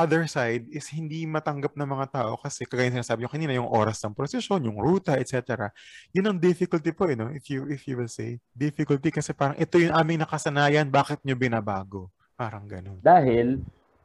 other 0.00 0.24
side 0.24 0.64
is 0.72 0.88
hindi 0.88 1.28
matanggap 1.28 1.76
ng 1.76 1.84
mga 1.84 2.06
tao 2.10 2.32
kasi 2.40 2.64
kagaya 2.64 2.96
sinasabi 2.96 3.28
ko 3.28 3.30
kanina 3.36 3.52
yung 3.52 3.68
oras 3.68 4.00
ng 4.00 4.16
prosesyon, 4.16 4.64
yung 4.64 4.80
ruta, 4.80 5.20
etc. 5.20 5.68
Yun 6.16 6.32
ang 6.32 6.38
difficulty 6.40 6.90
po, 6.96 7.06
you 7.12 7.18
know, 7.20 7.28
if 7.28 7.44
you 7.52 7.68
if 7.68 7.84
you 7.84 8.00
will 8.00 8.08
say. 8.08 8.40
Difficulty 8.56 9.12
kasi 9.12 9.36
parang 9.36 9.60
ito 9.60 9.76
yung 9.76 9.92
aming 9.92 10.24
nakasanayan, 10.24 10.88
bakit 10.88 11.20
nyo 11.22 11.36
binabago? 11.36 12.08
Parang 12.34 12.64
ganun. 12.64 12.98
Dahil 13.04 13.60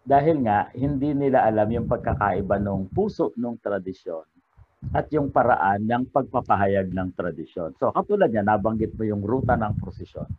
dahil 0.06 0.44
nga 0.46 0.70
hindi 0.76 1.16
nila 1.16 1.48
alam 1.48 1.66
yung 1.72 1.88
pagkakaiba 1.90 2.62
ng 2.62 2.94
puso 2.94 3.34
ng 3.34 3.58
tradisyon 3.58 4.28
at 4.94 5.10
yung 5.10 5.34
paraan 5.34 5.82
ng 5.82 6.14
pagpapahayag 6.14 6.94
ng 6.94 7.10
tradisyon. 7.18 7.74
So 7.82 7.90
katulad 7.90 8.30
niya, 8.30 8.46
nabanggit 8.46 8.94
mo 8.94 9.02
yung 9.08 9.26
ruta 9.26 9.58
ng 9.58 9.82
prosesyon. 9.82 10.30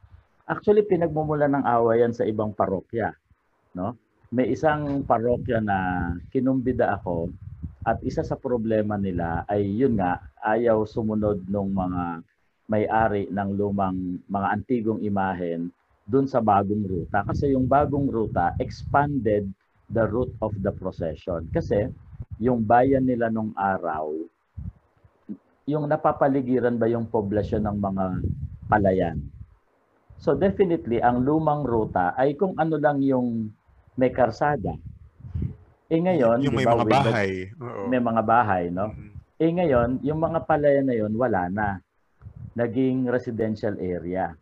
Actually, 0.46 0.86
pinagmumula 0.86 1.50
ng 1.50 1.66
awayan 1.66 2.14
sa 2.14 2.22
ibang 2.22 2.54
parokya. 2.54 3.11
No? 3.74 3.98
May 4.37 4.53
isang 4.53 5.01
parokya 5.09 5.64
na 5.64 6.12
kinumbida 6.28 6.93
ako 7.01 7.32
at 7.89 7.97
isa 8.05 8.20
sa 8.20 8.37
problema 8.37 9.01
nila 9.01 9.49
ay 9.49 9.64
yun 9.64 9.97
nga, 9.97 10.20
ayaw 10.45 10.84
sumunod 10.84 11.49
ng 11.49 11.68
mga 11.72 12.05
may-ari 12.68 13.32
ng 13.32 13.51
lumang 13.57 14.20
mga 14.28 14.49
antigong 14.53 15.01
imahen 15.01 15.72
dun 16.05 16.28
sa 16.28 16.45
bagong 16.45 16.84
ruta. 16.84 17.24
Kasi 17.24 17.57
yung 17.57 17.64
bagong 17.64 18.12
ruta 18.12 18.53
expanded 18.61 19.49
the 19.89 20.05
route 20.05 20.37
of 20.45 20.53
the 20.61 20.68
procession. 20.68 21.49
Kasi 21.49 21.89
yung 22.37 22.61
bayan 22.61 23.09
nila 23.09 23.32
nung 23.32 23.57
araw, 23.57 24.12
yung 25.64 25.89
napapaligiran 25.89 26.76
ba 26.76 26.93
yung 26.93 27.09
poblasyon 27.09 27.64
ng 27.64 27.78
mga 27.80 28.05
palayan. 28.68 29.16
So 30.20 30.37
definitely, 30.37 31.01
ang 31.01 31.24
lumang 31.24 31.64
ruta 31.64 32.12
ay 32.20 32.37
kung 32.37 32.53
ano 32.61 32.76
lang 32.76 33.01
yung 33.01 33.49
may 33.97 34.12
karsada. 34.12 34.76
Eh 35.88 36.01
ngayon, 36.03 36.44
yung 36.44 36.55
may 36.55 36.66
ba, 36.68 36.76
mga 36.76 36.86
bahay. 36.86 37.30
Oo. 37.57 37.88
may 37.88 38.03
mga 38.03 38.22
bahay, 38.22 38.64
no? 38.68 38.92
Mhm. 38.92 39.11
Eh 39.36 39.53
ngayon, 39.53 39.90
yung 40.05 40.20
mga 40.20 40.38
palayan 40.44 40.86
na 40.88 40.97
yun, 40.97 41.12
wala 41.16 41.49
na. 41.49 41.68
Naging 42.57 43.09
residential 43.09 43.76
area. 43.76 44.32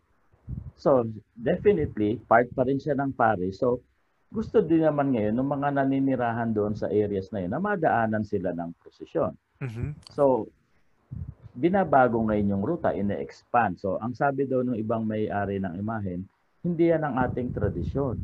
So, 0.75 1.07
definitely, 1.35 2.19
part 2.27 2.51
pa 2.51 2.63
rin 2.67 2.79
siya 2.79 2.95
ng 2.95 3.15
parish. 3.15 3.59
So, 3.59 3.83
gusto 4.31 4.59
din 4.59 4.83
naman 4.83 5.15
ngayon 5.15 5.35
ng 5.35 5.49
mga 5.51 5.69
naninirahan 5.79 6.51
doon 6.51 6.75
sa 6.75 6.91
areas 6.91 7.31
na 7.31 7.43
yun 7.43 7.51
na 7.55 7.61
madaanan 7.61 8.27
sila 8.27 8.51
ng 8.51 8.75
prosesyon. 8.83 9.31
Mhm. 9.63 9.95
So, 10.11 10.51
binabago 11.55 12.19
ngayon 12.19 12.51
yung 12.51 12.63
ruta, 12.67 12.91
ine-expand. 12.91 13.79
So, 13.79 13.95
ang 14.03 14.11
sabi 14.11 14.43
daw 14.43 14.59
ng 14.65 14.75
ibang 14.75 15.07
may-ari 15.07 15.63
ng 15.63 15.79
imahen, 15.79 16.27
hindi 16.65 16.91
yan 16.91 17.05
ang 17.05 17.15
ating 17.21 17.55
tradisyon. 17.55 18.19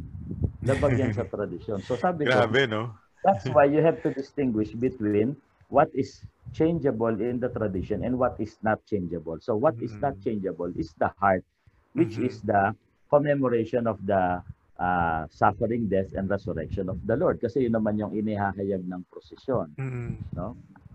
Labag 0.61 0.93
yan 0.93 1.13
sa 1.13 1.25
tradisyon. 1.25 1.81
So, 1.81 1.97
sabi 1.97 2.29
ko, 2.29 2.37
Grabe, 2.45 2.69
no? 2.69 2.93
That's 3.21 3.45
why 3.53 3.69
you 3.69 3.85
have 3.85 4.01
to 4.01 4.09
distinguish 4.13 4.73
between 4.73 5.37
what 5.69 5.93
is 5.93 6.25
changeable 6.57 7.13
in 7.21 7.37
the 7.37 7.53
tradition 7.53 8.01
and 8.01 8.17
what 8.17 8.33
is 8.41 8.57
not 8.65 8.81
changeable. 8.89 9.37
So 9.39 9.53
what 9.55 9.77
is 9.77 9.93
not 10.01 10.17
Mhm. 10.17 10.23
changeable 10.25 10.73
is 10.73 10.89
the 10.97 11.13
heart, 11.21 11.45
which 11.93 12.17
Mhm. 12.17 12.25
is 12.27 12.41
the 12.41 12.73
commemoration 13.09 13.85
of 13.85 14.01
the 14.01 14.41
uh, 14.81 15.29
suffering, 15.29 15.85
death, 15.85 16.09
and 16.17 16.25
resurrection 16.25 16.89
of 16.89 16.97
the 17.05 17.13
Lord. 17.13 17.37
Kasi 17.37 17.69
yun 17.69 17.77
naman 17.77 18.01
yung 18.01 18.17
inihahayag 18.17 18.81
ng 18.81 19.05
prosesyon. 19.13 19.69
Mhm. 19.77 20.17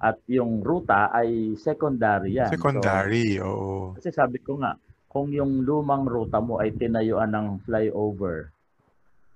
At 0.03 0.19
yung 0.27 0.59
ruta 0.67 1.07
ay 1.14 1.55
secondary 1.55 2.35
yan. 2.35 2.51
So, 2.51 2.59
Secondary, 2.59 3.39
oo. 3.39 3.95
kasi 3.95 4.11
sabi 4.11 4.43
ko 4.43 4.59
nga, 4.59 4.75
kung 5.07 5.31
yung 5.31 5.62
lumang 5.62 6.03
ruta 6.03 6.43
mo 6.43 6.59
ay 6.59 6.75
tinayuan 6.75 7.31
ng 7.31 7.62
flyover, 7.62 8.51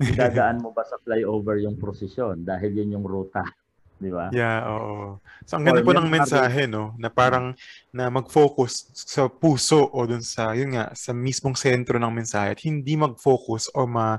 idadaan 0.01 0.65
mo 0.65 0.73
ba 0.73 0.83
sa 0.89 0.97
flyover 1.01 1.61
yung 1.61 1.77
prosesyon 1.77 2.43
dahil 2.43 2.73
yun 2.73 2.97
yung 3.01 3.07
ruta? 3.07 3.45
Di 4.01 4.09
ba? 4.09 4.33
Yeah, 4.33 4.65
oo. 4.65 5.21
So 5.45 5.61
ang 5.61 5.69
ganda 5.69 5.85
po 5.85 5.93
ng 5.93 6.09
mensahe, 6.09 6.65
no? 6.65 6.97
Na 6.97 7.13
parang 7.13 7.53
na 7.93 8.09
mag-focus 8.09 8.89
sa 8.97 9.29
puso 9.29 9.93
o 9.93 9.99
dun 10.09 10.25
sa, 10.25 10.57
yun 10.57 10.73
nga, 10.73 10.89
sa 10.97 11.13
mismong 11.13 11.53
sentro 11.53 12.01
ng 12.01 12.09
mensahe 12.09 12.57
at 12.57 12.61
hindi 12.65 12.97
mag-focus 12.97 13.69
o 13.77 13.85
ma, 13.85 14.17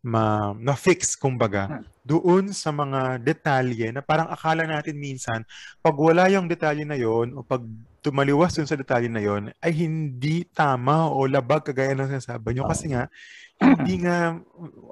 ma, 0.00 0.56
na-fix, 0.56 1.12
kumbaga, 1.12 1.68
hmm. 1.68 1.84
doon 2.08 2.44
sa 2.56 2.72
mga 2.72 3.20
detalye 3.20 3.92
na 3.92 4.00
parang 4.00 4.32
akala 4.32 4.64
natin 4.64 4.96
minsan, 4.96 5.44
pag 5.84 5.92
wala 5.92 6.32
yung 6.32 6.48
detalye 6.48 6.88
na 6.88 6.96
yon 6.96 7.36
o 7.36 7.44
pag 7.44 7.60
tumaliwas 8.00 8.56
dun 8.56 8.64
sa 8.64 8.80
detalye 8.80 9.12
na 9.12 9.20
yon 9.20 9.52
ay 9.60 9.76
hindi 9.76 10.48
tama 10.48 11.12
o 11.12 11.28
labag 11.28 11.68
kagaya 11.68 11.92
ng 11.92 12.16
sinasabi 12.16 12.56
nyo. 12.56 12.64
Kasi 12.64 12.96
nga, 12.96 13.12
hindi 13.58 14.06
nga 14.06 14.38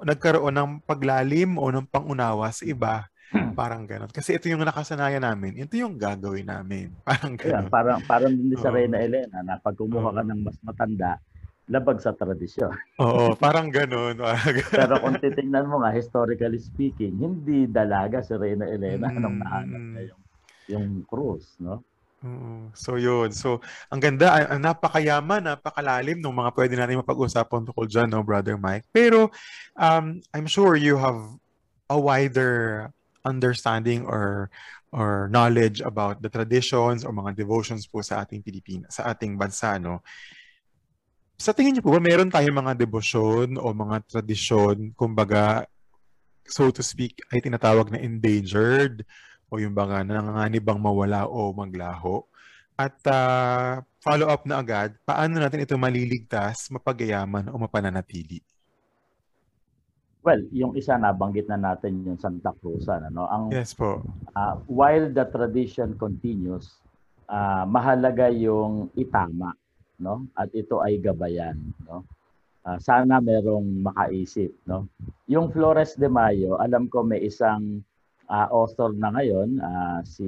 nagkaroon 0.03 0.55
ng 0.55 0.71
paglalim 0.83 1.55
o 1.55 1.71
ng 1.71 1.87
pangunawa 1.87 2.51
sa 2.51 2.67
iba 2.67 3.07
Hmm. 3.27 3.51
Parang 3.51 3.83
gano'n. 3.83 4.07
Kasi 4.07 4.39
ito 4.39 4.47
yung 4.47 4.63
nakasanayan 4.63 5.19
namin. 5.19 5.59
Ito 5.59 5.75
yung 5.75 5.99
gagawin 5.99 6.47
namin. 6.47 6.95
Parang 7.07 7.35
gano'n. 7.35 7.51
Yeah, 7.51 7.67
parang, 7.67 7.99
parang 8.07 8.31
din 8.31 8.55
sa 8.55 8.71
oh. 8.71 8.75
Reyna 8.75 9.03
Elena 9.03 9.43
na 9.43 9.59
pag 9.59 9.75
kumuha 9.75 10.15
ka 10.15 10.23
ng 10.23 10.41
mas 10.47 10.57
matanda, 10.63 11.19
labag 11.67 11.99
sa 11.99 12.15
tradisyon. 12.15 12.71
Oo, 13.03 13.35
parang 13.35 13.67
gano'n. 13.67 14.15
Pero 14.79 14.95
kung 15.03 15.19
titingnan 15.19 15.67
mo 15.67 15.83
nga, 15.83 15.91
historically 15.91 16.63
speaking, 16.63 17.19
hindi 17.19 17.67
dalaga 17.67 18.23
si 18.23 18.31
Reyna 18.39 18.63
Elena 18.71 19.11
mm. 19.11 19.19
nung 19.19 19.37
nahanap 19.43 19.83
na 19.91 20.01
yung, 20.07 20.21
yung 20.71 20.85
cruise, 21.03 21.59
no? 21.59 21.83
So 22.73 22.97
yun. 22.97 23.29
So 23.29 23.61
ang 23.93 24.01
ganda, 24.01 24.49
ang 24.49 24.61
napakayaman, 24.65 25.53
napakalalim 25.53 26.17
ng 26.17 26.33
mga 26.33 26.51
pwede 26.57 26.73
natin 26.73 27.01
mapag-usapan 27.01 27.69
tungkol 27.69 27.85
dyan, 27.85 28.09
no, 28.09 28.25
Brother 28.25 28.57
Mike. 28.57 28.89
Pero 28.89 29.29
um, 29.77 30.17
I'm 30.33 30.49
sure 30.49 30.73
you 30.73 30.97
have 30.97 31.21
a 31.87 31.97
wider 31.97 32.89
understanding 33.21 34.07
or 34.07 34.49
or 34.95 35.27
knowledge 35.29 35.83
about 35.83 36.23
the 36.23 36.31
traditions 36.31 37.03
or 37.03 37.11
mga 37.11 37.35
devotions 37.37 37.85
po 37.85 37.99
sa 38.01 38.23
ating 38.23 38.41
Pilipinas, 38.41 38.97
sa 38.97 39.11
ating 39.11 39.35
bansa, 39.35 39.75
no? 39.77 40.01
Sa 41.37 41.53
tingin 41.53 41.77
niyo 41.77 41.85
po 41.85 41.93
ba 41.93 42.01
meron 42.01 42.33
tayong 42.33 42.55
mga 42.55 42.73
debosyon 42.73 43.61
o 43.61 43.69
mga 43.75 44.01
tradisyon, 44.09 44.95
kumbaga, 44.97 45.69
so 46.49 46.73
to 46.73 46.81
speak, 46.81 47.19
ay 47.29 47.43
tinatawag 47.43 47.93
na 47.93 48.01
endangered 48.01 49.05
o 49.47 49.59
yung 49.59 49.75
baga 49.75 50.03
nanganganib 50.03 50.63
bang 50.63 50.81
mawala 50.81 51.27
o 51.27 51.51
maglaho? 51.55 52.23
At 52.77 52.99
uh, 53.09 53.81
follow 54.05 54.29
up 54.29 54.45
na 54.45 54.61
agad, 54.61 54.93
paano 55.01 55.41
natin 55.41 55.65
ito 55.65 55.73
maliligtas, 55.81 56.69
mapagayaman 56.69 57.49
o 57.49 57.57
mapananatili? 57.57 58.45
Well, 60.21 60.43
yung 60.51 60.75
isa 60.75 60.99
nabanggit 60.99 61.47
na 61.49 61.57
natin 61.57 62.03
yung 62.03 62.19
Santa 62.19 62.51
Cruzan 62.53 63.09
ano. 63.09 63.25
Ang 63.31 63.43
Yes 63.49 63.73
po. 63.73 64.03
Uh, 64.35 64.59
while 64.67 65.07
the 65.09 65.25
tradition 65.31 65.95
continues, 65.95 66.77
uh, 67.31 67.63
mahalaga 67.63 68.27
yung 68.29 68.91
itama, 68.93 69.55
no? 69.97 70.27
At 70.35 70.51
ito 70.51 70.83
ay 70.83 70.99
gabayan, 70.99 71.55
no? 71.87 72.03
Uh, 72.67 72.75
sana 72.83 73.23
merong 73.23 73.87
makaisip, 73.87 74.51
no? 74.67 74.91
Yung 75.31 75.47
Flores 75.49 75.95
de 75.95 76.11
Mayo, 76.11 76.59
alam 76.59 76.91
ko 76.91 77.07
may 77.07 77.23
isang 77.23 77.79
uh, 78.27 78.47
author 78.51 78.91
na 78.93 79.11
ngayon, 79.15 79.59
uh, 79.59 79.99
si 80.03 80.27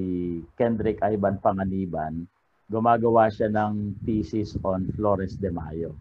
Kendrick 0.55 0.99
Ivan 1.03 1.37
Panganiban, 1.39 2.25
gumagawa 2.71 3.27
siya 3.33 3.51
ng 3.51 3.97
thesis 4.05 4.55
on 4.63 4.87
Flores 4.95 5.35
de 5.35 5.51
Mayo. 5.51 5.97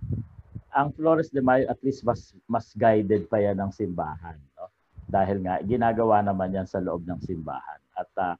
Ang 0.76 0.94
Flores 0.94 1.32
de 1.32 1.40
Mayo 1.40 1.64
at 1.72 1.80
least 1.80 2.04
mas 2.04 2.36
mas 2.44 2.70
guided 2.76 3.26
pa 3.26 3.40
yan 3.40 3.56
ng 3.56 3.72
simbahan 3.72 4.36
no? 4.54 4.68
dahil 5.08 5.40
nga 5.40 5.64
ginagawa 5.64 6.20
naman 6.20 6.52
yan 6.52 6.68
sa 6.68 6.78
loob 6.78 7.08
ng 7.08 7.18
simbahan. 7.24 7.80
At 7.96 8.10
uh, 8.20 8.34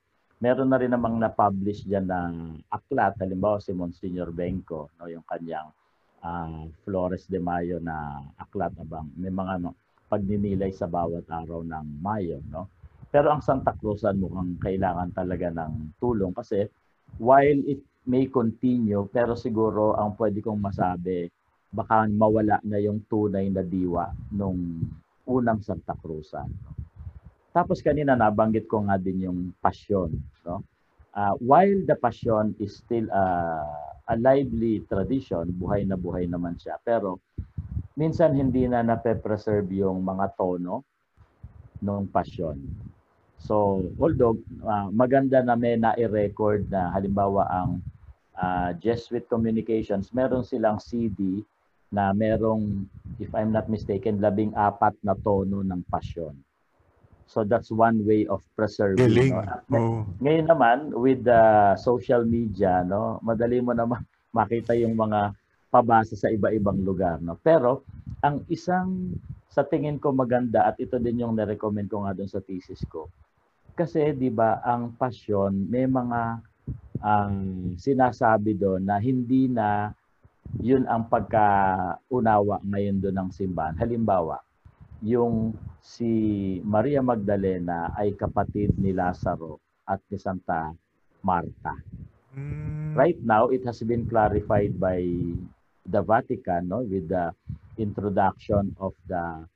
meron 0.45 0.69
na 0.69 0.79
rin 0.79 0.93
namang 0.93 1.17
na-publish 1.17 1.89
diyan 1.89 2.05
ng 2.05 2.33
aklat. 2.69 3.17
Halimbawa 3.17 3.59
si 3.65 3.73
Monsignor 3.73 4.29
Benko 4.31 4.93
no? 5.01 5.09
Yung 5.09 5.25
kanyang 5.25 5.73
uh, 6.21 6.69
Flores 6.85 7.25
de 7.33 7.41
Mayo 7.41 7.81
na 7.81 8.21
aklat 8.37 8.77
abang 8.77 9.09
may 9.17 9.33
mga 9.33 9.57
no, 9.65 9.73
pagninilay 10.13 10.71
sa 10.71 10.85
bawat 10.85 11.25
araw 11.33 11.65
ng 11.65 11.87
Mayo 12.05 12.45
no 12.53 12.78
pero 13.09 13.33
ang 13.33 13.41
Santa 13.41 13.73
Cruzan 13.73 14.21
mukhang 14.21 14.61
kailangan 14.61 15.13
talaga 15.17 15.49
ng 15.49 15.97
tulong 15.97 16.37
kasi 16.37 16.69
while 17.17 17.61
it 17.65 17.81
may 18.09 18.29
continue 18.29 19.09
pero 19.09 19.33
siguro 19.37 19.97
ang 19.97 20.17
pwede 20.17 20.45
kong 20.45 20.61
masabi 20.61 21.29
baka 21.69 22.09
mawala 22.09 22.61
na 22.65 22.81
yung 22.81 23.05
tunay 23.09 23.53
na 23.53 23.61
diwa 23.61 24.09
nung 24.33 24.89
unang 25.29 25.61
Santa 25.61 25.93
Cruzan. 25.93 26.49
Tapos 27.53 27.85
kanina 27.85 28.17
nabanggit 28.17 28.65
ko 28.65 28.89
nga 28.89 28.97
din 28.97 29.29
yung 29.29 29.41
pasyon. 29.61 30.17
No? 30.49 30.65
Uh, 31.13 31.35
while 31.45 31.77
the 31.85 31.97
passion 31.97 32.57
is 32.57 32.81
still 32.81 33.05
uh, 33.13 33.69
a 34.09 34.17
lively 34.17 34.81
tradition, 34.89 35.53
buhay 35.53 35.85
na 35.85 36.01
buhay 36.01 36.25
naman 36.25 36.57
siya, 36.57 36.81
pero 36.81 37.21
minsan 37.99 38.33
hindi 38.33 38.65
na 38.65 38.81
nape-preserve 38.81 39.69
yung 39.77 40.01
mga 40.01 40.33
tono 40.39 40.87
ng 41.85 42.09
pasyon. 42.09 42.57
So, 43.39 43.86
although 44.03 44.36
uh, 44.66 44.91
maganda 44.91 45.41
na 45.41 45.55
may 45.55 45.78
na-record 45.78 46.68
na 46.68 46.91
halimbawa 46.91 47.47
ang 47.47 47.70
uh, 48.34 48.74
Jesuit 48.82 49.24
Communications, 49.30 50.11
meron 50.11 50.43
silang 50.43 50.82
CD 50.82 51.43
na 51.89 52.12
merong, 52.12 52.84
if 53.16 53.32
I'm 53.32 53.55
not 53.55 53.70
mistaken, 53.72 54.20
labing 54.20 54.53
apat 54.53 54.99
na 55.01 55.16
tono 55.16 55.64
ng 55.64 55.82
pasyon. 55.89 56.36
So 57.28 57.45
that's 57.45 57.68
one 57.68 58.09
way 58.09 58.24
of 58.24 58.41
preserving. 58.57 59.05
Galing. 59.05 59.32
No? 59.68 59.76
Oh. 59.76 60.01
Ngayon 60.24 60.47
naman, 60.49 60.76
with 60.97 61.28
the 61.28 61.76
social 61.76 62.24
media, 62.24 62.80
no, 62.84 63.20
madali 63.20 63.61
mo 63.61 63.76
naman 63.76 64.01
makita 64.39 64.72
yung 64.76 64.97
mga 64.97 65.36
pabasa 65.68 66.16
sa 66.16 66.32
iba-ibang 66.32 66.80
lugar. 66.80 67.20
No? 67.20 67.36
Pero, 67.41 67.84
ang 68.24 68.45
isang 68.49 69.12
sa 69.49 69.64
tingin 69.64 70.01
ko 70.01 70.12
maganda 70.12 70.68
at 70.68 70.76
ito 70.80 70.97
din 71.01 71.20
yung 71.24 71.36
na-recommend 71.36 71.89
ko 71.89 72.05
nga 72.05 72.16
doon 72.16 72.28
sa 72.28 72.41
thesis 72.41 72.80
ko. 72.89 73.09
Kasi 73.79 74.11
'di 74.11 74.35
ba 74.35 74.59
ang 74.66 74.91
pasyon 74.99 75.70
may 75.70 75.87
mga 75.87 76.43
ang 76.99 77.31
um, 77.31 77.79
sinasabi 77.79 78.59
doon 78.59 78.83
na 78.83 78.99
hindi 78.99 79.47
na 79.47 79.95
yun 80.59 80.83
ang 80.91 81.07
pagkaunawa 81.07 82.59
ngayon 82.66 82.99
doon 82.99 83.16
ng 83.22 83.31
simbahan. 83.31 83.79
Halimbawa, 83.79 84.43
yung 85.05 85.55
si 85.79 86.11
Maria 86.66 86.99
Magdalena 86.99 87.95
ay 87.95 88.18
kapatid 88.18 88.74
ni 88.74 88.91
Lazaro 88.91 89.62
at 89.87 90.03
ni 90.11 90.18
Santa 90.18 90.74
Marta. 91.22 91.74
Mm. 92.35 92.99
Right 92.99 93.20
now, 93.22 93.47
it 93.53 93.62
has 93.62 93.79
been 93.87 94.09
clarified 94.11 94.74
by 94.81 95.05
the 95.89 96.03
Vatican 96.05 96.68
no 96.68 96.85
with 96.85 97.09
the 97.09 97.33
introduction 97.81 98.74
of 98.76 98.93
the 99.09 99.47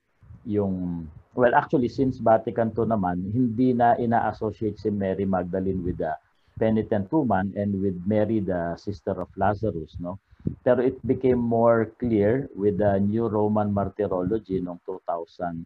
yung 0.48 1.06
well 1.34 1.54
actually 1.54 1.88
since 1.88 2.18
Vatican 2.18 2.72
II 2.76 2.88
naman 2.88 3.32
hindi 3.32 3.72
na 3.72 3.96
ina-associate 3.96 4.76
si 4.76 4.88
Mary 4.92 5.24
Magdalene 5.24 5.80
with 5.80 5.98
the 6.00 6.12
penitent 6.60 7.08
woman 7.08 7.52
and 7.56 7.72
with 7.80 7.96
Mary 8.04 8.40
the 8.44 8.76
sister 8.76 9.16
of 9.16 9.32
Lazarus 9.40 9.96
no 9.96 10.20
pero 10.66 10.82
it 10.82 10.98
became 11.06 11.38
more 11.38 11.94
clear 12.02 12.50
with 12.58 12.82
the 12.82 12.98
new 12.98 13.30
Roman 13.30 13.70
Martyrology 13.70 14.58
noong 14.58 14.82
2001 14.86 15.62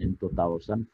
and 0.00 0.12
2004. 0.20 0.84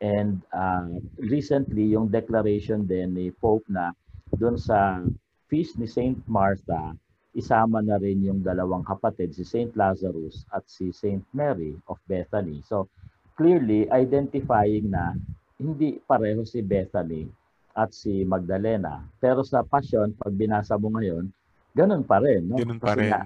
And 0.00 0.40
uh, 0.52 1.00
recently, 1.20 1.92
yung 1.92 2.08
declaration 2.08 2.88
din 2.88 3.12
ni 3.16 3.28
Pope 3.28 3.68
na 3.68 3.92
doon 4.36 4.56
sa 4.56 5.04
feast 5.52 5.76
ni 5.76 5.84
Saint 5.84 6.16
Martha, 6.24 6.96
isama 7.36 7.84
na 7.84 8.00
rin 8.00 8.24
yung 8.24 8.40
dalawang 8.40 8.84
kapatid, 8.88 9.36
si 9.36 9.44
Saint 9.44 9.72
Lazarus 9.76 10.48
at 10.52 10.64
si 10.64 10.92
Saint 10.96 11.24
Mary 11.36 11.76
of 11.92 12.00
Bethany. 12.08 12.64
So, 12.64 12.88
clearly 13.34 13.86
identifying 13.90 14.90
na 14.90 15.14
hindi 15.58 15.98
pareho 16.06 16.42
si 16.42 16.62
Bethany 16.62 17.26
at 17.74 17.90
si 17.90 18.22
Magdalena. 18.22 19.02
Pero 19.18 19.42
sa 19.42 19.66
Passion, 19.66 20.14
pag 20.14 20.34
binasa 20.34 20.78
mo 20.78 20.94
ngayon, 20.94 21.26
ganun 21.74 22.06
pa 22.06 22.22
rin. 22.22 22.46
No? 22.46 22.58
Ganun 22.58 22.78
pa 22.78 22.94
Kasi 22.94 23.00
rin. 23.02 23.10
Na, 23.10 23.20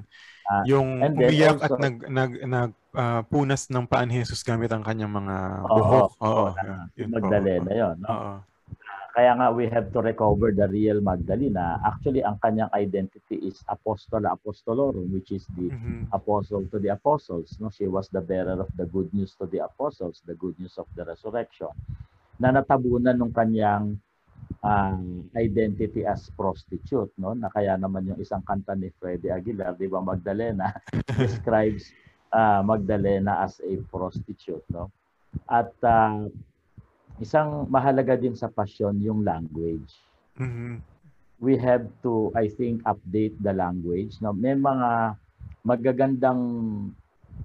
uh, 0.49 0.63
yung 0.65 0.89
umiyak 1.05 1.61
also, 1.61 1.77
at 1.77 1.81
nag, 1.81 1.97
nag, 2.09 2.33
nag 2.49 2.73
uh, 2.97 3.21
punas 3.29 3.69
ng 3.69 3.85
paan 3.85 4.09
Jesus 4.09 4.41
gamit 4.41 4.73
ang 4.73 4.81
kanyang 4.81 5.13
mga 5.13 5.37
buhok. 5.69 6.11
Oo, 6.19 6.25
oo, 6.25 6.45
oo, 6.57 6.75
yun, 6.97 7.09
Magdalena 7.13 7.71
yun. 7.73 7.97
No? 8.01 8.09
Oo. 8.09 8.35
Kaya 9.19 9.35
nga 9.35 9.51
we 9.51 9.67
have 9.67 9.91
to 9.91 9.99
recover 9.99 10.55
the 10.55 10.71
real 10.71 11.03
Magdalena. 11.03 11.83
Actually, 11.83 12.23
ang 12.23 12.39
kanyang 12.39 12.71
identity 12.71 13.51
is 13.51 13.67
Apostola 13.67 14.31
Apostolorum, 14.31 15.11
which 15.11 15.35
is 15.35 15.43
the 15.59 15.75
mm-hmm. 15.75 16.07
apostle 16.15 16.63
to 16.71 16.79
the 16.79 16.95
apostles. 16.95 17.59
No, 17.59 17.67
She 17.67 17.91
was 17.91 18.07
the 18.15 18.23
bearer 18.23 18.63
of 18.63 18.71
the 18.79 18.87
good 18.87 19.11
news 19.11 19.35
to 19.43 19.51
the 19.51 19.67
apostles, 19.67 20.23
the 20.23 20.39
good 20.39 20.55
news 20.63 20.79
of 20.79 20.87
the 20.95 21.03
resurrection. 21.03 21.75
Na 22.39 22.55
natabunan 22.55 23.19
ng 23.19 23.35
kanyang 23.35 23.99
ang 24.63 25.27
uh, 25.27 25.39
identity 25.39 26.07
as 26.07 26.31
prostitute 26.39 27.11
no 27.19 27.35
na 27.35 27.51
kaya 27.51 27.75
naman 27.75 28.07
yung 28.07 28.23
isang 28.23 28.43
kanta 28.47 28.79
ni 28.79 28.91
Freddie 29.03 29.35
Aguilar 29.35 29.75
di 29.75 29.91
ba 29.91 30.03
Magdalena 30.03 30.75
describes 31.21 31.91
uh, 32.35 32.63
Magdalena 32.63 33.43
as 33.43 33.63
a 33.63 33.79
prostitute 33.87 34.65
no 34.73 34.91
at 35.47 35.71
uh, 35.85 36.27
isang 37.19 37.67
mahalaga 37.67 38.15
din 38.15 38.35
sa 38.35 38.51
passion 38.51 38.95
yung 39.03 39.27
language. 39.27 39.95
Mhm. 40.39 40.83
We 41.39 41.55
have 41.55 41.87
to, 42.03 42.35
I 42.35 42.51
think, 42.51 42.83
update 42.83 43.39
the 43.39 43.55
language. 43.55 44.19
No? 44.19 44.35
May 44.35 44.59
mga 44.59 45.15
magagandang 45.63 46.43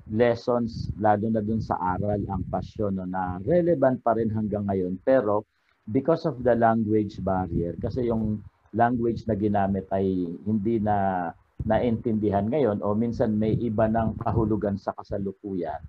lessons, 0.10 0.90
lalo 0.98 1.30
na 1.30 1.42
dun 1.42 1.62
sa 1.62 1.78
aral, 1.78 2.20
ang 2.28 2.44
passion, 2.50 2.98
no, 2.98 3.08
na 3.08 3.40
relevant 3.46 4.02
pa 4.04 4.18
rin 4.18 4.34
hanggang 4.34 4.68
ngayon. 4.68 5.00
Pero 5.06 5.46
because 5.88 6.26
of 6.28 6.42
the 6.44 6.56
language 6.56 7.20
barrier, 7.24 7.78
kasi 7.80 8.08
yung 8.10 8.42
language 8.74 9.24
na 9.30 9.38
ginamit 9.38 9.86
ay 9.94 10.28
hindi 10.44 10.82
na 10.82 11.30
naintindihan 11.64 12.50
ngayon 12.50 12.84
o 12.84 12.92
minsan 12.92 13.38
may 13.38 13.56
iba 13.56 13.88
ng 13.88 14.20
kahulugan 14.20 14.76
sa 14.76 14.92
kasalukuyan. 14.98 15.80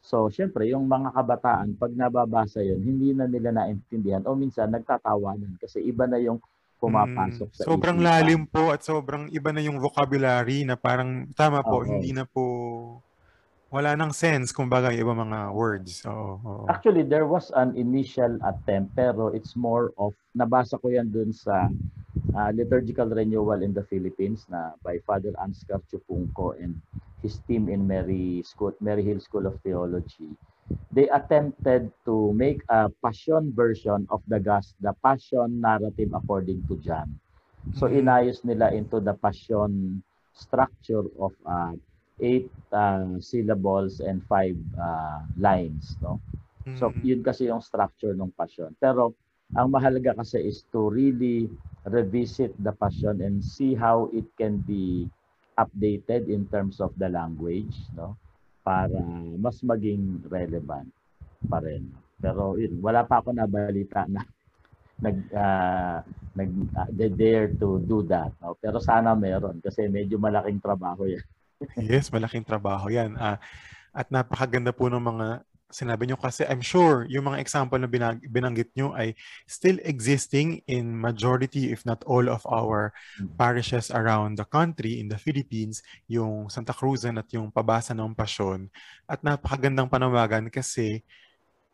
So, 0.00 0.30
syempre, 0.30 0.70
yung 0.70 0.86
mga 0.86 1.10
kabataan, 1.12 1.74
pag 1.74 1.90
nababasa 1.90 2.62
yon 2.62 2.78
hindi 2.78 3.10
na 3.10 3.26
nila 3.26 3.50
naintindihan 3.50 4.22
o 4.22 4.34
minsan 4.34 4.70
nagtatawanan 4.70 5.58
kasi 5.58 5.82
iba 5.82 6.06
na 6.06 6.16
yung 6.16 6.38
pumapasok 6.76 7.48
Mm, 7.50 7.56
sa 7.56 7.62
sobrang 7.66 7.98
isipan. 7.98 8.06
lalim 8.06 8.42
po 8.44 8.70
at 8.70 8.84
sobrang 8.84 9.26
iba 9.32 9.50
na 9.50 9.64
yung 9.64 9.80
vocabulary 9.80 10.62
na 10.62 10.76
parang 10.76 11.24
tama 11.32 11.64
po, 11.64 11.82
Oo. 11.82 11.88
hindi 11.88 12.12
na 12.12 12.22
po 12.22 12.44
wala 13.66 13.98
nang 13.98 14.14
sense 14.14 14.54
kumbaga 14.54 14.94
yung 14.94 15.10
ibang 15.10 15.26
mga 15.26 15.50
words. 15.50 16.06
Oo, 16.06 16.38
oo. 16.38 16.64
Actually, 16.70 17.02
there 17.02 17.26
was 17.26 17.50
an 17.58 17.74
initial 17.74 18.38
attempt 18.46 18.94
pero 18.94 19.34
it's 19.34 19.58
more 19.58 19.90
of, 19.98 20.14
nabasa 20.32 20.78
ko 20.78 20.86
yan 20.86 21.10
dun 21.10 21.34
sa 21.34 21.66
uh, 22.30 22.50
Liturgical 22.54 23.10
Renewal 23.10 23.60
in 23.60 23.74
the 23.74 23.82
Philippines 23.82 24.46
na 24.46 24.70
by 24.86 25.02
Father 25.02 25.34
Ansgar 25.42 25.82
Chupungko 25.90 26.54
and 26.54 26.78
his 27.22 27.40
team 27.48 27.68
in 27.68 27.86
Mary, 27.86 28.42
School, 28.44 28.72
Mary 28.80 29.02
Hill 29.04 29.20
School 29.20 29.46
of 29.46 29.58
Theology. 29.62 30.36
They 30.90 31.08
attempted 31.08 31.92
to 32.06 32.32
make 32.34 32.62
a 32.68 32.90
passion 33.02 33.52
version 33.54 34.06
of 34.10 34.22
the 34.26 34.40
gas, 34.40 34.74
the 34.80 34.94
passion 35.02 35.60
narrative 35.60 36.10
according 36.14 36.64
to 36.68 36.76
John. 36.78 37.18
So 37.72 37.88
Mhm. 37.88 37.98
inayos 37.98 38.44
nila 38.44 38.72
into 38.72 39.00
the 39.00 39.14
passion 39.14 40.02
structure 40.32 41.04
of 41.18 41.32
uh, 41.46 41.74
eight 42.20 42.50
uh, 42.72 43.18
syllables 43.20 44.00
and 44.00 44.24
five 44.26 44.56
uh, 44.78 45.20
lines, 45.36 45.96
no? 46.00 46.20
So 46.72 46.94
Mhm. 46.94 47.04
yun 47.04 47.22
kasi 47.24 47.48
yung 47.50 47.62
structure 47.64 48.14
ng 48.14 48.32
passion. 48.36 48.74
Pero 48.80 49.14
ang 49.56 49.68
mahalaga 49.72 50.14
kasi 50.16 50.40
is 50.44 50.64
to 50.72 50.88
really 50.90 51.50
revisit 51.86 52.52
the 52.58 52.72
passion 52.74 53.20
and 53.22 53.40
see 53.42 53.74
how 53.74 54.08
it 54.12 54.26
can 54.36 54.60
be 54.60 55.08
updated 55.56 56.28
in 56.28 56.44
terms 56.46 56.78
of 56.78 56.92
the 57.00 57.08
language, 57.08 57.74
no? 57.96 58.14
Para 58.60 59.00
mas 59.40 59.58
maging 59.64 60.22
relevant 60.28 60.88
pa 61.48 61.58
rin. 61.64 61.88
Pero 62.20 62.56
yun, 62.60 62.80
wala 62.80 63.04
pa 63.04 63.20
ako 63.20 63.32
nabalita 63.32 64.04
na 64.08 64.22
nag 65.04 65.16
ah, 65.36 66.00
nag 66.32 66.50
they 66.92 67.12
dare 67.12 67.52
to 67.56 67.80
do 67.84 68.00
that, 68.04 68.32
no? 68.40 68.56
Pero 68.60 68.80
sana 68.80 69.12
meron 69.12 69.60
kasi 69.60 69.88
medyo 69.88 70.16
malaking 70.16 70.60
trabaho 70.60 71.04
'yan. 71.08 71.24
Yes, 71.76 72.08
malaking 72.08 72.44
trabaho 72.44 72.88
'yan. 72.88 73.16
Ah, 73.16 73.40
at 73.96 74.08
napakaganda 74.12 74.72
po 74.76 74.92
ng 74.92 75.00
mga 75.00 75.44
sinabi 75.66 76.06
nyo 76.06 76.14
kasi 76.14 76.46
I'm 76.46 76.62
sure 76.62 77.04
yung 77.10 77.26
mga 77.26 77.42
example 77.42 77.78
na 77.78 77.90
binag- 77.90 78.22
binanggit 78.30 78.70
nyo 78.78 78.94
ay 78.94 79.18
still 79.50 79.82
existing 79.82 80.62
in 80.70 80.94
majority 80.94 81.74
if 81.74 81.82
not 81.82 82.06
all 82.06 82.30
of 82.30 82.46
our 82.46 82.94
Mm. 83.18 83.34
parishes 83.34 83.90
around 83.90 84.38
the 84.38 84.46
country 84.46 85.02
in 85.02 85.10
the 85.10 85.18
Philippines, 85.18 85.82
yung 86.06 86.46
Santa 86.46 86.70
Cruzan 86.70 87.18
at 87.18 87.26
yung 87.34 87.50
pabasa 87.50 87.92
ng 87.98 88.14
Pasyon. 88.14 88.70
At 89.10 89.26
napakagandang 89.26 89.90
panawagan 89.90 90.46
kasi 90.54 91.02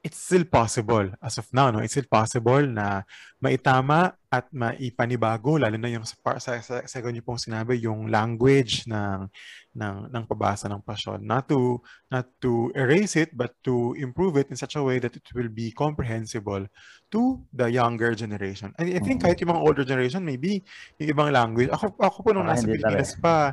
it's 0.00 0.18
still 0.18 0.48
possible 0.48 1.06
as 1.22 1.38
of 1.38 1.46
now, 1.52 1.70
no? 1.70 1.78
It's 1.84 1.94
still 1.94 2.08
possible 2.08 2.64
na 2.66 3.06
maitama 3.38 4.16
at 4.32 4.48
maipanibago 4.48 5.60
lalo 5.60 5.76
na 5.76 5.92
yung 5.92 6.08
sa 6.08 6.16
sa, 6.40 6.56
sa, 6.64 6.80
sa 6.88 6.98
ganyo 7.04 7.20
pong 7.20 7.36
sinabi 7.36 7.76
yung 7.84 8.08
language 8.08 8.88
ng 8.88 9.28
ng 9.76 9.96
ng 10.08 10.24
pabasa 10.24 10.72
ng 10.72 10.80
pasyon 10.80 11.20
not 11.20 11.44
to 11.52 11.76
not 12.08 12.24
to 12.40 12.72
erase 12.72 13.12
it 13.20 13.28
but 13.36 13.52
to 13.60 13.92
improve 14.00 14.40
it 14.40 14.48
in 14.48 14.56
such 14.56 14.72
a 14.76 14.82
way 14.82 14.96
that 14.96 15.12
it 15.12 15.26
will 15.36 15.52
be 15.52 15.68
comprehensible 15.76 16.64
to 17.12 17.44
the 17.52 17.68
younger 17.68 18.16
generation. 18.16 18.72
And 18.80 18.88
I 18.88 19.00
think 19.04 19.20
Mhm. 19.20 19.28
kahit 19.28 19.36
yung 19.44 19.52
mga 19.52 19.62
older 19.68 19.84
generation 19.84 20.24
maybe 20.24 20.64
yung 20.96 21.12
ibang 21.12 21.28
language 21.28 21.68
ako 21.68 21.92
ako 22.00 22.18
po 22.24 22.30
nung 22.32 22.48
Baka 22.48 22.48
nasa 22.48 22.72
Pilipinas 22.72 23.12
pa 23.20 23.52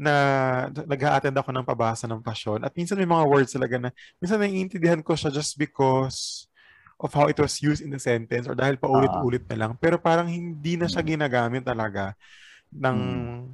na 0.00 0.14
nag-a-attend 0.72 1.36
ako 1.36 1.50
ng 1.54 1.66
pabasa 1.68 2.04
ng 2.08 2.20
pasyon 2.24 2.64
at 2.64 2.72
minsan 2.76 2.96
may 3.00 3.08
mga 3.08 3.24
words 3.28 3.52
talaga 3.54 3.76
na 3.78 3.90
minsan 4.20 4.40
naiintindihan 4.40 5.00
ko 5.04 5.16
siya 5.16 5.30
just 5.32 5.56
because 5.60 6.49
of 7.00 7.10
how 7.16 7.26
it 7.26 7.36
was 7.40 7.56
used 7.64 7.80
in 7.80 7.90
the 7.90 7.98
sentence 7.98 8.44
or 8.44 8.52
dahil 8.52 8.76
paulit-ulit 8.76 9.48
na 9.48 9.66
lang 9.66 9.72
pero 9.80 9.96
parang 9.96 10.28
hindi 10.28 10.76
na 10.76 10.84
siya 10.84 11.00
ginagamit 11.00 11.64
talaga 11.64 12.12
ng 12.70 12.98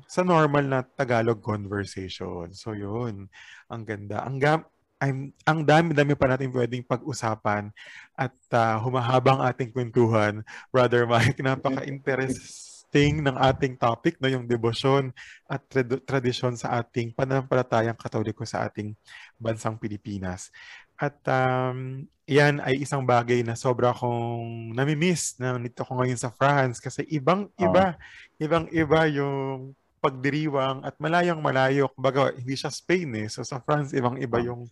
sa 0.04 0.20
normal 0.20 0.64
na 0.68 0.84
Tagalog 0.84 1.40
conversation. 1.40 2.52
So 2.52 2.76
yun, 2.76 3.32
ang 3.72 3.82
ganda. 3.88 4.20
Ang 4.28 4.36
gam 4.36 4.60
I'm, 4.96 5.28
ang 5.44 5.60
dami-dami 5.60 6.16
pa 6.16 6.24
natin 6.24 6.48
pwedeng 6.56 6.80
pag-usapan 6.80 7.68
at 8.16 8.32
ah, 8.56 8.80
humahaba 8.80 9.36
ang 9.36 9.42
ating 9.44 9.68
kwentuhan. 9.68 10.40
Brother 10.72 11.04
Mike, 11.04 11.36
napaka-interesting 11.44 13.20
ng 13.20 13.36
ating 13.36 13.76
topic, 13.76 14.16
no, 14.24 14.32
yung 14.32 14.48
debosyon 14.48 15.12
at 15.44 15.60
trad- 15.68 16.00
tradisyon 16.08 16.56
sa 16.56 16.80
ating 16.80 17.12
pananampalatayang 17.12 17.98
katoliko 18.00 18.48
sa 18.48 18.64
ating 18.64 18.96
bansang 19.36 19.76
Pilipinas. 19.76 20.48
At 20.96 21.20
um, 21.28 22.08
yan 22.26 22.58
ay 22.58 22.82
isang 22.82 23.06
bagay 23.06 23.46
na 23.46 23.54
sobra 23.54 23.94
akong 23.94 24.74
namimiss 24.74 25.38
na 25.38 25.54
nito 25.60 25.86
ko 25.86 25.94
ngayon 25.94 26.18
sa 26.18 26.34
France 26.34 26.82
kasi 26.82 27.06
ibang-iba, 27.06 27.94
ibang-iba 28.42 29.00
yung 29.12 29.76
pagdiriwang 30.02 30.82
at 30.82 30.98
malayang 30.98 31.38
malayo. 31.38 31.86
Kumbaga, 31.94 32.34
hindi 32.34 32.58
siya 32.58 32.72
Spain 32.72 33.14
eh. 33.14 33.28
So 33.30 33.46
sa 33.46 33.62
France, 33.62 33.94
ibang-iba 33.94 34.42
yung 34.42 34.66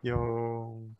yung 0.00 0.94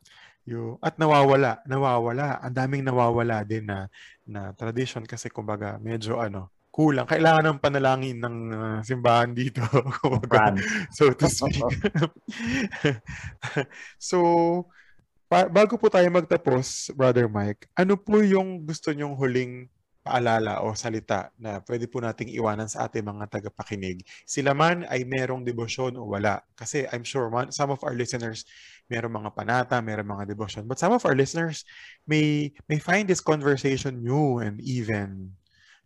yung 0.48 0.80
at 0.80 0.96
nawawala, 0.96 1.60
nawawala. 1.68 2.40
Ang 2.40 2.54
daming 2.56 2.84
nawawala 2.84 3.44
din 3.44 3.68
na 3.68 3.86
na 4.24 4.52
tradition 4.56 5.04
kasi 5.04 5.28
kumbaga 5.28 5.76
medyo 5.80 6.20
ano, 6.20 6.52
kulang. 6.78 7.10
Kailangan 7.10 7.42
ng 7.42 7.58
panalangin 7.58 8.22
ng 8.22 8.36
uh, 8.54 8.78
simbahan 8.86 9.34
dito. 9.34 9.66
so 10.96 11.10
to 11.10 11.26
speak. 11.26 11.58
so, 13.98 14.18
pa- 15.26 15.50
bago 15.50 15.74
po 15.74 15.90
tayo 15.90 16.06
magtapos, 16.14 16.94
Brother 16.94 17.26
Mike, 17.26 17.66
ano 17.74 17.98
po 17.98 18.22
yung 18.22 18.62
gusto 18.62 18.94
nyong 18.94 19.18
huling 19.18 19.66
paalala 20.06 20.62
o 20.62 20.72
salita 20.72 21.34
na 21.36 21.58
pwede 21.66 21.90
po 21.90 21.98
nating 21.98 22.30
iwanan 22.30 22.70
sa 22.70 22.86
ating 22.86 23.02
mga 23.02 23.26
tagapakinig? 23.26 24.06
Sila 24.22 24.54
man 24.54 24.86
ay 24.86 25.02
merong 25.02 25.42
debosyon 25.42 25.98
o 25.98 26.06
wala. 26.06 26.46
Kasi 26.54 26.86
I'm 26.94 27.02
sure 27.02 27.26
man, 27.26 27.50
some 27.50 27.74
of 27.74 27.82
our 27.82 27.98
listeners 27.98 28.46
merong 28.86 29.18
mga 29.18 29.34
panata, 29.34 29.82
merong 29.82 30.14
mga 30.14 30.30
devotion. 30.30 30.62
But 30.70 30.78
some 30.78 30.94
of 30.94 31.02
our 31.02 31.18
listeners 31.18 31.66
may 32.06 32.54
may 32.70 32.78
find 32.78 33.10
this 33.10 33.18
conversation 33.18 33.98
new 33.98 34.38
and 34.38 34.62
even, 34.62 35.34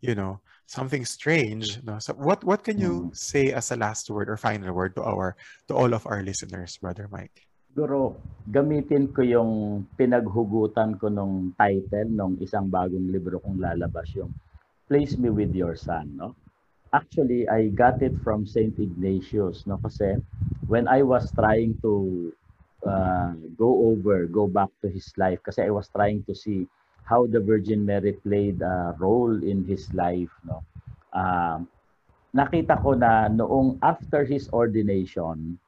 you 0.05 0.12
know, 0.12 0.45
something 0.67 1.05
strange. 1.05 1.81
No? 1.83 1.99
So 1.99 2.15
what 2.15 2.45
what 2.45 2.65
can 2.65 2.79
you 2.79 3.11
Mm. 3.11 3.17
say 3.17 3.53
as 3.53 3.71
a 3.71 3.77
last 3.77 4.11
word 4.11 4.29
or 4.29 4.37
final 4.37 4.73
word 4.73 4.97
to 4.97 5.03
our 5.03 5.37
to 5.69 5.75
all 5.75 5.93
of 5.95 6.07
our 6.07 6.23
listeners, 6.23 6.79
Brother 6.79 7.09
Mike? 7.11 7.49
Siguro, 7.73 8.21
gamitin 8.53 9.09
ko 9.17 9.25
yung 9.25 9.85
pinaghugutan 9.97 11.01
ko 11.01 11.09
nung 11.09 11.57
title 11.57 12.05
nung 12.05 12.37
isang 12.37 12.69
bagong 12.69 13.09
libro 13.09 13.41
kong 13.41 13.57
lalabas, 13.57 14.13
yung 14.13 14.29
Place 14.93 15.17
Me 15.17 15.33
With 15.33 15.57
Your 15.57 15.73
Son, 15.73 16.05
no? 16.13 16.37
Actually, 16.93 17.49
I 17.49 17.73
got 17.73 18.05
it 18.05 18.13
from 18.21 18.45
Saint 18.45 18.77
Ignatius, 18.77 19.65
no? 19.65 19.81
Kasi 19.81 20.21
when 20.69 20.85
I 20.85 21.01
was 21.01 21.33
trying 21.33 21.81
to 21.81 22.29
uh, 22.85 23.33
go 23.57 23.89
over, 23.89 24.29
go 24.29 24.45
back 24.45 24.69
to 24.85 24.93
his 24.93 25.09
life, 25.17 25.41
kasi 25.41 25.65
I 25.65 25.73
was 25.73 25.89
trying 25.89 26.21
to 26.29 26.37
see 26.37 26.69
how 27.05 27.27
the 27.27 27.41
Virgin 27.41 27.85
Mary 27.85 28.15
played 28.15 28.63
a 28.63 28.95
role 28.99 29.43
in 29.43 29.65
his 29.65 29.91
life, 29.93 30.31
no? 30.47 30.63
Um, 31.13 31.69
nakita 32.33 32.81
ko 32.81 32.97
na 32.97 33.29
noong 33.29 33.79
after 33.83 34.25
his 34.25 34.49
ordination, 34.55 35.59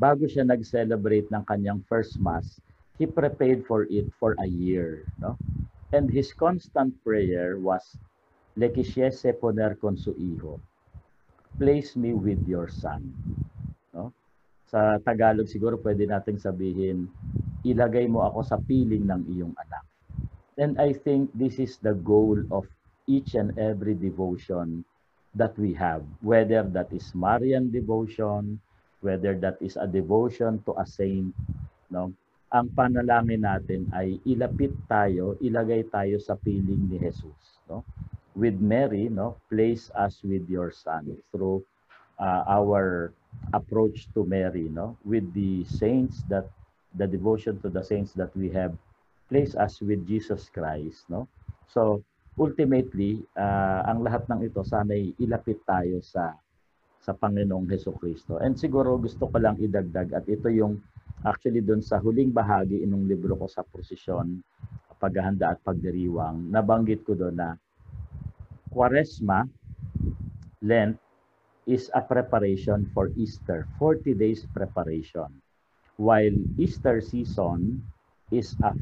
bago 0.00 0.24
siya 0.24 0.46
nag-celebrate 0.46 1.28
ng 1.28 1.44
kanyang 1.44 1.84
first 1.86 2.16
mass, 2.18 2.62
he 2.96 3.04
prepared 3.04 3.66
for 3.66 3.84
it 3.90 4.08
for 4.16 4.34
a 4.40 4.48
year, 4.48 5.04
no? 5.20 5.36
And 5.94 6.10
his 6.10 6.34
constant 6.34 6.96
prayer 7.04 7.58
was, 7.58 7.84
Lequisiese 8.54 9.34
poner 9.34 9.74
con 9.78 9.98
su 9.98 10.14
hijo. 10.14 10.60
Place 11.58 11.98
me 11.98 12.14
with 12.14 12.46
your 12.46 12.70
son. 12.70 13.14
No? 13.90 14.14
Sa 14.70 14.98
Tagalog 15.02 15.50
siguro 15.50 15.78
pwede 15.82 16.06
nating 16.06 16.38
sabihin, 16.38 17.10
ilagay 17.66 18.06
mo 18.06 18.22
ako 18.22 18.46
sa 18.46 18.58
piling 18.58 19.06
ng 19.06 19.22
iyong 19.26 19.54
anak. 19.58 19.82
And 20.58 20.80
I 20.80 20.92
think 20.92 21.30
this 21.34 21.58
is 21.58 21.78
the 21.78 21.94
goal 21.94 22.38
of 22.50 22.66
each 23.06 23.34
and 23.34 23.58
every 23.58 23.94
devotion 23.94 24.84
that 25.34 25.58
we 25.58 25.74
have, 25.74 26.06
whether 26.22 26.62
that 26.62 26.92
is 26.92 27.10
Marian 27.14 27.70
devotion, 27.70 28.60
whether 29.00 29.34
that 29.42 29.58
is 29.60 29.76
a 29.76 29.86
devotion 29.86 30.62
to 30.64 30.78
a 30.78 30.86
saint, 30.86 31.34
no? 31.90 32.14
ang 32.54 32.70
panalangin 32.70 33.42
natin 33.42 33.90
ay 33.90 34.14
ilapit 34.22 34.70
tayo, 34.86 35.34
ilagay 35.42 35.82
tayo 35.90 36.22
sa 36.22 36.38
piling 36.38 36.86
ni 36.86 37.02
Jesus, 37.02 37.58
no? 37.66 37.82
With 38.38 38.62
Mary, 38.62 39.10
no? 39.10 39.42
Place 39.50 39.90
us 39.98 40.22
with 40.22 40.46
your 40.46 40.70
son 40.70 41.18
through 41.34 41.66
uh, 42.22 42.46
our 42.46 43.10
approach 43.50 44.06
to 44.14 44.22
Mary, 44.22 44.70
no? 44.70 44.94
With 45.02 45.26
the 45.34 45.66
saints 45.66 46.22
that 46.30 46.46
the 46.94 47.10
devotion 47.10 47.58
to 47.66 47.68
the 47.74 47.82
saints 47.82 48.14
that 48.14 48.30
we 48.38 48.54
have 48.54 48.78
place 49.34 49.58
us 49.58 49.82
with 49.82 50.06
Jesus 50.06 50.46
Christ, 50.54 51.10
no? 51.10 51.26
So, 51.66 52.06
ultimately, 52.38 53.18
uh, 53.34 53.82
ang 53.82 54.06
lahat 54.06 54.30
ng 54.30 54.46
ito 54.46 54.62
sana'y 54.62 55.18
ilapit 55.18 55.58
tayo 55.66 55.98
sa 56.06 56.38
sa 57.02 57.12
Panginoong 57.18 57.66
Heso 57.66 57.90
Kristo. 57.98 58.38
And 58.38 58.54
siguro 58.54 58.94
gusto 58.94 59.26
ko 59.26 59.36
lang 59.42 59.58
idagdag 59.58 60.14
at 60.14 60.24
ito 60.30 60.46
yung 60.54 60.78
actually 61.26 61.66
doon 61.66 61.82
sa 61.82 61.98
huling 61.98 62.30
bahagi 62.30 62.86
inong 62.86 63.10
libro 63.10 63.34
ko 63.34 63.50
sa 63.50 63.66
prosesyon, 63.66 64.38
paghahanda 65.02 65.52
at 65.52 65.60
pagdiriwang, 65.66 66.48
nabanggit 66.48 67.02
ko 67.02 67.18
doon 67.18 67.36
na 67.36 67.58
Quaresma, 68.70 69.44
Lent, 70.64 70.96
is 71.66 71.92
a 71.92 72.00
preparation 72.00 72.88
for 72.96 73.12
Easter, 73.18 73.66
40 73.82 74.14
days 74.14 74.46
preparation. 74.56 75.28
While 76.00 76.38
Easter 76.56 77.02
season 77.02 77.84
is 78.32 78.56
a 78.64 78.72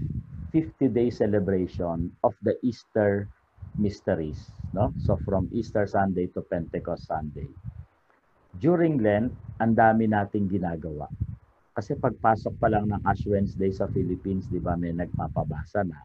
50-day 0.52 1.08
celebration 1.08 2.12
of 2.22 2.36
the 2.44 2.54
Easter 2.60 3.26
mysteries. 3.80 4.52
No? 4.76 4.92
So 5.00 5.16
from 5.24 5.48
Easter 5.52 5.88
Sunday 5.88 6.28
to 6.36 6.44
Pentecost 6.44 7.08
Sunday. 7.08 7.48
During 8.60 9.00
Lent, 9.00 9.32
ang 9.64 9.72
dami 9.72 10.04
nating 10.04 10.52
ginagawa. 10.52 11.08
Kasi 11.72 11.96
pagpasok 11.96 12.60
pa 12.60 12.68
lang 12.68 12.92
ng 12.92 13.00
Ash 13.08 13.24
Wednesday 13.24 13.72
sa 13.72 13.88
Philippines, 13.88 14.44
di 14.52 14.60
ba, 14.60 14.76
may 14.76 14.92
nagpapabasa 14.92 15.88
na. 15.88 16.04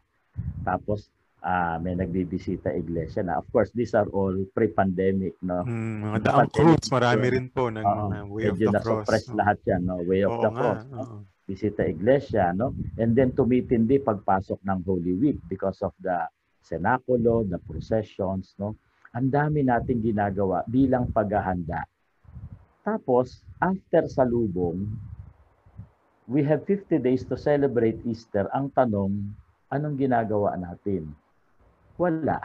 Tapos, 0.64 1.12
uh, 1.44 1.76
may 1.76 1.92
nagbibisita 1.92 2.72
iglesia 2.72 3.20
na. 3.20 3.36
Of 3.36 3.52
course, 3.52 3.68
these 3.76 3.92
are 3.92 4.08
all 4.16 4.32
pre-pandemic, 4.56 5.36
no? 5.44 5.60
Hmm, 5.68 6.08
mga 6.08 6.18
daang 6.24 6.48
cross, 6.48 6.88
marami 6.88 7.26
rin 7.36 7.46
po 7.52 7.68
ng 7.68 7.84
uh, 7.84 8.24
Way 8.32 8.48
of 8.48 8.56
the 8.56 8.80
Cross. 8.80 9.06
Medyo 9.12 9.36
lahat 9.36 9.58
yan, 9.68 9.82
no? 9.84 10.00
Way 10.00 10.20
of 10.24 10.32
Oo 10.32 10.40
the 10.40 10.50
nga, 10.50 10.56
Cross. 10.56 10.82
No? 10.88 11.00
Oo. 11.48 11.54
Bisita 11.54 11.88
iglesia, 11.88 12.52
no? 12.52 12.76
And 13.00 13.16
then 13.16 13.32
tumitindi 13.32 14.04
pagpasok 14.04 14.60
ng 14.68 14.84
Holy 14.84 15.16
Week 15.16 15.38
because 15.48 15.80
of 15.80 15.96
the 15.96 16.28
cenaculo, 16.60 17.48
the 17.48 17.56
processions, 17.64 18.52
no? 18.60 18.76
Ang 19.16 19.32
dami 19.32 19.64
nating 19.64 20.04
ginagawa 20.04 20.60
bilang 20.68 21.08
paghahanda 21.08 21.88
tapos, 22.88 23.44
after 23.60 24.08
salubong, 24.08 24.88
we 26.24 26.40
have 26.40 26.64
50 26.64 26.96
days 27.04 27.20
to 27.28 27.36
celebrate 27.36 28.00
Easter. 28.08 28.48
Ang 28.56 28.72
tanong, 28.72 29.12
anong 29.68 29.96
ginagawa 30.00 30.56
natin? 30.56 31.12
Wala. 32.00 32.40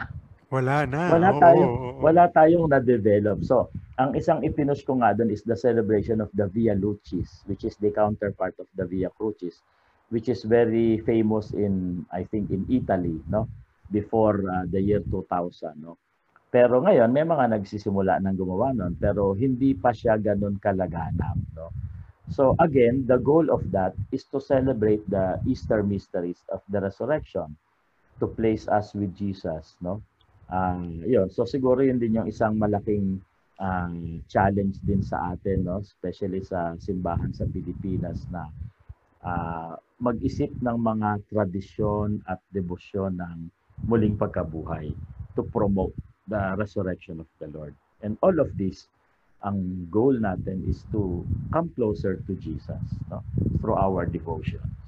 Wala 0.54 0.86
na. 0.86 1.10
Wala 1.10 1.30
tayong 1.34 1.74
oo, 1.74 1.90
oo. 1.90 1.98
wala 1.98 2.24
tayong 2.30 2.66
na-develop. 2.70 3.42
So, 3.42 3.74
ang 3.98 4.14
isang 4.14 4.46
ipinush 4.46 4.86
ko 4.86 5.02
nga 5.02 5.10
doon 5.10 5.34
is 5.34 5.42
the 5.42 5.58
celebration 5.58 6.22
of 6.22 6.30
the 6.30 6.46
Via 6.46 6.78
Lucis, 6.78 7.42
which 7.50 7.66
is 7.66 7.74
the 7.82 7.90
counterpart 7.90 8.54
of 8.62 8.70
the 8.78 8.86
Via 8.86 9.10
Crucis, 9.10 9.66
which 10.14 10.30
is 10.30 10.46
very 10.46 11.02
famous 11.02 11.50
in 11.50 12.06
I 12.14 12.22
think 12.22 12.54
in 12.54 12.62
Italy, 12.70 13.18
no? 13.26 13.50
Before 13.90 14.38
uh, 14.46 14.64
the 14.70 14.78
year 14.78 15.02
2000, 15.02 15.74
no? 15.82 15.98
Pero 16.54 16.78
ngayon, 16.86 17.10
may 17.10 17.26
mga 17.26 17.50
nagsisimula 17.50 18.22
ng 18.22 18.38
gumawa 18.38 18.70
nun, 18.70 18.94
pero 18.94 19.34
hindi 19.34 19.74
pa 19.74 19.90
siya 19.90 20.14
ganun 20.22 20.54
kalaganap. 20.62 21.34
No? 21.58 21.74
So 22.30 22.54
again, 22.62 23.10
the 23.10 23.18
goal 23.18 23.50
of 23.50 23.74
that 23.74 23.98
is 24.14 24.22
to 24.30 24.38
celebrate 24.38 25.02
the 25.10 25.42
Easter 25.50 25.82
mysteries 25.82 26.46
of 26.54 26.62
the 26.70 26.78
resurrection, 26.78 27.58
to 28.22 28.30
place 28.30 28.70
us 28.70 28.94
with 28.94 29.18
Jesus. 29.18 29.74
No? 29.82 29.98
Um, 30.52 31.00
yun. 31.04 31.28
So 31.32 31.48
siguro 31.48 31.80
yun 31.80 32.00
din 32.00 32.20
yung 32.20 32.28
isang 32.28 32.60
malaking 32.60 33.20
um, 33.60 34.20
challenge 34.28 34.80
din 34.84 35.02
sa 35.02 35.34
atin, 35.34 35.64
no? 35.66 35.80
especially 35.80 36.42
sa 36.42 36.74
simbahan 36.78 37.32
sa 37.32 37.46
Pilipinas 37.48 38.26
na 38.28 38.50
uh, 39.24 39.74
mag-isip 40.02 40.50
ng 40.60 40.78
mga 40.78 41.22
tradisyon 41.30 42.20
at 42.28 42.42
debosyon 42.52 43.16
ng 43.16 43.38
muling 43.86 44.18
pagkabuhay 44.18 44.92
to 45.34 45.42
promote 45.50 45.94
the 46.28 46.54
resurrection 46.56 47.20
of 47.20 47.28
the 47.38 47.48
Lord. 47.52 47.74
And 48.02 48.20
all 48.20 48.36
of 48.40 48.52
this, 48.56 48.88
ang 49.44 49.88
goal 49.92 50.16
natin 50.16 50.64
is 50.64 50.88
to 50.92 51.24
come 51.52 51.68
closer 51.76 52.20
to 52.24 52.32
Jesus 52.40 52.80
no? 53.12 53.20
through 53.60 53.76
our 53.76 54.08
devotions. 54.08 54.83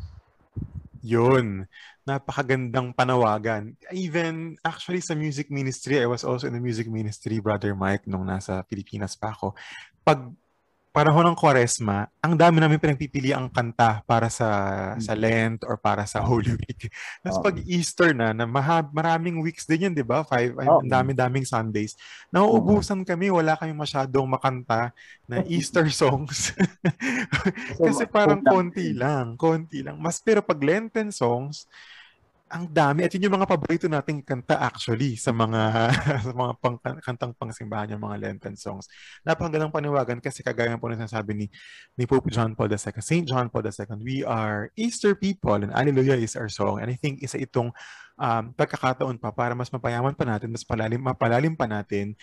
Yun. 1.07 1.70
Napakagandang 2.02 2.90
panawagan. 2.90 3.78
Even, 3.94 4.59
actually, 4.66 4.98
sa 4.98 5.14
music 5.14 5.54
ministry, 5.54 6.02
I 6.02 6.11
was 6.11 6.26
also 6.26 6.50
in 6.50 6.54
the 6.59 6.62
music 6.62 6.90
ministry, 6.90 7.38
Brother 7.38 7.78
Mike, 7.78 8.11
nung 8.11 8.26
nasa 8.26 8.66
Pilipinas 8.66 9.14
pa 9.14 9.30
ako. 9.30 9.54
Pag 10.02 10.34
panahon 10.97 11.28
ng 11.28 11.36
Kwaresma, 11.36 12.09
ang 12.24 12.32
dami 12.32 12.57
namin 12.57 12.80
pinagpipili 12.80 13.28
ang 13.28 13.53
kanta 13.53 14.01
para 14.09 14.32
sa 14.32 14.49
sa 14.97 15.12
Lent 15.12 15.61
or 15.68 15.76
para 15.76 16.09
sa 16.09 16.24
Holy 16.24 16.57
Week. 16.57 16.88
Tapos 17.20 17.36
Oo. 17.36 17.44
pag 17.44 17.57
Easter 17.68 18.16
na, 18.16 18.32
na 18.32 18.49
maha, 18.49 18.80
maraming 18.80 19.44
weeks 19.44 19.68
din 19.68 19.84
yun, 19.84 19.92
di 19.92 20.01
ba? 20.01 20.24
Five, 20.24 20.57
Oo. 20.57 20.80
ang 20.80 20.88
dami-daming 20.88 21.44
Sundays. 21.44 22.01
Nauubusan 22.32 23.05
kami, 23.05 23.28
wala 23.28 23.61
kami 23.61 23.76
masyadong 23.76 24.24
makanta 24.24 24.97
na 25.28 25.44
Easter 25.53 25.84
songs. 25.92 26.57
Kasi 27.76 28.09
parang 28.16 28.40
konti 28.40 28.97
lang, 28.97 29.36
konti 29.36 29.84
lang. 29.84 30.01
Mas 30.01 30.16
pero 30.24 30.40
pag 30.40 30.57
Lenten 30.64 31.12
songs, 31.12 31.68
ang 32.47 32.70
dami 32.70 33.03
at 33.03 33.11
yun 33.11 33.26
yung 33.26 33.36
mga 33.42 33.51
paborito 33.51 33.90
nating 33.90 34.22
kanta 34.22 34.62
actually 34.62 35.18
sa 35.18 35.34
mga 35.34 35.90
sa 36.30 36.32
mga 36.32 36.53
pang, 36.62 36.78
kantang 37.03 37.34
pangsimbahan 37.34 37.99
yung 37.99 38.07
mga 38.07 38.22
Lenten 38.22 38.55
songs. 38.55 38.86
Napakagandang 39.26 39.74
paniwagan 39.74 40.22
kasi 40.22 40.47
kagaya 40.47 40.78
po 40.78 40.86
na 40.86 40.94
sinasabi 40.94 41.34
ni 41.34 41.47
ni 41.99 42.07
Pope 42.07 42.30
John 42.30 42.55
Paul 42.55 42.70
II, 42.70 43.03
Saint 43.03 43.26
John 43.26 43.51
Paul 43.51 43.66
II, 43.66 43.99
we 43.99 44.22
are 44.22 44.70
Easter 44.78 45.18
people 45.18 45.59
and 45.59 45.74
Alleluia 45.74 46.14
is 46.14 46.38
our 46.38 46.47
song. 46.47 46.78
And 46.78 46.86
I 46.86 46.97
think 46.97 47.26
isa 47.26 47.42
itong 47.42 47.74
um, 48.14 48.44
pagkakataon 48.55 49.18
pa 49.18 49.34
para 49.34 49.59
mas 49.59 49.68
mapayaman 49.74 50.14
pa 50.14 50.22
natin, 50.22 50.55
mas 50.55 50.62
palalim, 50.62 51.03
mapalalim 51.03 51.59
pa 51.59 51.66
natin 51.66 52.14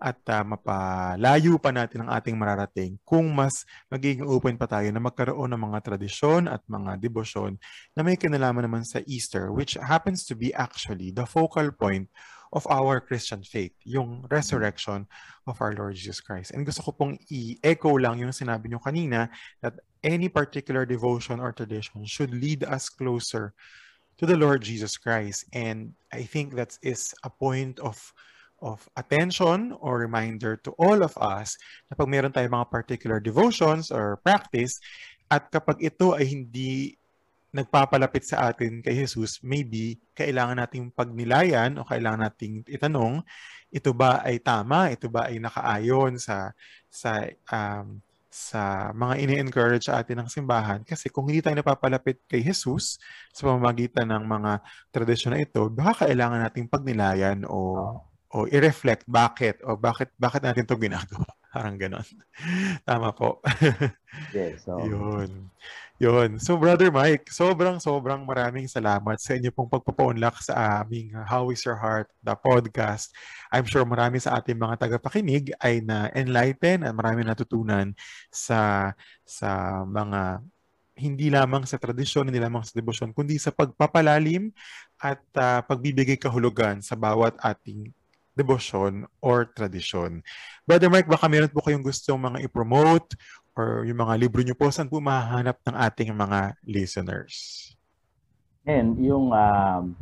at 0.00 0.18
uh, 0.32 0.42
mapalayo 0.42 1.60
pa 1.60 1.70
natin 1.70 2.08
ang 2.08 2.10
ating 2.16 2.34
mararating 2.34 2.96
kung 3.04 3.28
mas 3.30 3.68
magiging 3.92 4.24
open 4.24 4.56
pa 4.56 4.64
tayo 4.64 4.88
na 4.88 4.98
magkaroon 4.98 5.52
ng 5.52 5.62
mga 5.70 5.78
tradisyon 5.84 6.48
at 6.48 6.64
mga 6.64 6.96
debosyon 6.96 7.60
na 7.92 8.00
may 8.00 8.16
kinalaman 8.16 8.64
naman 8.64 8.84
sa 8.88 9.04
Easter 9.04 9.52
which 9.52 9.76
happens 9.76 10.24
to 10.24 10.32
be 10.32 10.50
actually 10.56 11.12
the 11.12 11.28
focal 11.28 11.68
point 11.76 12.08
of 12.52 12.66
our 12.66 12.98
Christian 12.98 13.42
faith, 13.42 13.72
yung 13.86 14.26
resurrection 14.26 15.06
of 15.46 15.54
our 15.62 15.72
Lord 15.72 15.94
Jesus 15.94 16.18
Christ. 16.18 16.50
And 16.50 16.66
gusto 16.66 16.82
ko 16.82 16.90
pong 16.90 17.14
i-echo 17.30 17.94
lang 17.94 18.18
yung 18.18 18.34
sinabi 18.34 18.66
nyo 18.66 18.82
kanina 18.82 19.30
that 19.62 19.78
any 20.02 20.26
particular 20.26 20.82
devotion 20.82 21.38
or 21.38 21.54
tradition 21.54 22.02
should 22.02 22.34
lead 22.34 22.66
us 22.66 22.90
closer 22.90 23.54
to 24.18 24.26
the 24.26 24.36
Lord 24.36 24.62
Jesus 24.62 24.98
Christ. 24.98 25.46
And 25.54 25.94
I 26.12 26.26
think 26.26 26.58
that 26.58 26.74
is 26.82 27.14
a 27.22 27.30
point 27.30 27.78
of 27.78 27.96
of 28.60 28.84
attention 28.94 29.72
or 29.80 29.98
reminder 29.98 30.56
to 30.60 30.70
all 30.76 31.00
of 31.00 31.16
us 31.16 31.56
na 31.88 31.96
pag 31.96 32.08
meron 32.08 32.32
tayong 32.32 32.52
mga 32.52 32.70
particular 32.70 33.18
devotions 33.18 33.88
or 33.88 34.20
practice 34.20 34.76
at 35.32 35.48
kapag 35.48 35.80
ito 35.80 36.12
ay 36.12 36.26
hindi 36.26 37.00
nagpapalapit 37.50 38.22
sa 38.22 38.50
atin 38.50 38.78
kay 38.78 38.94
Jesus, 38.94 39.42
maybe 39.42 39.98
kailangan 40.14 40.62
nating 40.62 40.94
pagnilayan 40.94 41.78
o 41.82 41.86
kailangan 41.86 42.30
nating 42.30 42.62
itanong, 42.70 43.26
ito 43.70 43.90
ba 43.90 44.22
ay 44.22 44.38
tama? 44.38 44.90
Ito 44.90 45.10
ba 45.10 45.30
ay 45.30 45.42
nakaayon 45.42 46.18
sa 46.18 46.54
sa 46.86 47.26
um, 47.50 47.98
sa 48.30 48.94
mga 48.94 49.26
ini-encourage 49.26 49.90
sa 49.90 49.98
atin 49.98 50.22
ng 50.22 50.30
simbahan 50.30 50.86
kasi 50.86 51.10
kung 51.10 51.26
hindi 51.26 51.42
tayo 51.42 51.58
napapalapit 51.58 52.22
kay 52.30 52.46
Jesus 52.46 53.02
sa 53.34 53.50
pamamagitan 53.50 54.06
ng 54.06 54.22
mga 54.22 54.52
tradisyon 54.94 55.34
na 55.34 55.42
ito, 55.42 55.66
baka 55.66 56.06
kailangan 56.06 56.46
nating 56.46 56.70
pagnilayan 56.70 57.42
o 57.42 57.98
o 58.30 58.46
i-reflect 58.46 59.06
bakit 59.10 59.58
o 59.66 59.74
bakit 59.74 60.14
bakit 60.14 60.42
natin 60.46 60.64
'to 60.66 60.78
ginagawa. 60.78 61.26
Parang 61.54 61.74
ganon. 61.74 62.06
Tama 62.88 63.10
po. 63.10 63.42
yes, 64.36 64.62
so 64.62 64.78
Yun. 64.86 65.50
Yun. 66.00 66.38
So 66.40 66.56
Brother 66.56 66.88
Mike, 66.94 67.28
sobrang 67.28 67.82
sobrang 67.82 68.22
maraming 68.22 68.70
salamat 68.70 69.18
sa 69.20 69.36
inyo 69.36 69.50
pong 69.52 69.68
pagpapaunlak 69.68 70.40
sa 70.40 70.80
aming 70.80 71.12
How 71.12 71.50
is 71.50 71.60
Your 71.66 71.76
Heart, 71.76 72.08
the 72.22 72.38
podcast. 72.38 73.12
I'm 73.50 73.66
sure 73.66 73.82
marami 73.84 74.22
sa 74.22 74.38
ating 74.38 74.56
mga 74.56 74.78
tagapakinig 74.80 75.52
ay 75.60 75.82
na-enlighten 75.84 76.86
at 76.86 76.94
marami 76.94 77.26
natutunan 77.26 77.92
sa 78.30 78.94
sa 79.26 79.82
mga 79.84 80.40
hindi 81.00 81.32
lamang 81.32 81.64
sa 81.64 81.80
tradisyon, 81.80 82.28
hindi 82.28 82.38
lamang 82.38 82.62
sa 82.62 82.76
debosyon, 82.76 83.16
kundi 83.16 83.40
sa 83.40 83.50
pagpapalalim 83.50 84.52
at 85.00 85.20
uh, 85.40 85.64
pagbibigay 85.64 86.20
kahulugan 86.20 86.84
sa 86.84 86.92
bawat 86.92 87.32
ating 87.40 87.88
debosyon 88.34 89.04
or 89.20 89.50
tradisyon. 89.50 90.22
Brother 90.64 90.88
Mark, 90.88 91.06
baka 91.10 91.26
meron 91.26 91.50
po 91.50 91.60
kayong 91.60 91.84
gustong 91.84 92.20
mga 92.20 92.46
i-promote 92.46 93.18
or 93.58 93.84
yung 93.84 93.98
mga 93.98 94.14
libro 94.16 94.40
niyo 94.40 94.54
po, 94.54 94.70
saan 94.70 94.88
po 94.88 95.02
mahahanap 95.02 95.58
ng 95.66 95.76
ating 95.76 96.10
mga 96.14 96.54
listeners? 96.64 97.34
And 98.64 98.94
yung 99.00 99.34
um, 99.34 99.96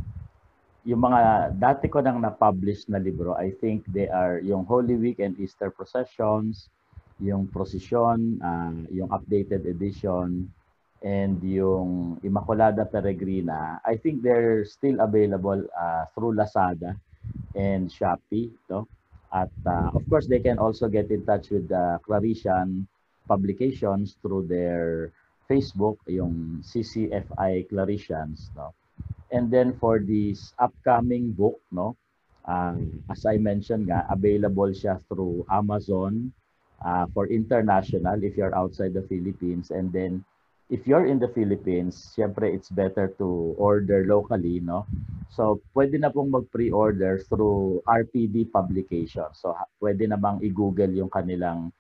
yung 0.85 1.01
mga 1.05 1.53
dati 1.57 1.87
ko 1.89 2.01
nang 2.01 2.21
na-publish 2.21 2.89
na 2.89 3.01
libro, 3.01 3.37
I 3.37 3.53
think 3.61 3.85
they 3.93 4.09
are 4.09 4.41
yung 4.41 4.65
Holy 4.65 4.97
Week 4.97 5.21
and 5.21 5.37
Easter 5.37 5.69
Processions, 5.69 6.73
yung 7.21 7.49
Procession, 7.49 8.41
uh, 8.41 8.73
yung 8.93 9.11
updated 9.13 9.69
edition, 9.69 10.49
and 11.03 11.39
yung 11.43 12.19
Immaculada 12.25 12.89
Peregrina. 12.89 13.79
I 13.85 14.01
think 14.01 14.23
they're 14.23 14.67
still 14.67 14.99
available 15.03 15.61
uh, 15.77 16.05
through 16.15 16.35
Lazada 16.35 16.99
and 17.55 17.91
Shopee. 17.91 18.51
No? 18.71 18.87
At 19.33 19.53
uh, 19.67 19.93
of 19.93 20.03
course, 20.09 20.27
they 20.27 20.41
can 20.41 20.59
also 20.59 20.89
get 20.89 21.11
in 21.11 21.25
touch 21.27 21.51
with 21.51 21.69
the 21.69 22.01
Claritian 22.07 22.87
publications 23.29 24.17
through 24.23 24.49
their 24.49 25.13
Facebook, 25.49 26.01
yung 26.09 26.65
CCFI 26.65 27.69
Claritians. 27.69 28.49
No? 28.57 28.73
And 29.31 29.51
then 29.53 29.77
for 29.77 30.01
this 30.01 30.53
upcoming 30.59 31.33
book, 31.33 31.61
no, 31.71 31.97
um, 32.49 33.05
as 33.13 33.27
I 33.29 33.37
mentioned 33.37 33.93
nga, 33.93 34.09
available 34.09 34.73
siya 34.73 34.97
through 35.05 35.45
Amazon 35.53 36.33
uh, 36.81 37.05
for 37.13 37.29
international 37.29 38.17
if 38.25 38.37
you're 38.37 38.57
outside 38.57 38.97
the 38.97 39.05
Philippines. 39.05 39.71
And 39.71 39.93
then 39.93 40.25
if 40.69 40.87
you're 40.87 41.09
in 41.09 41.19
the 41.19 41.29
Philippines, 41.33 41.97
syempre 42.13 42.53
it's 42.53 42.69
better 42.69 43.09
to 43.17 43.57
order 43.57 44.05
locally, 44.05 44.61
no? 44.61 44.85
So, 45.33 45.61
pwede 45.73 45.97
na 46.01 46.13
pong 46.13 46.33
mag-pre-order 46.33 47.25
through 47.25 47.81
RPD 47.89 48.53
publication. 48.53 49.29
So, 49.33 49.57
pwede 49.81 50.05
na 50.09 50.21
bang 50.21 50.41
i-google 50.45 50.93
yung 50.93 51.09
kanilang 51.09 51.73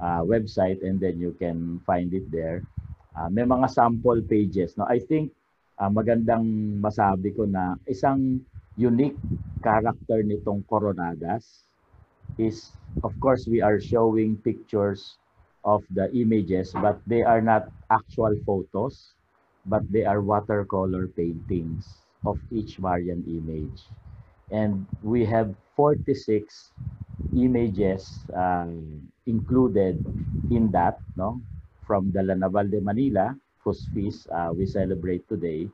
uh, 0.00 0.20
website 0.24 0.84
and 0.84 1.00
then 1.00 1.16
you 1.16 1.32
can 1.40 1.80
find 1.88 2.12
it 2.12 2.28
there. 2.28 2.60
Uh, 3.16 3.32
may 3.32 3.48
mga 3.48 3.70
sample 3.72 4.20
pages. 4.24 4.76
No? 4.76 4.84
I 4.84 5.00
think 5.00 5.32
uh, 5.80 5.88
magandang 5.88 6.44
masabi 6.84 7.32
ko 7.32 7.48
na 7.48 7.80
isang 7.88 8.44
unique 8.76 9.16
character 9.62 10.20
nitong 10.20 10.66
Coronadas 10.68 11.64
is, 12.36 12.74
of 13.06 13.14
course, 13.22 13.46
we 13.46 13.62
are 13.62 13.78
showing 13.78 14.36
pictures 14.42 15.16
of 15.64 15.82
the 15.90 16.12
images, 16.14 16.72
but 16.80 17.00
they 17.06 17.22
are 17.22 17.40
not 17.40 17.68
actual 17.90 18.36
photos, 18.46 19.14
but 19.66 19.82
they 19.90 20.04
are 20.04 20.20
watercolor 20.20 21.08
paintings 21.08 22.04
of 22.24 22.38
each 22.52 22.78
Marian 22.78 23.24
image. 23.28 23.82
And 24.50 24.86
we 25.02 25.24
have 25.24 25.54
46 25.76 26.72
images 27.36 28.24
um, 28.34 29.02
included 29.26 30.04
in 30.50 30.70
that, 30.72 31.00
no? 31.16 31.40
From 31.86 32.12
the 32.12 32.20
Lanaval 32.20 32.70
de 32.70 32.80
Manila, 32.80 33.34
whose 33.64 33.88
feast 33.92 34.28
uh, 34.30 34.52
we 34.54 34.66
celebrate 34.66 35.26
today, 35.28 35.68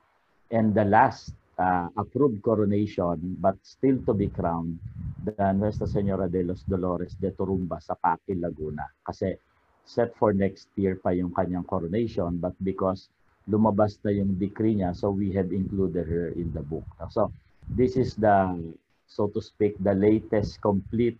and 0.50 0.74
the 0.74 0.84
last 0.84 1.34
uh, 1.58 1.88
approved 1.98 2.42
coronation, 2.42 3.36
but 3.38 3.54
still 3.62 3.98
to 4.06 4.14
be 4.14 4.28
crowned, 4.28 4.78
the 5.24 5.52
Nuestra 5.52 5.86
Senora 5.86 6.28
de 6.28 6.42
los 6.42 6.64
Dolores 6.64 7.14
de 7.20 7.30
Turumba 7.32 7.78
sa 7.80 7.94
Paquil, 7.94 8.40
Laguna. 8.40 8.86
Kasi 9.04 9.36
set 9.84 10.14
for 10.16 10.32
next 10.32 10.68
year 10.76 10.96
pa 10.96 11.10
yung 11.10 11.32
kanyang 11.34 11.66
coronation, 11.66 12.38
but 12.38 12.54
because 12.62 13.08
lumabas 13.50 13.98
na 14.06 14.14
yung 14.14 14.38
decree 14.38 14.78
niya, 14.78 14.94
so 14.94 15.10
we 15.10 15.32
have 15.32 15.50
included 15.50 16.06
her 16.06 16.30
in 16.38 16.52
the 16.54 16.62
book. 16.62 16.86
So 17.10 17.32
this 17.74 17.96
is 17.96 18.14
the, 18.14 18.58
so 19.06 19.26
to 19.34 19.40
speak, 19.42 19.74
the 19.82 19.94
latest 19.94 20.60
complete 20.62 21.18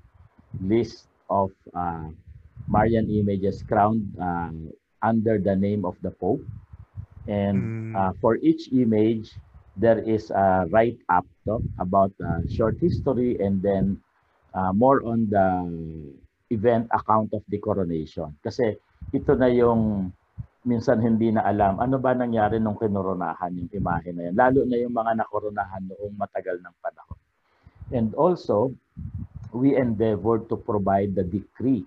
list 0.63 1.11
of 1.29 1.51
uh, 1.75 2.11
Marian 2.69 3.11
images 3.11 3.63
crowned 3.67 4.07
uh, 4.21 4.51
under 5.03 5.39
the 5.39 5.57
name 5.57 5.85
of 5.85 5.97
the 6.03 6.11
Pope. 6.11 6.43
And 7.27 7.95
mm. 7.95 7.97
uh, 7.97 8.13
for 8.21 8.37
each 8.39 8.73
image, 8.73 9.35
there 9.77 9.99
is 9.99 10.31
a 10.31 10.67
write-up 10.71 11.27
no, 11.47 11.63
about 11.79 12.13
uh, 12.23 12.43
short 12.51 12.79
history 12.79 13.39
and 13.41 13.63
then 13.63 13.99
uh, 14.55 14.73
more 14.73 15.03
on 15.07 15.29
the 15.31 15.67
event 16.51 16.91
account 16.91 17.31
of 17.33 17.43
the 17.47 17.59
coronation. 17.63 18.35
Kasi 18.43 18.75
ito 19.15 19.33
na 19.39 19.49
yung 19.49 20.13
minsan 20.61 21.01
hindi 21.01 21.33
na 21.33 21.41
alam 21.49 21.81
ano 21.81 21.97
ba 21.97 22.13
nangyari 22.13 22.61
nung 22.61 22.77
kinoronahan 22.77 23.57
yung 23.57 23.71
imahe 23.73 24.13
na 24.13 24.29
yan. 24.29 24.35
Lalo 24.37 24.61
na 24.69 24.77
yung 24.77 24.93
mga 24.93 25.17
nakoronahan 25.25 25.89
noong 25.89 26.15
matagal 26.21 26.61
ng 26.61 26.75
panahon. 26.85 27.19
And 27.91 28.15
also, 28.15 28.71
we 29.51 29.75
endeavor 29.75 30.47
to 30.47 30.55
provide 30.55 31.17
the 31.17 31.27
decree 31.27 31.83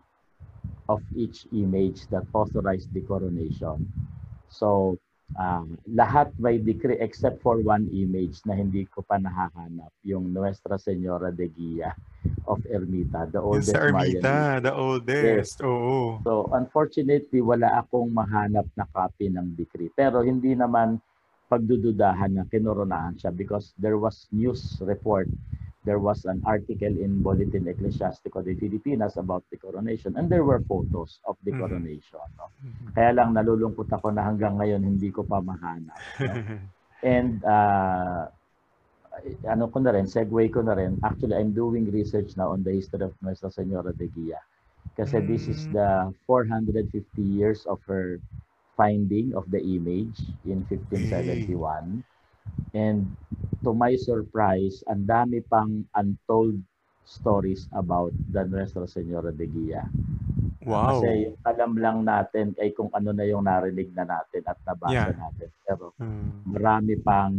of 0.89 0.99
each 1.15 1.47
image 1.55 2.03
that 2.11 2.27
authorized 2.35 2.91
the 2.91 2.99
coronation. 3.07 3.87
So, 4.51 4.99
um, 5.37 5.77
lahat 5.89 6.31
may 6.37 6.57
decree 6.57 6.99
except 7.01 7.41
for 7.41 7.59
one 7.61 7.89
image 7.93 8.41
na 8.45 8.53
hindi 8.53 8.85
ko 8.89 9.01
pa 9.01 9.17
nahahanap, 9.17 9.89
yung 10.05 10.29
Nuestra 10.29 10.77
Senora 10.77 11.33
de 11.33 11.49
Guia 11.49 11.93
of 12.47 12.61
Ermita, 12.69 13.27
the 13.31 13.41
oldest 13.41 13.73
yes, 13.73 13.81
Ermita, 13.81 14.35
Marian. 14.35 14.63
the 14.63 14.73
oldest. 14.73 15.57
Yes. 15.59 15.65
Oo. 15.65 16.19
So 16.23 16.49
unfortunately, 16.53 17.41
wala 17.41 17.83
akong 17.83 18.11
mahanap 18.11 18.67
na 18.77 18.85
copy 18.91 19.31
ng 19.31 19.55
decree. 19.57 19.91
Pero 19.91 20.21
hindi 20.21 20.55
naman 20.55 20.99
pagdududahan 21.51 22.33
na 22.33 22.43
kinoronahan 22.49 23.13
siya 23.19 23.29
because 23.29 23.77
there 23.77 23.99
was 24.01 24.25
news 24.33 24.81
report 24.81 25.29
there 25.83 25.99
was 25.99 26.23
an 26.25 26.41
article 26.47 26.91
in 26.91 27.21
Bulletin 27.21 27.67
Ecclesiastico 27.67 28.43
de 28.43 28.55
Filipinas 28.55 29.17
about 29.17 29.43
the 29.51 29.57
coronation 29.57 30.15
and 30.15 30.31
there 30.31 30.43
were 30.43 30.63
photos 30.63 31.19
of 31.27 31.35
the 31.43 31.51
mm-hmm. 31.51 31.59
coronation. 31.59 32.23
No? 32.39 32.47
Mm-hmm. 32.63 32.87
Kaya 32.95 33.11
lang 33.11 33.35
nalulungkot 33.35 33.91
ako 33.91 34.15
na 34.15 34.23
hanggang 34.23 34.55
ngayon 34.55 34.83
hindi 34.83 35.11
ko 35.11 35.27
pa 35.27 35.43
mahanap. 35.43 35.99
No? 36.23 36.33
and 37.15 37.43
uh, 37.43 38.31
ano 39.43 39.67
ko 39.67 39.77
na 39.83 39.91
rin, 39.91 40.07
segue 40.07 40.47
ko 40.49 40.63
na 40.63 40.73
rin, 40.73 40.97
actually 41.03 41.35
I'm 41.35 41.51
doing 41.51 41.91
research 41.91 42.39
now 42.39 42.55
on 42.55 42.63
the 42.63 42.71
history 42.71 43.03
of 43.03 43.13
Nuestra 43.19 43.51
Senora 43.51 43.91
de 43.91 44.07
Guia. 44.07 44.39
Kasi 44.95 45.19
mm. 45.19 45.27
this 45.27 45.51
is 45.51 45.67
mm. 45.67 45.75
the 45.75 45.89
450 46.25 46.87
years 47.19 47.67
of 47.67 47.83
her 47.87 48.23
finding 48.79 49.35
of 49.35 49.45
the 49.51 49.59
image 49.59 50.17
in 50.45 50.65
1571. 50.71 52.03
And 52.73 53.15
to 53.63 53.71
my 53.71 53.95
surprise, 53.95 54.83
ang 54.91 55.07
dami 55.07 55.39
pang 55.47 55.87
untold 55.95 56.59
stories 57.07 57.67
about 57.75 58.11
the 58.31 58.43
Nuestra 58.47 58.87
Senora 58.87 59.31
de 59.31 59.47
Guia. 59.47 59.83
Wow. 60.63 60.99
Kasi 60.99 61.27
yung 61.27 61.37
alam 61.43 61.71
lang 61.75 61.97
natin 62.07 62.55
ay 62.59 62.71
kung 62.71 62.87
ano 62.95 63.11
na 63.11 63.27
yung 63.27 63.43
narinig 63.43 63.91
na 63.91 64.07
natin 64.07 64.43
at 64.47 64.59
nabasa 64.63 65.11
yeah. 65.11 65.11
natin. 65.11 65.49
Pero 65.67 65.91
mm. 65.99 66.47
marami 66.47 66.93
pang 67.03 67.35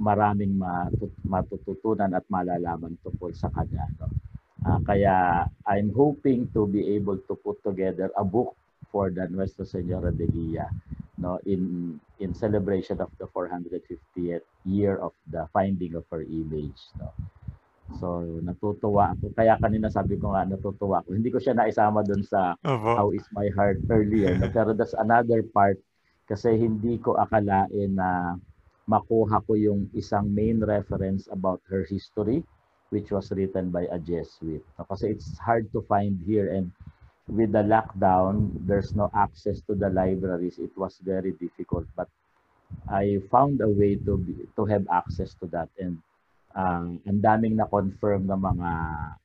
maraming 0.00 0.58
matut- 0.58 1.22
matututunan 1.22 2.10
at 2.10 2.26
malalaman 2.26 2.98
tungkol 3.06 3.30
sa 3.34 3.52
kanya. 3.54 3.86
No? 4.02 4.10
Uh, 4.66 4.80
kaya 4.82 5.46
I'm 5.64 5.94
hoping 5.94 6.50
to 6.52 6.66
be 6.66 6.98
able 6.98 7.16
to 7.30 7.34
put 7.38 7.62
together 7.62 8.10
a 8.18 8.26
book 8.26 8.58
for 8.90 9.14
the 9.14 9.30
Nuestra 9.30 9.62
Senora 9.62 10.10
de 10.10 10.26
Guia 10.26 10.66
no 11.20 11.36
in 11.44 11.94
in 12.18 12.32
celebration 12.32 12.96
of 12.98 13.12
the 13.20 13.28
450th 13.28 14.46
year 14.64 14.96
of 14.98 15.12
the 15.28 15.44
finding 15.52 15.94
of 15.94 16.04
her 16.08 16.24
image 16.24 16.80
no 16.96 17.12
so 18.00 18.22
natutuwa 18.40 19.12
ako 19.12 19.34
kaya 19.34 19.58
kanina 19.60 19.90
sabi 19.90 20.16
ko 20.16 20.32
nga 20.32 20.48
natutuwa 20.48 21.02
ako 21.04 21.12
hindi 21.12 21.28
ko 21.28 21.42
siya 21.42 21.58
naisama 21.58 22.00
doon 22.06 22.22
sa 22.24 22.56
uh-huh. 22.64 22.96
how 22.96 23.10
is 23.12 23.26
my 23.34 23.50
heart 23.52 23.78
earlier 23.92 24.32
no? 24.38 24.48
pero 24.48 24.72
that's 24.72 24.96
another 24.96 25.44
part 25.52 25.76
kasi 26.30 26.54
hindi 26.54 26.96
ko 27.02 27.18
akalain 27.18 27.98
na 27.98 28.38
makuha 28.90 29.42
ko 29.46 29.54
yung 29.54 29.86
isang 29.94 30.30
main 30.30 30.62
reference 30.62 31.30
about 31.30 31.62
her 31.70 31.86
history 31.86 32.42
which 32.90 33.10
was 33.14 33.30
written 33.30 33.70
by 33.70 33.86
a 33.90 33.98
Jesuit. 34.02 34.62
Kasi 34.74 35.14
it's 35.14 35.38
hard 35.38 35.70
to 35.70 35.80
find 35.86 36.18
here 36.26 36.50
and 36.50 36.74
with 37.30 37.52
the 37.52 37.62
lockdown, 37.62 38.52
there's 38.66 38.94
no 38.94 39.10
access 39.14 39.60
to 39.70 39.74
the 39.74 39.88
libraries. 39.88 40.58
It 40.58 40.74
was 40.76 40.98
very 41.02 41.32
difficult 41.32 41.86
but 41.96 42.08
I 42.88 43.18
found 43.30 43.60
a 43.60 43.68
way 43.68 43.96
to 44.06 44.18
be, 44.18 44.46
to 44.56 44.64
have 44.66 44.86
access 44.90 45.34
to 45.42 45.46
that 45.54 45.68
and 45.78 45.98
um, 46.54 46.98
ang 47.06 47.22
daming 47.22 47.54
na 47.58 47.66
confirm 47.66 48.26
na 48.26 48.38
mga 48.38 48.70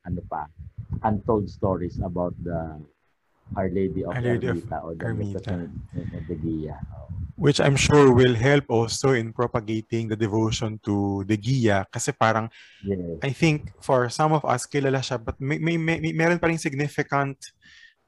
ano 0.06 0.20
pa 0.30 0.46
untold 1.02 1.50
stories 1.50 1.98
about 2.02 2.34
the 2.42 2.78
Our 3.54 3.70
Lady 3.70 4.02
of 4.02 4.14
Our 4.14 4.22
Lady 4.22 4.50
Ermita 4.50 4.78
of 4.82 4.84
or 4.90 4.94
the 4.98 5.06
Ermita. 5.06 5.54
Which 7.36 7.60
I'm 7.60 7.76
sure 7.76 8.10
will 8.10 8.34
help 8.34 8.64
also 8.66 9.12
in 9.12 9.30
propagating 9.30 10.08
the 10.08 10.16
devotion 10.16 10.80
to 10.88 11.22
the 11.28 11.36
Guia 11.36 11.86
kasi 11.92 12.10
parang 12.10 12.48
yes. 12.82 13.20
I 13.22 13.30
think 13.30 13.70
for 13.78 14.08
some 14.08 14.32
of 14.32 14.42
us 14.42 14.66
kilala 14.66 15.04
siya 15.04 15.20
but 15.22 15.38
may, 15.38 15.58
may, 15.58 15.76
may, 15.76 16.00
meron 16.16 16.40
pa 16.40 16.48
rin 16.48 16.58
significant 16.58 17.38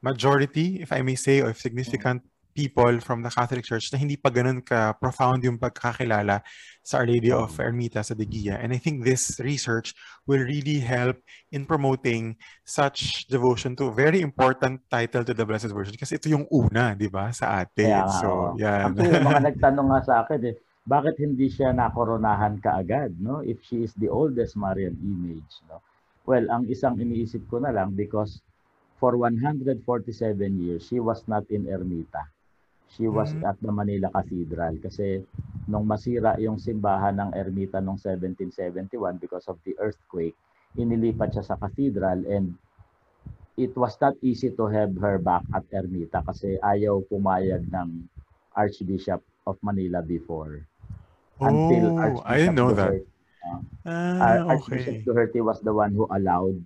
majority 0.02 0.82
if 0.82 0.92
I 0.92 1.02
may 1.02 1.14
say 1.14 1.40
or 1.42 1.54
significant 1.54 2.22
people 2.58 2.98
from 2.98 3.22
the 3.22 3.30
Catholic 3.30 3.62
Church 3.62 3.86
na 3.94 4.02
hindi 4.02 4.18
pa 4.18 4.34
ganun 4.34 4.58
ka-profound 4.58 5.46
yung 5.46 5.62
pagkakilala 5.62 6.42
sa 6.82 6.98
Our 6.98 7.06
Lady 7.06 7.30
of 7.30 7.54
Ermita 7.54 8.02
sa 8.02 8.18
Degia. 8.18 8.58
And 8.58 8.74
I 8.74 8.82
think 8.82 9.06
this 9.06 9.38
research 9.38 9.94
will 10.26 10.42
really 10.42 10.82
help 10.82 11.22
in 11.54 11.70
promoting 11.70 12.34
such 12.66 13.30
devotion 13.30 13.78
to 13.78 13.92
a 13.92 13.94
very 13.94 14.18
important 14.18 14.82
title 14.90 15.22
to 15.22 15.30
the 15.30 15.46
Blessed 15.46 15.70
Virgin 15.70 15.94
kasi 15.94 16.18
ito 16.18 16.26
yung 16.26 16.50
una, 16.50 16.98
di 16.98 17.06
ba, 17.06 17.30
sa 17.30 17.62
atin. 17.62 17.94
Nga, 17.94 18.18
so, 18.18 18.28
yan. 18.58 18.90
Actually, 18.90 19.22
mga 19.22 19.42
nagtanong 19.54 19.88
nga 19.94 20.00
sa 20.02 20.14
akin 20.26 20.40
eh, 20.50 20.54
bakit 20.82 21.14
hindi 21.22 21.46
siya 21.46 21.70
nakoronahan 21.70 22.58
kaagad, 22.58 23.14
no? 23.22 23.38
If 23.44 23.62
she 23.62 23.86
is 23.86 23.94
the 23.94 24.10
oldest 24.10 24.58
Marian 24.58 24.98
image, 24.98 25.62
no? 25.70 25.78
Well, 26.26 26.50
ang 26.50 26.66
isang 26.66 26.98
iniisip 26.98 27.46
ko 27.46 27.62
na 27.62 27.70
lang 27.70 27.94
because 27.94 28.42
for 29.00 29.16
147 29.16 30.58
years, 30.60 30.82
she 30.86 30.98
was 31.00 31.22
not 31.28 31.44
in 31.50 31.66
Ermita. 31.66 32.22
She 32.88 33.06
was 33.08 33.34
Mm. 33.34 33.42
at 33.44 33.56
the 33.62 33.72
Manila 33.72 34.08
Cathedral 34.10 34.74
kasi 34.82 35.22
nung 35.70 35.84
masira 35.86 36.34
yung 36.40 36.58
simbahan 36.58 37.16
ng 37.18 37.30
Ermita 37.36 37.78
noong 37.80 38.00
1771 38.00 39.20
because 39.22 39.46
of 39.48 39.58
the 39.66 39.74
earthquake, 39.78 40.36
inilipat 40.78 41.30
siya 41.36 41.44
sa 41.44 41.56
cathedral 41.60 42.24
and 42.26 42.56
it 43.56 43.74
was 43.76 43.94
not 44.00 44.14
easy 44.22 44.50
to 44.50 44.66
have 44.66 44.94
her 44.98 45.18
back 45.18 45.42
at 45.52 45.64
Ermita 45.74 46.22
kasi 46.24 46.56
ayaw 46.62 47.02
pumayag 47.10 47.66
ng 47.68 47.88
Archbishop 48.54 49.22
of 49.46 49.56
Manila 49.62 50.00
before. 50.02 50.64
Until 51.42 51.90
Oh, 51.94 51.96
Archbishop 51.98 52.26
I 52.26 52.36
didn't 52.38 52.54
know 52.56 52.72
that. 52.72 52.94
Duherte, 52.94 53.06
uh, 53.44 53.60
Ah, 53.86 54.44
Archbishop 54.48 54.96
okay. 54.96 55.04
Duherte 55.06 55.40
was 55.44 55.60
the 55.62 55.72
one 55.74 55.92
who 55.92 56.06
allowed 56.10 56.56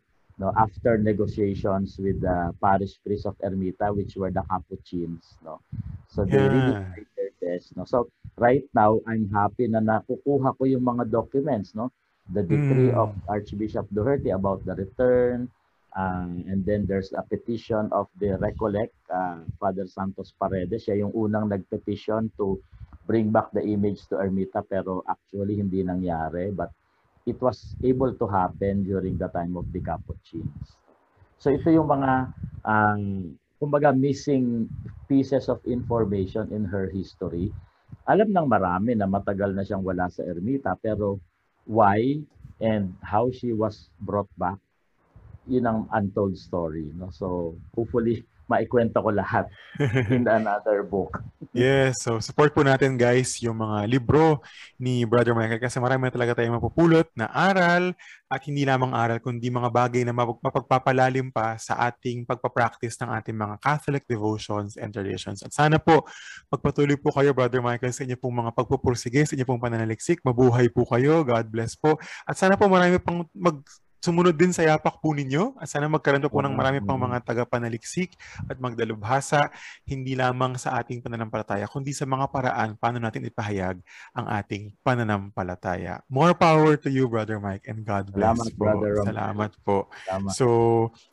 no, 0.43 0.51
after 0.59 0.99
negotiations 0.99 2.03
with 2.03 2.19
the 2.19 2.51
parish 2.59 2.99
priest 3.07 3.31
of 3.31 3.39
Ermita, 3.39 3.95
which 3.95 4.19
were 4.19 4.35
the 4.35 4.43
Capuchins. 4.51 5.39
No? 5.47 5.63
So 6.11 6.27
they 6.27 6.51
really 6.51 6.75
Yeah. 6.75 6.83
tried 6.91 7.07
their 7.15 7.33
best. 7.39 7.79
No? 7.79 7.87
So 7.87 8.11
right 8.35 8.67
now, 8.75 8.99
I'm 9.07 9.31
happy 9.31 9.71
na 9.71 9.79
nakukuha 9.79 10.59
ko 10.59 10.63
yung 10.67 10.83
mga 10.83 11.15
documents. 11.15 11.79
No? 11.79 11.95
The 12.35 12.43
decree 12.43 12.91
Mm. 12.91 12.99
of 12.99 13.15
Archbishop 13.31 13.87
Duherte 13.95 14.35
about 14.35 14.67
the 14.67 14.75
return, 14.75 15.47
um, 15.95 16.43
and 16.51 16.67
then 16.67 16.91
there's 16.91 17.15
a 17.15 17.23
petition 17.23 17.87
of 17.95 18.11
the 18.19 18.35
Recollect, 18.35 18.95
uh, 19.15 19.47
Father 19.63 19.87
Santos 19.87 20.35
Paredes. 20.35 20.83
Siya 20.83 21.07
yung 21.07 21.15
unang 21.15 21.47
nagpetition 21.55 22.35
to 22.35 22.59
bring 23.07 23.31
back 23.31 23.51
the 23.55 23.63
image 23.63 24.07
to 24.11 24.19
Ermita 24.19 24.63
pero 24.67 25.07
actually 25.07 25.59
hindi 25.63 25.87
nangyari. 25.87 26.51
But 26.51 26.75
it 27.27 27.39
was 27.39 27.75
able 27.83 28.13
to 28.15 28.27
happen 28.27 28.83
during 28.83 29.19
the 29.19 29.29
time 29.31 29.55
of 29.55 29.69
the 29.71 29.81
Capuchins. 29.81 30.79
So 31.39 31.51
ito 31.51 31.71
yung 31.71 31.91
mga 31.91 32.31
um, 32.67 33.35
kumbaga 33.59 33.95
missing 33.95 34.67
pieces 35.07 35.47
of 35.47 35.63
information 35.67 36.51
in 36.51 36.67
her 36.67 36.91
history. 36.91 37.51
Alam 38.11 38.35
ng 38.35 38.49
marami 38.51 38.99
na 38.99 39.07
matagal 39.07 39.55
na 39.55 39.63
siyang 39.63 39.87
wala 39.87 40.11
sa 40.11 40.27
Ermita 40.27 40.75
pero 40.75 41.23
why 41.67 42.19
and 42.59 42.91
how 43.03 43.31
she 43.31 43.55
was 43.55 43.91
brought 44.03 44.31
back 44.35 44.59
yun 45.47 45.67
ang 45.67 45.81
untold 45.91 46.39
story 46.39 46.91
no 46.95 47.11
so 47.11 47.59
hopefully 47.75 48.23
maikwento 48.53 49.01
ko 49.01 49.09
lahat 49.09 49.49
in 50.15 50.29
another 50.29 50.85
book 50.85 51.25
Yes, 51.53 52.01
so 52.01 52.17
support 52.17 52.57
po 52.57 52.65
natin 52.65 52.97
guys 52.97 53.37
yung 53.45 53.61
mga 53.61 53.85
libro 53.85 54.41
ni 54.81 55.05
Brother 55.05 55.37
Michael 55.37 55.61
kasi 55.61 55.77
marami 55.77 56.09
talaga 56.09 56.41
tayong 56.41 56.57
mapupulot 56.57 57.05
na 57.13 57.29
aral 57.29 57.93
at 58.33 58.41
hindi 58.49 58.65
lamang 58.65 58.97
aral 58.97 59.21
kundi 59.21 59.53
mga 59.53 59.69
bagay 59.69 60.01
na 60.09 60.17
mapag- 60.17 60.41
mapagpapalalim 60.41 61.29
pa 61.29 61.61
sa 61.61 61.77
ating 61.93 62.25
pagpapractice 62.25 62.97
ng 63.05 63.13
ating 63.21 63.37
mga 63.37 63.61
Catholic 63.61 64.09
devotions 64.09 64.81
and 64.81 64.97
traditions. 64.97 65.45
At 65.45 65.53
sana 65.53 65.77
po 65.77 66.09
magpatuloy 66.49 66.97
po 66.97 67.13
kayo 67.13 67.37
Brother 67.37 67.61
Michael 67.61 67.93
sa 67.93 68.09
inyo 68.09 68.17
pong 68.17 68.41
mga 68.49 68.57
pagpupursige, 68.57 69.29
sa 69.29 69.37
inyo 69.37 69.45
pong 69.45 69.61
pananaliksik. 69.61 70.25
Mabuhay 70.25 70.73
po 70.73 70.89
kayo. 70.89 71.21
God 71.21 71.53
bless 71.53 71.77
po. 71.77 72.01
At 72.25 72.41
sana 72.41 72.57
po 72.57 72.65
marami 72.73 72.97
pang 72.97 73.29
mag 73.37 73.61
sumunod 74.03 74.35
din 74.35 74.51
sa 74.51 74.67
yapak 74.67 74.99
po 74.99 75.15
ninyo 75.15 75.55
at 75.63 75.71
sana 75.71 75.87
magkaroon 75.87 76.27
po 76.27 76.43
ng 76.43 76.59
marami 76.59 76.83
pang 76.83 76.99
mga 76.99 77.23
tagapanaliksik 77.23 78.19
at 78.51 78.59
magdalubhasa 78.59 79.55
hindi 79.87 80.19
lamang 80.19 80.59
sa 80.59 80.83
ating 80.83 80.99
pananampalataya, 80.99 81.71
kundi 81.71 81.95
sa 81.95 82.03
mga 82.03 82.27
paraan 82.35 82.75
paano 82.75 82.99
natin 82.99 83.31
ipahayag 83.31 83.79
ang 84.11 84.27
ating 84.27 84.75
pananampalataya. 84.83 86.03
More 86.11 86.35
power 86.35 86.75
to 86.83 86.91
you, 86.91 87.07
Brother 87.07 87.39
Mike, 87.39 87.71
and 87.71 87.87
God 87.87 88.11
bless 88.11 88.43
Salamat, 88.43 88.51
po. 88.51 88.59
Brother. 88.59 88.93
Salamat 89.07 89.53
po. 89.63 89.79
tama 90.11 90.35
So, 90.35 90.47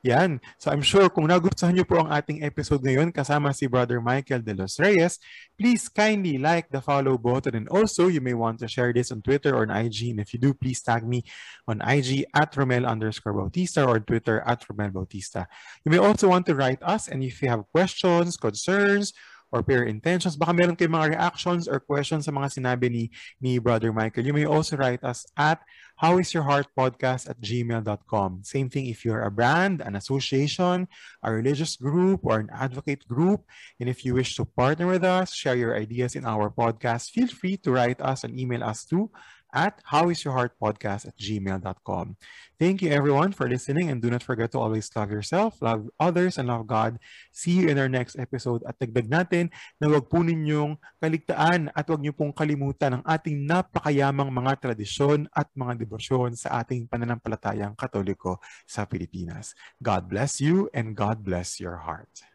yan. 0.01 0.41
So, 0.57 0.73
I'm 0.73 0.81
sure 0.81 1.13
kung 1.13 1.29
nagustuhan 1.29 1.77
niyo 1.77 1.85
po 1.85 2.01
ang 2.01 2.09
ating 2.09 2.41
episode 2.41 2.81
ngayon 2.81 3.13
kasama 3.13 3.53
si 3.53 3.69
Brother 3.69 4.01
Michael 4.01 4.41
de 4.41 4.57
los 4.57 4.81
Reyes, 4.81 5.21
please 5.53 5.85
kindly 5.85 6.41
like 6.41 6.73
the 6.73 6.81
follow 6.81 7.21
button 7.21 7.53
and 7.53 7.67
also 7.69 8.09
you 8.09 8.23
may 8.23 8.33
want 8.33 8.57
to 8.63 8.67
share 8.67 8.89
this 8.89 9.13
on 9.13 9.21
Twitter 9.21 9.53
or 9.53 9.69
on 9.69 9.69
IG. 9.69 10.09
And 10.09 10.19
if 10.23 10.33
you 10.33 10.41
do, 10.41 10.57
please 10.57 10.81
tag 10.81 11.05
me 11.05 11.21
on 11.69 11.85
IG 11.85 12.25
at 12.33 12.57
Romel 12.79 12.89
underscore 12.89 13.33
Bautista 13.33 13.85
or 13.85 13.99
Twitter 13.99 14.41
at 14.45 14.65
Romel 14.67 14.93
Bautista. 14.93 15.47
You 15.85 15.91
may 15.91 15.99
also 15.99 16.27
want 16.29 16.45
to 16.47 16.55
write 16.55 16.81
us 16.83 17.07
and 17.07 17.23
if 17.23 17.41
you 17.41 17.49
have 17.49 17.65
questions, 17.71 18.37
concerns, 18.37 19.13
or 19.51 19.63
prayer 19.63 19.89
intentions, 19.89 20.37
baka 20.37 20.53
meron 20.53 20.77
kayong 20.77 20.93
mga 20.93 21.17
reactions 21.17 21.65
or 21.65 21.81
questions 21.81 22.29
sa 22.29 22.31
mga 22.31 22.53
sinabi 22.53 22.85
ni, 22.85 23.03
ni 23.41 23.57
Brother 23.57 23.89
Michael, 23.89 24.29
you 24.29 24.29
may 24.29 24.45
also 24.45 24.77
write 24.77 25.01
us 25.01 25.25
at 25.33 25.57
howisyourheartpodcast 25.97 27.25
at 27.25 27.41
gmail.com. 27.41 28.45
Same 28.45 28.69
thing 28.69 28.85
if 28.85 29.01
you're 29.01 29.25
a 29.25 29.33
brand, 29.33 29.81
an 29.81 29.97
association, 29.97 30.85
a 31.25 31.33
religious 31.33 31.81
group, 31.81 32.21
or 32.29 32.37
an 32.37 32.53
advocate 32.53 33.01
group, 33.09 33.41
and 33.81 33.89
if 33.89 34.05
you 34.05 34.13
wish 34.13 34.37
to 34.37 34.45
partner 34.45 34.85
with 34.85 35.01
us, 35.01 35.33
share 35.33 35.57
your 35.57 35.73
ideas 35.73 36.13
in 36.13 36.29
our 36.29 36.53
podcast, 36.53 37.09
feel 37.09 37.27
free 37.27 37.57
to 37.57 37.73
write 37.73 37.97
us 38.05 38.21
and 38.21 38.37
email 38.37 38.61
us 38.61 38.85
to 38.85 39.09
at 39.53 39.81
howisyourheartpodcast 39.89 41.09
at 41.09 41.15
gmail.com. 41.17 42.15
Thank 42.59 42.83
you 42.83 42.91
everyone 42.91 43.31
for 43.31 43.47
listening 43.47 43.89
and 43.89 44.03
do 44.03 44.11
not 44.11 44.21
forget 44.21 44.51
to 44.51 44.59
always 44.59 44.91
love 44.93 45.09
yourself, 45.09 45.57
love 45.63 45.87
others, 45.95 46.37
and 46.37 46.51
love 46.51 46.67
God. 46.67 46.99
See 47.31 47.55
you 47.63 47.71
in 47.71 47.79
our 47.79 47.87
next 47.87 48.19
episode 48.19 48.61
at 48.67 48.75
dagdag 48.77 49.07
natin 49.07 49.49
na 49.79 49.87
huwag 49.87 50.11
po 50.11 50.21
ninyong 50.21 50.75
kaligtaan 50.99 51.71
at 51.71 51.87
huwag 51.87 52.03
niyo 52.03 52.13
pong 52.13 52.35
kalimutan 52.35 52.99
ang 52.99 53.03
ating 53.07 53.47
napakayamang 53.47 54.29
mga 54.29 54.59
tradisyon 54.59 55.25
at 55.31 55.47
mga 55.55 55.87
debosyon 55.87 56.35
sa 56.35 56.59
ating 56.59 56.85
pananampalatayang 56.85 57.73
katoliko 57.79 58.43
sa 58.67 58.83
Pilipinas. 58.83 59.55
God 59.79 60.11
bless 60.11 60.43
you 60.43 60.67
and 60.75 60.93
God 60.93 61.23
bless 61.23 61.57
your 61.63 61.81
heart. 61.87 62.28